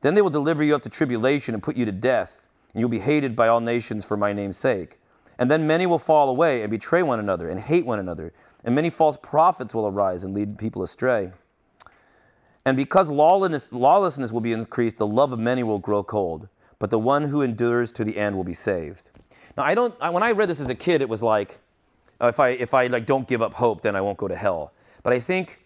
[0.00, 2.90] Then they will deliver you up to tribulation and put you to death, and you'll
[2.90, 5.00] be hated by all nations for my name's sake.
[5.38, 8.32] And then many will fall away and betray one another and hate one another,
[8.64, 11.32] and many false prophets will arise and lead people astray.
[12.68, 16.90] And because lawlessness, lawlessness will be increased, the love of many will grow cold, but
[16.90, 19.08] the one who endures to the end will be saved.
[19.56, 19.94] Now, I don't.
[20.02, 21.60] I, when I read this as a kid, it was like,
[22.20, 24.36] uh, if I if I like don't give up hope, then I won't go to
[24.36, 24.74] hell.
[25.02, 25.64] But I think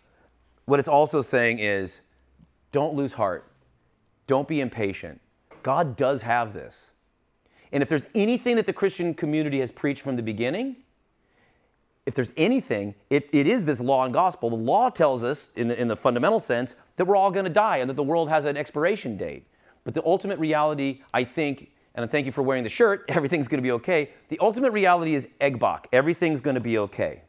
[0.67, 2.03] what it's also saying is,
[2.71, 3.51] don't lose heart,
[4.29, 5.21] don't be impatient.
[5.65, 6.93] God does have this,
[7.73, 10.77] and if there's anything that the Christian community has preached from the beginning,
[12.05, 14.51] if there's anything, it, it is this law and gospel.
[14.51, 17.51] The law tells us, in the, in the fundamental sense, that we're all going to
[17.51, 19.47] die and that the world has an expiration date.
[19.85, 23.49] But the ultimate reality, I think, and I thank you for wearing the shirt, everything's
[23.49, 24.11] going to be okay.
[24.29, 25.87] The ultimate reality is EGBOK.
[25.93, 27.23] Everything's going to be okay.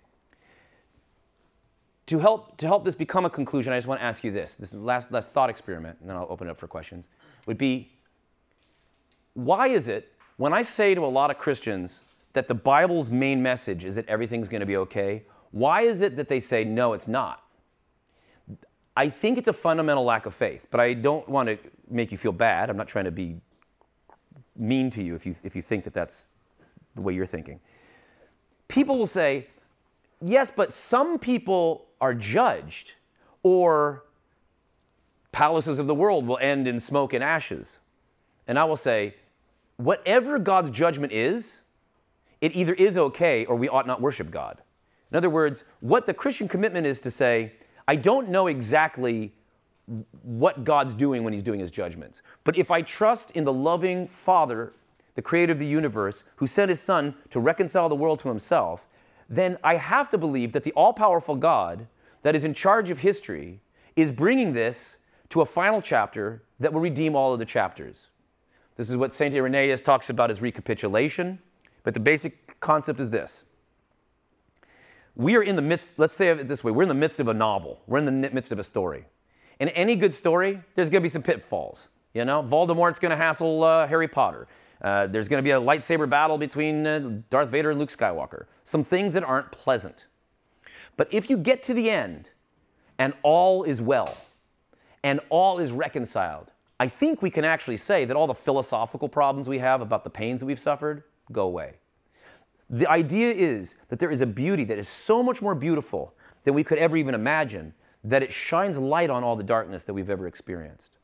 [2.08, 4.56] To help, to help this become a conclusion, I just want to ask you this.
[4.56, 7.10] This last, last thought experiment, and then I'll open it up for questions.
[7.46, 7.92] Would be
[9.36, 12.02] why is it when I say to a lot of Christians,
[12.34, 16.16] that the Bible's main message is that everything's going to be okay, why is it
[16.16, 17.44] that they say, no, it's not?
[18.96, 21.58] I think it's a fundamental lack of faith, but I don't want to
[21.90, 22.70] make you feel bad.
[22.70, 23.38] I'm not trying to be
[24.56, 26.30] mean to you if you, if you think that that's
[26.96, 27.60] the way you're thinking.
[28.68, 29.48] People will say,
[30.22, 32.94] yes, but some people are judged,
[33.42, 34.06] or
[35.32, 37.80] palaces of the world will end in smoke and ashes.
[38.48, 39.16] And I will say,
[39.78, 41.63] whatever God's judgment is,
[42.44, 44.62] it either is okay or we ought not worship God.
[45.12, 47.54] In other words, what the Christian commitment is to say,
[47.88, 49.32] I don't know exactly
[50.24, 52.22] what God's doing when He's doing His judgments.
[52.44, 54.74] But if I trust in the loving Father,
[55.16, 58.86] the creator of the universe, who sent His Son to reconcile the world to Himself,
[59.30, 61.88] then I have to believe that the all powerful God
[62.24, 63.62] that is in charge of history
[63.96, 64.98] is bringing this
[65.30, 68.08] to a final chapter that will redeem all of the chapters.
[68.76, 69.34] This is what St.
[69.34, 71.40] Irenaeus talks about as recapitulation.
[71.84, 73.44] But the basic concept is this.
[75.16, 77.28] We are in the midst, let's say it this way, we're in the midst of
[77.28, 77.82] a novel.
[77.86, 79.06] We're in the midst of a story.
[79.60, 81.88] In any good story, there's going to be some pitfalls.
[82.14, 84.48] You know, Voldemort's going to hassle uh, Harry Potter.
[84.82, 88.46] Uh, there's going to be a lightsaber battle between uh, Darth Vader and Luke Skywalker.
[88.64, 90.08] Some things that aren't pleasant.
[90.98, 92.32] But if you get to the end
[92.98, 94.18] and all is well
[95.04, 99.48] and all is reconciled, I think we can actually say that all the philosophical problems
[99.48, 101.04] we have about the pains that we've suffered
[101.34, 101.74] go away.
[102.70, 106.54] The idea is that there is a beauty that is so much more beautiful than
[106.54, 107.74] we could ever even imagine
[108.04, 110.98] that it shines light on all the darkness that we've ever experienced.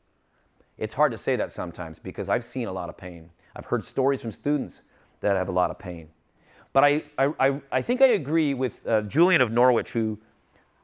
[0.78, 3.30] It's hard to say that sometimes because I've seen a lot of pain.
[3.54, 4.82] I've heard stories from students
[5.20, 6.08] that have a lot of pain.
[6.72, 10.18] But I, I, I think I agree with uh, Julian of Norwich, who,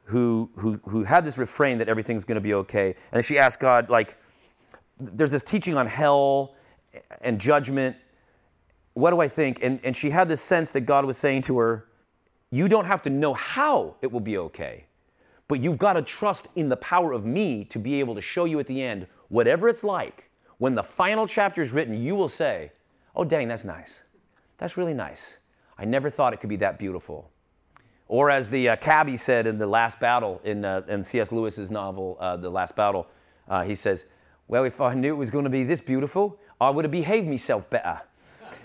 [0.03, 2.95] who, who, who had this refrain that everything's going to be okay.
[3.11, 4.17] And she asked God, like,
[4.99, 6.55] there's this teaching on hell
[7.21, 7.95] and judgment.
[8.97, 9.59] What do I think?
[9.61, 11.85] And, and she had this sense that God was saying to her,
[12.49, 14.85] You don't have to know how it will be okay,
[15.47, 18.45] but you've got to trust in the power of me to be able to show
[18.45, 22.27] you at the end, whatever it's like, when the final chapter is written, you will
[22.27, 22.71] say,
[23.15, 23.99] Oh, dang, that's nice.
[24.57, 25.37] That's really nice.
[25.77, 27.29] I never thought it could be that beautiful.
[28.07, 31.31] Or as the uh, cabbie said in The Last Battle, in, uh, in C.S.
[31.31, 33.05] Lewis's novel, uh, The Last Battle,
[33.47, 34.05] uh, he says,
[34.47, 37.27] Well, if I knew it was going to be this beautiful, I would have behaved
[37.27, 38.01] myself better.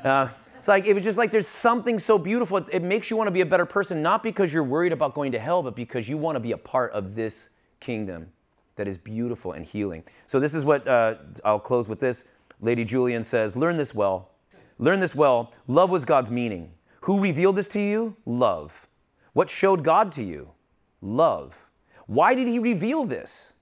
[0.05, 2.59] Uh, it's like, it was just like there's something so beautiful.
[2.59, 5.15] It, it makes you want to be a better person, not because you're worried about
[5.15, 7.49] going to hell, but because you want to be a part of this
[7.81, 8.29] kingdom
[8.77, 10.05] that is beautiful and healing.
[10.27, 12.25] So, this is what uh, I'll close with this.
[12.61, 14.31] Lady Julian says, Learn this well.
[14.79, 15.53] Learn this well.
[15.67, 16.73] Love was God's meaning.
[17.03, 18.17] Who revealed this to you?
[18.25, 18.87] Love.
[19.33, 20.53] What showed God to you?
[21.01, 21.67] Love.
[22.07, 23.53] Why did He reveal this?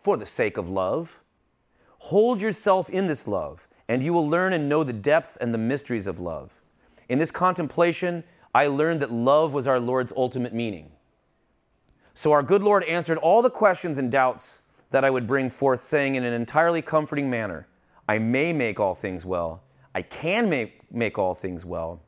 [0.00, 1.20] For the sake of love.
[1.98, 5.58] Hold yourself in this love, and you will learn and know the depth and the
[5.58, 6.60] mysteries of love.
[7.08, 10.90] In this contemplation, I learned that love was our Lord's ultimate meaning.
[12.14, 15.82] So our good Lord answered all the questions and doubts that I would bring forth,
[15.82, 17.66] saying in an entirely comforting manner,
[18.08, 19.62] I may make all things well.
[19.94, 22.00] I can make, make all things well.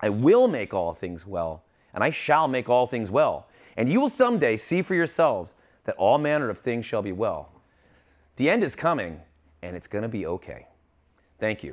[0.00, 1.62] I will make all things well,
[1.92, 3.46] and I shall make all things well.
[3.76, 5.52] And you will someday see for yourselves
[5.84, 7.50] that all manner of things shall be well.
[8.36, 9.20] The end is coming,
[9.62, 10.66] and it's going to be okay.
[11.38, 11.72] Thank you.